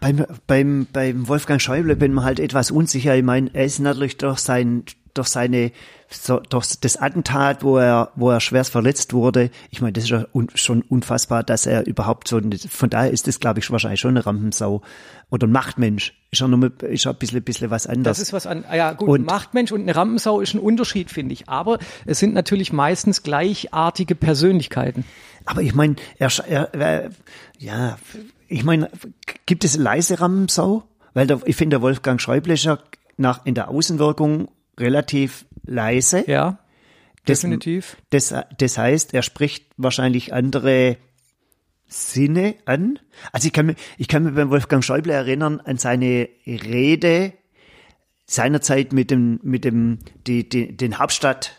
beim, 0.00 0.24
beim, 0.46 0.86
beim 0.92 1.28
Wolfgang 1.28 1.60
Schäuble 1.60 1.96
bin 1.96 2.14
mir 2.14 2.24
halt 2.24 2.40
etwas 2.40 2.70
unsicher. 2.70 3.14
Ich 3.16 3.22
meine, 3.24 3.50
er 3.52 3.64
ist 3.64 3.78
natürlich 3.78 4.18
durch 4.18 4.38
sein, 4.38 4.84
durch 5.14 5.28
seine, 5.28 5.72
durch 6.50 6.76
das 6.80 6.96
Attentat, 6.96 7.62
wo 7.64 7.78
er, 7.78 8.10
wo 8.16 8.30
er 8.30 8.40
schwerst 8.40 8.70
verletzt 8.70 9.12
wurde. 9.12 9.50
Ich 9.70 9.80
meine, 9.80 9.92
das 9.92 10.04
ist 10.04 10.10
ja 10.10 10.26
un, 10.34 10.48
schon 10.54 10.82
unfassbar, 10.82 11.42
dass 11.42 11.66
er 11.66 11.86
überhaupt 11.86 12.28
so, 12.28 12.40
von 12.68 12.90
daher 12.90 13.10
ist 13.10 13.26
das, 13.26 13.40
glaube 13.40 13.60
ich, 13.60 13.70
wahrscheinlich 13.70 14.00
schon 14.00 14.10
eine 14.10 14.24
Rampensau 14.26 14.82
oder 15.30 15.46
ein 15.46 15.52
Machtmensch. 15.52 16.14
Ist 16.30 16.40
ja 16.40 16.48
nur, 16.48 16.70
ist 16.82 17.04
ja 17.04 17.12
ein 17.12 17.16
bisschen, 17.18 17.42
bisschen 17.42 17.70
was 17.70 17.86
anderes. 17.86 18.18
Das 18.18 18.26
ist 18.28 18.32
was 18.32 18.46
an, 18.46 18.64
ja 18.72 18.92
gut, 18.92 19.08
Und- 19.08 19.22
ein 19.22 19.24
Machtmensch 19.24 19.72
und 19.72 19.82
eine 19.82 19.96
Rampensau 19.96 20.40
ist 20.40 20.54
ein 20.54 20.60
Unterschied, 20.60 21.10
finde 21.10 21.32
ich. 21.32 21.48
Aber 21.48 21.78
es 22.04 22.18
sind 22.18 22.34
natürlich 22.34 22.72
meistens 22.72 23.22
gleichartige 23.22 24.14
Persönlichkeiten. 24.14 25.04
Aber 25.46 25.62
ich 25.62 25.74
meine, 25.74 25.96
er, 26.18 26.30
er, 26.48 26.74
er, 26.74 27.10
ja, 27.58 27.98
ich 28.48 28.64
meine, 28.64 28.90
gibt 29.46 29.64
es 29.64 29.76
leise 29.76 30.20
Rampensau? 30.20 30.84
Weil 31.14 31.26
der, 31.26 31.40
ich 31.46 31.56
finde, 31.56 31.76
der 31.76 31.82
Wolfgang 31.82 32.20
Schäuble 32.20 32.54
ist 32.54 32.64
ja 32.64 32.78
nach, 33.16 33.46
in 33.46 33.54
der 33.54 33.68
Außenwirkung 33.68 34.48
relativ 34.78 35.46
leise. 35.64 36.28
Ja, 36.30 36.58
Das- 37.24 37.40
definitiv. 37.40 37.96
Das, 38.10 38.34
das 38.58 38.76
heißt, 38.78 39.14
er 39.14 39.22
spricht 39.22 39.66
wahrscheinlich 39.78 40.34
andere 40.34 40.98
Sinne 41.88 42.56
an. 42.66 42.98
Also 43.32 43.46
ich 43.46 43.52
kann, 43.52 43.66
mir, 43.66 43.76
ich 43.96 44.08
kann 44.08 44.24
mir 44.24 44.32
beim 44.32 44.50
Wolfgang 44.50 44.84
Schäuble 44.84 45.12
erinnern 45.12 45.60
an 45.60 45.78
seine 45.78 46.28
Rede 46.46 47.32
seinerzeit 48.26 48.92
mit 48.92 49.10
dem, 49.12 49.38
mit 49.42 49.64
dem, 49.64 50.00
die, 50.26 50.48
die, 50.48 50.76
den 50.76 50.98
Hauptstadt 50.98 51.52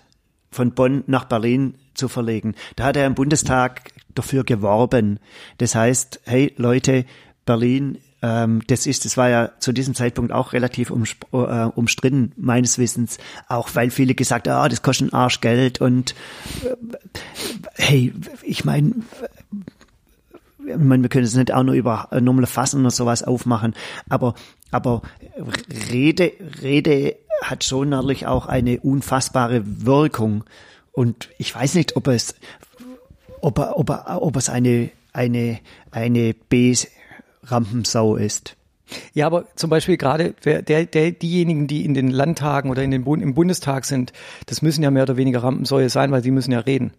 von 0.52 0.74
Bonn 0.74 1.04
nach 1.08 1.26
Berlin 1.26 1.76
zu 1.98 2.08
verlegen. 2.08 2.56
Da 2.76 2.86
hat 2.86 2.98
er 2.98 3.06
im 3.06 3.16
Bundestag 3.16 3.92
dafür 4.16 4.44
geworben. 4.44 5.20
Das 5.58 5.76
heißt, 5.76 6.22
hey 6.26 6.54
Leute, 6.58 7.06
Berlin, 7.46 7.98
ähm, 8.22 8.62
das 8.68 8.88
ist, 8.88 9.06
das 9.06 9.16
war 9.16 9.30
ja 9.30 9.52
zu 9.60 9.72
diesem 9.72 9.94
Zeitpunkt 9.94 10.32
auch 10.32 10.54
relativ 10.54 10.90
äh, 10.90 10.94
umstritten, 10.94 12.32
meines 12.36 12.80
Wissens, 12.80 13.20
auch 13.48 13.70
weil 13.74 13.92
viele 13.92 14.16
gesagt 14.16 14.48
haben, 14.48 14.66
ah, 14.66 14.70
das 14.70 14.82
kostet 14.82 15.14
einen 15.14 15.22
Arsch 15.22 15.40
Geld 15.40 15.82
und 15.82 16.16
äh, 16.64 16.76
hey, 17.76 18.14
ich 18.42 18.66
meine, 18.66 18.94
ich 20.66 20.78
meine, 20.78 21.04
wir 21.04 21.10
können 21.10 21.26
es 21.26 21.36
nicht 21.36 21.54
auch 21.54 21.64
nur 21.64 21.76
über 21.76 22.10
normale 22.20 22.48
Fassen 22.48 22.82
oder 22.82 22.92
sowas 22.92 23.24
aufmachen, 23.24 23.76
aber, 24.10 24.34
aber 24.72 25.04
Rede, 25.92 26.34
Rede 26.62 27.16
hat 27.44 27.64
schon 27.64 27.90
natürlich 27.90 28.26
auch 28.26 28.48
eine 28.48 28.80
unfassbare 28.80 29.62
Wirkung. 29.64 30.44
Und 30.98 31.30
ich 31.38 31.54
weiß 31.54 31.76
nicht, 31.76 31.96
ob 31.96 32.08
es, 32.08 32.34
ob, 33.42 33.60
er, 33.60 33.78
ob, 33.78 33.92
er, 33.92 34.20
ob 34.20 34.36
es 34.36 34.50
eine, 34.50 34.90
eine, 35.14 35.60
eine 35.92 36.34
B-Rampensau 36.34 38.16
ist. 38.16 38.56
Ja, 39.14 39.28
aber 39.28 39.46
zum 39.56 39.70
Beispiel 39.70 39.98
gerade 39.98 40.34
der, 40.44 40.64
der, 40.64 41.12
diejenigen, 41.12 41.68
die 41.68 41.86
in 41.86 41.94
den 41.94 42.10
Landtagen 42.10 42.72
oder 42.72 42.82
in 42.82 42.90
den 42.90 43.06
im 43.06 43.36
Bundestag 43.36 43.86
sind, 43.86 44.12
das 44.48 44.64
müssen 44.64 44.82
ja 44.82 44.90
mehr 44.90 45.04
oder 45.04 45.18
weniger 45.18 45.44
Rampensäue 45.44 45.92
sein, 45.92 46.10
weil 46.10 46.24
sie 46.24 46.32
müssen 46.32 46.52
ja 46.52 46.62
reden. 46.62 46.94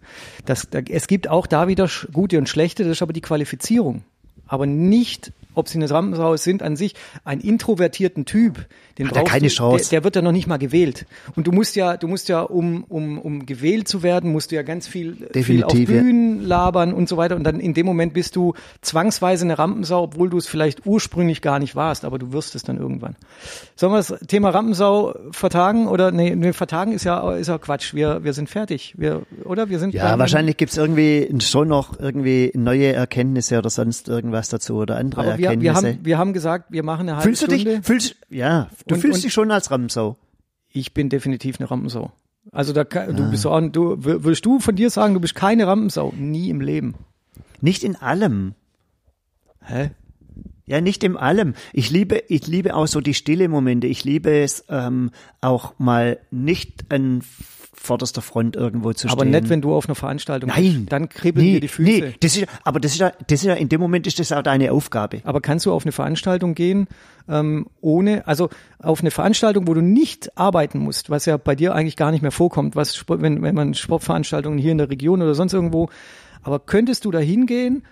Das, 0.44 0.70
da, 0.70 0.78
es 0.78 1.08
gibt 1.08 1.28
auch 1.28 1.48
da 1.48 1.66
wieder 1.66 1.90
gute 2.12 2.38
und 2.38 2.48
schlechte, 2.48 2.84
das 2.84 2.92
ist 2.92 3.02
aber 3.02 3.12
die 3.12 3.20
Qualifizierung. 3.20 4.04
Aber 4.46 4.66
nicht, 4.66 5.32
ob 5.58 5.68
sie 5.68 5.78
eine 5.78 5.90
Rampensau 5.90 6.36
sind 6.36 6.62
an 6.62 6.76
sich, 6.76 6.94
einen 7.24 7.40
introvertierten 7.40 8.24
Typ, 8.24 8.66
den 8.98 9.06
Hat 9.06 9.16
er 9.16 9.20
brauchst 9.20 9.32
keine 9.32 9.46
du, 9.46 9.54
Chance. 9.54 9.90
Der, 9.90 10.00
der 10.00 10.04
wird 10.04 10.16
ja 10.16 10.22
noch 10.22 10.32
nicht 10.32 10.46
mal 10.46 10.56
gewählt. 10.56 11.06
Und 11.36 11.46
du 11.46 11.52
musst 11.52 11.76
ja, 11.76 11.96
du 11.96 12.08
musst 12.08 12.28
ja, 12.28 12.40
um, 12.40 12.84
um, 12.84 13.18
um 13.18 13.46
gewählt 13.46 13.86
zu 13.86 14.02
werden, 14.02 14.32
musst 14.32 14.50
du 14.50 14.56
ja 14.56 14.62
ganz 14.62 14.88
viel, 14.88 15.14
viel 15.14 15.62
auf 15.62 15.72
Definitiv, 15.72 15.90
ja. 15.90 16.02
Bühnen 16.02 16.42
labern 16.42 16.92
und 16.92 17.08
so 17.08 17.16
weiter. 17.16 17.36
Und 17.36 17.44
dann 17.44 17.60
in 17.60 17.74
dem 17.74 17.86
Moment 17.86 18.12
bist 18.12 18.34
du 18.34 18.54
zwangsweise 18.82 19.44
eine 19.44 19.58
Rampensau, 19.58 20.02
obwohl 20.02 20.30
du 20.30 20.38
es 20.38 20.48
vielleicht 20.48 20.84
ursprünglich 20.86 21.42
gar 21.42 21.58
nicht 21.60 21.76
warst, 21.76 22.04
aber 22.04 22.18
du 22.18 22.32
wirst 22.32 22.56
es 22.56 22.62
dann 22.64 22.78
irgendwann. 22.78 23.14
Sollen 23.76 23.92
wir 23.92 23.98
das 23.98 24.14
Thema 24.26 24.50
Rampensau 24.50 25.14
vertagen? 25.30 25.86
Oder 25.86 26.10
nee, 26.10 26.34
nee 26.34 26.52
vertagen 26.52 26.92
ist 26.92 27.04
ja, 27.04 27.34
ist 27.34 27.46
ja 27.48 27.58
Quatsch. 27.58 27.94
Wir, 27.94 28.24
wir 28.24 28.32
sind 28.32 28.50
fertig. 28.50 28.94
Wir, 28.96 29.22
oder? 29.44 29.68
Wir 29.68 29.78
sind 29.78 29.94
Ja, 29.94 30.18
wahrscheinlich 30.18 30.56
gibt's 30.56 30.76
irgendwie 30.76 31.28
schon 31.40 31.68
noch 31.68 31.98
irgendwie 32.00 32.50
neue 32.54 32.92
Erkenntnisse 32.92 33.58
oder 33.58 33.70
sonst 33.70 34.08
irgendwas 34.08 34.48
dazu 34.48 34.76
oder 34.76 34.96
andere 34.96 35.20
Aber 35.20 35.38
wir, 35.50 35.60
wir, 35.60 35.74
haben, 35.74 35.98
wir 36.02 36.18
haben 36.18 36.32
gesagt, 36.32 36.66
wir 36.72 36.82
machen 36.82 37.02
eine 37.08 37.12
halbe 37.16 37.24
fühlst 37.28 37.42
du 37.42 37.46
Stunde. 37.46 37.76
dich, 37.76 37.84
fühlst, 37.86 38.16
ja, 38.30 38.68
du 38.86 38.94
Und- 38.94 39.00
fühlst 39.00 39.16
und- 39.18 39.24
dich 39.24 39.32
schon 39.32 39.50
als 39.50 39.70
Rampensau. 39.70 40.16
Ich 40.70 40.94
bin 40.94 41.08
definitiv 41.08 41.58
eine 41.60 41.70
Rampensau. 41.70 42.12
Also 42.52 42.72
da, 42.72 42.84
kann- 42.84 43.10
Ah. 43.10 43.12
du 43.12 43.30
bist 43.30 43.46
auch, 43.46 43.60
du, 43.60 43.94
wür- 43.94 44.24
würdest 44.24 44.44
du 44.46 44.58
von 44.60 44.74
dir 44.76 44.90
sagen, 44.90 45.14
du 45.14 45.20
bist 45.20 45.34
keine 45.34 45.66
Rampensau? 45.66 46.12
Nie 46.16 46.50
im 46.50 46.60
Leben. 46.60 46.94
Nicht 47.60 47.84
in 47.84 47.96
allem. 47.96 48.54
Hä? 49.64 49.90
Ja, 50.66 50.80
nicht 50.80 51.02
in 51.02 51.16
allem. 51.16 51.54
Ich 51.72 51.90
liebe, 51.90 52.22
ich 52.28 52.46
liebe 52.46 52.74
auch 52.74 52.86
so 52.86 53.00
die 53.00 53.14
stille 53.14 53.48
Momente. 53.48 53.86
Ich 53.86 54.04
liebe 54.04 54.30
es 54.40 54.64
ähm, 54.68 55.10
auch 55.40 55.78
mal 55.78 56.18
nicht 56.30 56.84
an 56.92 57.22
vorderster 57.78 58.22
Front 58.22 58.56
irgendwo 58.56 58.92
zu 58.92 59.08
Aber 59.08 59.22
stehen. 59.22 59.30
nicht, 59.30 59.48
wenn 59.48 59.60
du 59.60 59.74
auf 59.74 59.86
einer 59.86 59.94
Veranstaltung 59.94 60.50
Nein. 60.50 60.80
bist. 60.80 60.92
Dann 60.92 61.08
kribbeln 61.08 61.46
nee, 61.46 61.52
dir 61.54 61.60
die 61.60 61.68
Füße. 61.68 61.90
Nee, 61.90 62.14
das 62.20 62.36
ist, 62.36 62.46
aber 62.64 62.80
das 62.80 62.92
ist 62.92 62.98
ja, 62.98 63.12
das 63.26 63.40
ist 63.40 63.44
ja, 63.44 63.54
in 63.54 63.68
dem 63.68 63.80
Moment 63.80 64.06
ist 64.06 64.18
das 64.18 64.32
auch 64.32 64.42
deine 64.42 64.72
Aufgabe. 64.72 65.20
Aber 65.24 65.40
kannst 65.40 65.66
du 65.66 65.72
auf 65.72 65.84
eine 65.84 65.92
Veranstaltung 65.92 66.54
gehen, 66.54 66.88
ähm, 67.28 67.66
ohne, 67.80 68.26
also 68.26 68.48
auf 68.80 69.00
eine 69.00 69.10
Veranstaltung, 69.10 69.66
wo 69.66 69.74
du 69.74 69.80
nicht 69.80 70.36
arbeiten 70.36 70.78
musst, 70.78 71.10
was 71.10 71.26
ja 71.26 71.36
bei 71.36 71.54
dir 71.54 71.74
eigentlich 71.74 71.96
gar 71.96 72.10
nicht 72.10 72.22
mehr 72.22 72.32
vorkommt, 72.32 72.76
was 72.76 73.04
wenn, 73.08 73.42
wenn 73.42 73.54
man 73.54 73.74
Sportveranstaltungen 73.74 74.58
hier 74.58 74.72
in 74.72 74.78
der 74.78 74.90
Region 74.90 75.22
oder 75.22 75.34
sonst 75.34 75.52
irgendwo, 75.52 75.88
aber 76.42 76.58
könntest 76.60 77.04
du 77.04 77.10
da 77.10 77.18
hingehen 77.18 77.82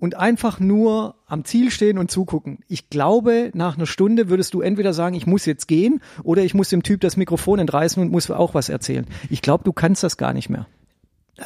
und 0.00 0.16
einfach 0.16 0.58
nur 0.58 1.14
am 1.26 1.44
Ziel 1.44 1.70
stehen 1.70 1.98
und 1.98 2.10
zugucken? 2.10 2.58
Ich 2.66 2.90
glaube, 2.90 3.50
nach 3.54 3.76
einer 3.76 3.86
Stunde 3.86 4.28
würdest 4.28 4.54
du 4.54 4.60
entweder 4.60 4.92
sagen, 4.92 5.14
ich 5.14 5.26
muss 5.26 5.46
jetzt 5.46 5.68
gehen 5.68 6.00
oder 6.24 6.42
ich 6.42 6.54
muss 6.54 6.70
dem 6.70 6.82
Typ 6.82 7.00
das 7.02 7.16
Mikrofon 7.16 7.60
entreißen 7.60 8.02
und 8.02 8.10
muss 8.10 8.30
auch 8.30 8.54
was 8.54 8.68
erzählen. 8.68 9.06
Ich 9.28 9.42
glaube, 9.42 9.62
du 9.62 9.72
kannst 9.72 10.02
das 10.02 10.16
gar 10.16 10.32
nicht 10.32 10.48
mehr. 10.48 10.66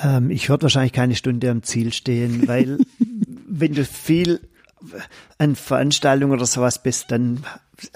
Ähm, 0.02 0.30
ich 0.30 0.48
würde 0.48 0.62
wahrscheinlich 0.62 0.92
keine 0.92 1.16
Stunde 1.16 1.50
am 1.50 1.62
Ziel 1.62 1.92
stehen, 1.92 2.48
weil 2.48 2.78
wenn 3.46 3.74
du 3.74 3.84
viel 3.84 4.40
an 5.38 5.56
Veranstaltungen 5.56 6.32
oder 6.32 6.46
sowas 6.46 6.82
bist, 6.82 7.10
dann 7.10 7.44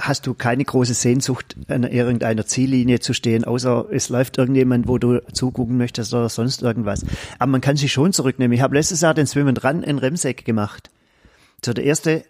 hast 0.00 0.26
du 0.26 0.34
keine 0.34 0.64
große 0.64 0.94
Sehnsucht, 0.94 1.56
an 1.68 1.84
irgendeiner 1.84 2.46
Ziellinie 2.46 3.00
zu 3.00 3.12
stehen, 3.12 3.44
außer 3.44 3.86
es 3.90 4.08
läuft 4.08 4.38
irgendjemand, 4.38 4.88
wo 4.88 4.98
du 4.98 5.22
zugucken 5.32 5.76
möchtest 5.76 6.12
oder 6.14 6.28
sonst 6.28 6.62
irgendwas. 6.62 7.04
Aber 7.38 7.50
man 7.50 7.60
kann 7.60 7.76
sich 7.76 7.92
schon 7.92 8.12
zurücknehmen. 8.12 8.54
Ich 8.54 8.62
habe 8.62 8.74
letztes 8.74 9.00
Jahr 9.00 9.14
den 9.14 9.26
Swim 9.26 9.48
and 9.48 9.62
Run 9.64 9.82
in 9.82 9.98
Remseck 9.98 10.44
gemacht. 10.44 10.90
So 11.64 11.72
der 11.72 11.84
erste 11.84 12.24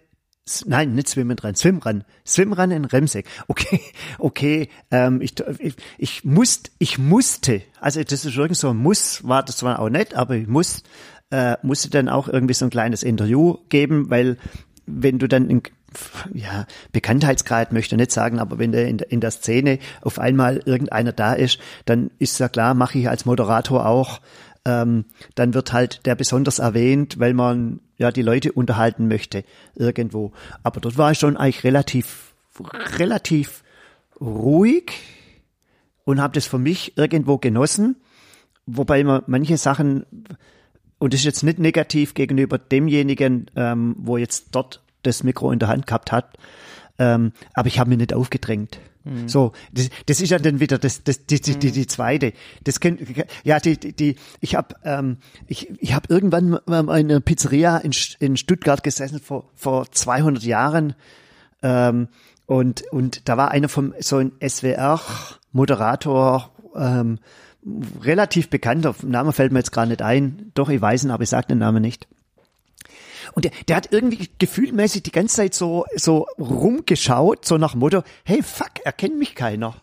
Nein, 0.65 0.95
nicht 0.95 1.07
Swim 1.07 1.29
and 1.29 1.43
Run, 1.43 1.55
Swimrun. 1.55 2.03
Swimrun 2.25 2.71
in 2.71 2.85
Remseck. 2.85 3.27
Okay, 3.47 3.81
okay, 4.17 4.69
ähm, 4.89 5.21
ich, 5.21 5.35
ich, 5.59 5.75
ich 5.97 6.23
musste, 6.23 6.71
ich 6.79 6.97
musste, 6.97 7.61
also 7.79 8.03
das 8.03 8.25
ist 8.25 8.35
irgend 8.35 8.57
so 8.57 8.69
ein 8.69 8.77
Muss, 8.77 9.27
war 9.27 9.43
das 9.43 9.57
zwar 9.57 9.79
auch 9.79 9.89
nett, 9.89 10.15
aber 10.15 10.35
ich 10.35 10.47
muss, 10.47 10.83
äh, 11.31 11.57
musste 11.61 11.89
dann 11.89 12.09
auch 12.09 12.27
irgendwie 12.27 12.53
so 12.53 12.65
ein 12.65 12.71
kleines 12.71 13.03
Interview 13.03 13.57
geben, 13.69 14.09
weil 14.09 14.37
wenn 14.85 15.19
du 15.19 15.27
dann 15.27 15.49
in, 15.49 15.61
ja, 16.33 16.65
Bekanntheitsgrad 16.91 17.71
möchte 17.73 17.95
ich 17.95 17.99
nicht 17.99 18.11
sagen, 18.11 18.39
aber 18.39 18.57
wenn 18.59 18.71
der 18.71 18.87
in, 18.87 18.97
der- 18.97 19.11
in 19.11 19.21
der 19.21 19.31
Szene 19.31 19.79
auf 20.01 20.17
einmal 20.19 20.57
irgendeiner 20.65 21.11
da 21.11 21.33
ist, 21.33 21.59
dann 21.85 22.11
ist 22.19 22.39
ja 22.39 22.49
klar, 22.49 22.73
mache 22.73 22.97
ich 22.99 23.09
als 23.09 23.25
Moderator 23.25 23.85
auch 23.85 24.21
ähm, 24.65 25.05
dann 25.35 25.53
wird 25.53 25.71
halt 25.71 26.05
der 26.05 26.15
besonders 26.15 26.59
erwähnt, 26.59 27.17
weil 27.17 27.33
man 27.33 27.79
ja 27.97 28.11
die 28.11 28.21
Leute 28.21 28.51
unterhalten 28.51 29.07
möchte 29.07 29.45
irgendwo. 29.75 30.33
Aber 30.63 30.81
dort 30.81 30.97
war 30.97 31.11
ich 31.11 31.17
schon 31.19 31.37
eigentlich 31.37 31.63
relativ, 31.63 32.33
relativ 32.97 33.63
ruhig 34.19 34.91
und 36.03 36.19
habe 36.21 36.33
das 36.33 36.45
für 36.45 36.59
mich 36.59 36.97
irgendwo 36.97 37.37
genossen, 37.37 37.95
wobei 38.65 39.03
man 39.05 39.23
manche 39.27 39.57
Sachen 39.57 40.05
und 40.99 41.13
das 41.13 41.21
ist 41.21 41.25
jetzt 41.25 41.43
nicht 41.43 41.59
negativ 41.59 42.13
gegenüber 42.13 42.57
demjenigen, 42.57 43.49
ähm, 43.55 43.95
wo 43.97 44.17
jetzt 44.17 44.47
dort 44.51 44.81
das 45.03 45.23
Mikro 45.23 45.51
in 45.51 45.59
der 45.59 45.69
Hand 45.69 45.87
gehabt 45.87 46.11
hat, 46.11 46.37
ähm, 46.99 47.31
aber 47.53 47.67
ich 47.67 47.79
habe 47.79 47.89
mir 47.89 47.97
nicht 47.97 48.13
aufgedrängt. 48.13 48.79
Mhm. 49.05 49.29
So, 49.29 49.53
das, 49.71 49.89
das 50.05 50.21
ist 50.21 50.29
ja 50.29 50.39
dann 50.39 50.59
wieder 50.59 50.77
das, 50.77 51.03
das 51.03 51.25
die, 51.25 51.39
die, 51.39 51.57
die, 51.57 51.71
die 51.71 51.87
zweite. 51.87 52.33
Das 52.63 52.79
kennt, 52.79 53.01
ja, 53.43 53.59
die, 53.59 53.77
die, 53.77 53.93
die 53.93 54.15
ich 54.41 54.55
habe 54.55 54.75
ähm, 54.83 55.17
ich, 55.47 55.69
ich 55.79 55.93
habe 55.93 56.13
irgendwann 56.13 56.59
mal 56.65 56.81
in 56.99 57.09
einer 57.09 57.21
Pizzeria 57.21 57.77
in, 57.77 57.91
in 58.19 58.35
Stuttgart 58.35 58.83
gesessen 58.83 59.19
vor 59.19 59.49
vor 59.55 59.89
200 59.91 60.43
Jahren 60.43 60.95
ähm, 61.63 62.09
und 62.45 62.83
und 62.91 63.27
da 63.29 63.37
war 63.37 63.51
einer 63.51 63.69
vom 63.69 63.93
so 63.99 64.17
ein 64.17 64.33
SWR 64.45 64.99
Moderator 65.53 66.51
ähm, 66.75 67.19
relativ 68.01 68.49
bekannter 68.49 68.95
Name 69.03 69.33
fällt 69.33 69.51
mir 69.51 69.59
jetzt 69.59 69.71
gerade 69.71 69.89
nicht 69.89 70.01
ein. 70.01 70.51
Doch 70.53 70.69
ich 70.69 70.81
weiß 70.81 71.03
ihn, 71.03 71.11
aber 71.11 71.23
ich 71.23 71.29
sage 71.29 71.47
den 71.47 71.59
Namen 71.59 71.81
nicht. 71.81 72.07
Und 73.33 73.45
der, 73.45 73.51
der 73.67 73.75
hat 73.75 73.91
irgendwie 73.91 74.29
gefühlmäßig 74.39 75.03
die 75.03 75.11
ganze 75.11 75.37
Zeit 75.37 75.53
so, 75.53 75.85
so 75.95 76.27
rumgeschaut, 76.39 77.45
so 77.45 77.57
nach 77.57 77.75
Motto, 77.75 78.03
hey, 78.23 78.41
fuck, 78.41 78.83
erkennt 78.83 79.17
mich 79.17 79.35
keiner. 79.35 79.75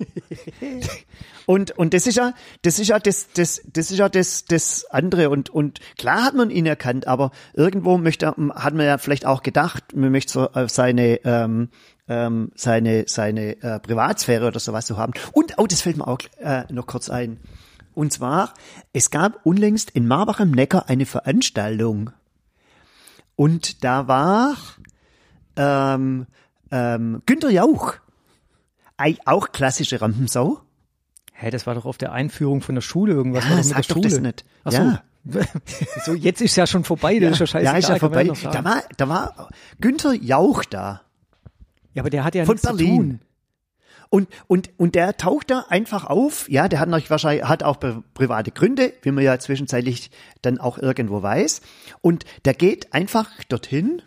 und, 1.47 1.73
und 1.79 1.95
das 1.95 2.07
ist 2.07 2.17
ja, 2.17 2.33
das 2.63 2.79
ist 2.79 2.89
ja 2.89 2.99
das, 2.99 3.29
das, 3.35 3.63
das 3.73 3.91
ist 3.91 3.99
ja 3.99 4.09
das, 4.09 4.47
das 4.47 4.85
andere. 4.91 5.31
Und, 5.31 5.51
und 5.51 5.81
klar 5.97 6.25
hat 6.25 6.35
man 6.35 6.51
ihn 6.51 6.67
erkannt, 6.67 7.07
aber 7.07 7.31
irgendwo 7.55 7.99
möchte, 7.99 8.27
hat 8.27 8.75
man 8.75 8.87
ja 8.87 8.99
vielleicht 8.99 9.27
auch 9.27 9.43
gedacht, 9.43 9.95
man 9.95 10.11
möchte 10.11 10.33
so 10.33 10.49
äh, 10.53 10.69
seine, 10.69 11.21
ähm, 11.25 11.69
ähm, 12.09 12.53
seine, 12.55 13.05
seine 13.07 13.63
äh, 13.63 13.81
Privatsphäre 13.81 14.47
oder 14.47 14.61
sowas 14.61 14.87
zu 14.87 14.97
haben. 14.97 15.13
Und, 15.33 15.55
oh, 15.59 15.67
das 15.67 15.83
fällt 15.83 15.97
mir 15.97 16.09
auch 16.09 16.19
äh, 16.39 16.65
noch 16.73 16.87
kurz 16.87 17.11
ein. 17.11 17.39
Und 17.97 18.13
zwar, 18.13 18.53
es 18.93 19.11
gab 19.11 19.47
unlängst 19.47 19.91
in 19.91 20.07
Marbach 20.07 20.39
im 20.41 20.51
Neckar 20.51 20.91
eine 20.91 21.07
Veranstaltung. 21.07 22.11
Und 23.37 23.85
da 23.85 24.07
war 24.07 24.55
ähm, 25.57 26.27
ähm, 26.71 27.23
Günter 27.25 27.49
Jauch, 27.49 27.95
auch 29.25 29.53
klassische 29.53 30.03
Rampensau. 30.03 30.61
Hä, 31.33 31.51
das 31.51 31.67
war 31.67 31.75
doch 31.75 31.87
auf 31.87 31.97
der 31.97 32.13
Einführung 32.13 32.61
von 32.61 32.75
der 32.75 32.83
Schule 32.83 33.15
irgendwas. 33.15 33.45
Ja, 33.45 33.75
war 33.77 33.81
doch 33.81 33.89
Schule. 33.89 34.09
das 34.11 34.21
nicht. 34.21 34.45
Ach 34.65 34.73
so. 34.73 34.79
Ja. 34.79 35.03
so, 36.05 36.13
jetzt 36.13 36.43
ist 36.43 36.55
ja 36.57 36.67
schon 36.67 36.85
vorbei, 36.85 37.15
das 37.15 37.23
ja, 37.23 37.31
ist 37.31 37.39
ja 37.41 37.47
scheiße. 37.47 37.65
Ja, 37.65 37.77
ist 37.79 37.89
ja 37.89 37.97
vorbei. 37.97 38.25
Da 38.25 38.63
war, 38.63 38.83
da 38.99 39.09
war 39.09 39.49
Günther 39.81 40.13
Jauch 40.13 40.65
da. 40.65 41.01
Ja, 41.95 42.03
aber 42.03 42.11
der 42.11 42.25
hat 42.25 42.35
ja 42.35 42.45
Von 42.45 42.57
nichts 42.57 42.69
Berlin. 42.69 42.87
zu 42.89 42.97
tun. 42.97 43.21
Und, 44.09 44.29
und, 44.47 44.71
und 44.77 44.95
der 44.95 45.17
taucht 45.17 45.51
da 45.51 45.67
einfach 45.69 46.05
auf. 46.05 46.49
Ja, 46.49 46.69
der 46.69 46.81
hat 46.81 46.89
natürlich 46.89 47.11
wahrscheinlich, 47.11 47.45
hat 47.45 47.63
auch 47.63 47.79
private 48.15 48.51
Gründe, 48.51 48.93
wie 49.03 49.11
man 49.11 49.25
ja 49.25 49.39
zwischenzeitlich 49.39 50.11
dann 50.43 50.59
auch 50.59 50.79
irgendwo 50.79 51.23
weiß. 51.23 51.61
Und 52.01 52.25
der 52.45 52.55
geht 52.55 52.93
einfach 52.95 53.31
dorthin 53.49 54.03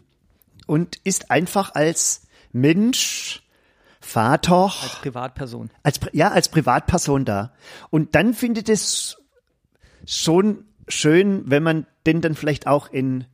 und 0.67 0.97
ist 1.03 1.31
einfach 1.31 1.75
als 1.75 2.27
Mensch, 2.51 3.43
Vater. 3.99 4.71
Als 4.81 4.95
Privatperson. 5.01 5.69
Als, 5.83 5.99
ja, 6.13 6.29
als 6.29 6.49
Privatperson 6.49 7.25
da. 7.25 7.53
Und 7.89 8.15
dann 8.15 8.33
findet 8.33 8.69
es 8.69 9.17
schon 10.05 10.65
schön, 10.87 11.43
wenn 11.45 11.63
man 11.63 11.85
den 12.05 12.21
dann 12.21 12.35
vielleicht 12.35 12.65
auch 12.65 12.89
in, 12.91 13.25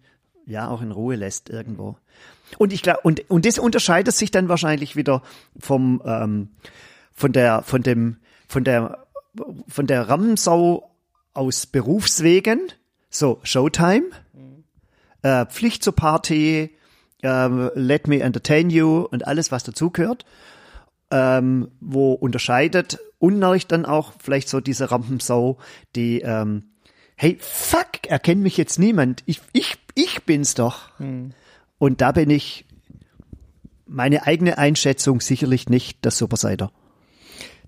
ja, 0.45 0.67
auch 0.67 0.81
in 0.81 0.91
Ruhe 0.91 1.15
lässt 1.15 1.49
irgendwo. 1.49 1.97
Und 2.57 2.73
ich 2.73 2.81
glaube, 2.81 3.01
und, 3.03 3.29
und 3.29 3.45
das 3.45 3.59
unterscheidet 3.59 4.15
sich 4.15 4.31
dann 4.31 4.49
wahrscheinlich 4.49 4.95
wieder 4.95 5.21
vom, 5.59 6.01
ähm, 6.05 6.49
von 7.13 7.31
der, 7.31 7.63
von 7.63 7.81
dem, 7.81 8.17
von 8.47 8.63
der, 8.63 9.05
von 9.67 9.87
der 9.87 10.09
Rammensau 10.09 10.91
aus 11.33 11.65
Berufswegen, 11.65 12.71
so 13.09 13.39
Showtime, 13.43 14.05
mhm. 14.33 14.63
äh, 15.21 15.45
Pflicht 15.45 15.83
zur 15.83 15.95
Party, 15.95 16.71
äh, 17.21 17.47
Let 17.75 18.07
Me 18.07 18.21
Entertain 18.21 18.69
You 18.69 19.01
und 19.01 19.27
alles, 19.27 19.51
was 19.51 19.63
dazugehört, 19.63 20.25
ähm, 21.11 21.71
wo 21.79 22.13
unterscheidet 22.13 22.99
und 23.19 23.39
dann 23.39 23.85
auch 23.85 24.13
vielleicht 24.19 24.49
so 24.49 24.59
diese 24.61 24.91
Rampensau, 24.91 25.57
die, 25.95 26.21
ähm, 26.21 26.63
hey, 27.15 27.37
fuck, 27.39 28.07
erkennt 28.07 28.41
mich 28.41 28.57
jetzt 28.57 28.77
niemand, 28.77 29.23
ich, 29.25 29.41
ich, 29.53 29.77
ich 29.95 30.23
bin's 30.23 30.53
doch. 30.53 30.89
Mhm. 30.99 31.33
Und 31.77 32.01
da 32.01 32.11
bin 32.11 32.29
ich 32.29 32.65
meine 33.85 34.25
eigene 34.25 34.57
Einschätzung 34.57 35.21
sicherlich 35.21 35.69
nicht 35.69 35.99
das 36.01 36.17
Supersider. 36.17 36.71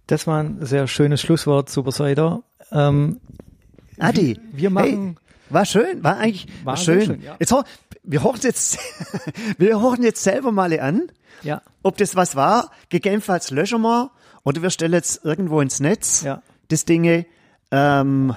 Das 0.07 0.25
war 0.25 0.41
ein 0.41 0.65
sehr 0.65 0.87
schönes 0.87 1.21
Schlusswort, 1.21 1.69
Supersider. 1.69 2.43
Ähm, 2.71 3.19
Adi, 3.99 4.39
wir 4.51 4.69
machen. 4.69 5.17
Hey, 5.17 5.27
war 5.49 5.65
schön, 5.65 6.03
war 6.03 6.17
eigentlich 6.17 6.47
war 6.63 6.77
schön. 6.77 7.05
schön 7.05 7.21
ja. 7.21 7.35
Jetzt 7.39 7.53
wir 8.03 8.23
horchen 8.23 8.43
jetzt, 8.43 8.79
wir 9.57 9.81
horchen 9.81 10.03
jetzt 10.03 10.23
selber 10.23 10.51
mal 10.51 10.77
an, 10.79 11.11
ja. 11.43 11.61
ob 11.83 11.97
das 11.97 12.15
was 12.15 12.35
war. 12.35 12.71
Gegebenenfalls 12.89 13.51
löschen 13.51 13.81
wir 13.81 14.11
oder 14.43 14.61
wir 14.61 14.69
stellen 14.69 14.93
jetzt 14.93 15.25
irgendwo 15.25 15.61
ins 15.61 15.79
Netz 15.79 16.23
ja. 16.23 16.41
das 16.69 16.85
Dinge. 16.85 17.25
Ähm, 17.71 18.33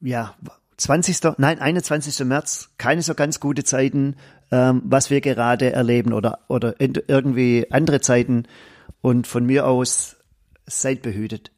ja, 0.00 0.34
20. 0.76 1.38
Nein, 1.38 1.58
21. 1.58 2.24
März, 2.26 2.70
keine 2.78 3.02
so 3.02 3.14
ganz 3.14 3.40
gute 3.40 3.64
Zeiten, 3.64 4.16
ähm, 4.50 4.82
was 4.84 5.10
wir 5.10 5.20
gerade 5.20 5.72
erleben 5.72 6.12
oder, 6.12 6.40
oder 6.48 6.76
irgendwie 6.78 7.66
andere 7.70 8.00
Zeiten. 8.00 8.44
Und 9.00 9.26
von 9.26 9.44
mir 9.44 9.66
aus 9.66 10.16
seid 10.66 11.02
behütet. 11.02 11.50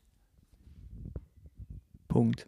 Punkt. 2.08 2.46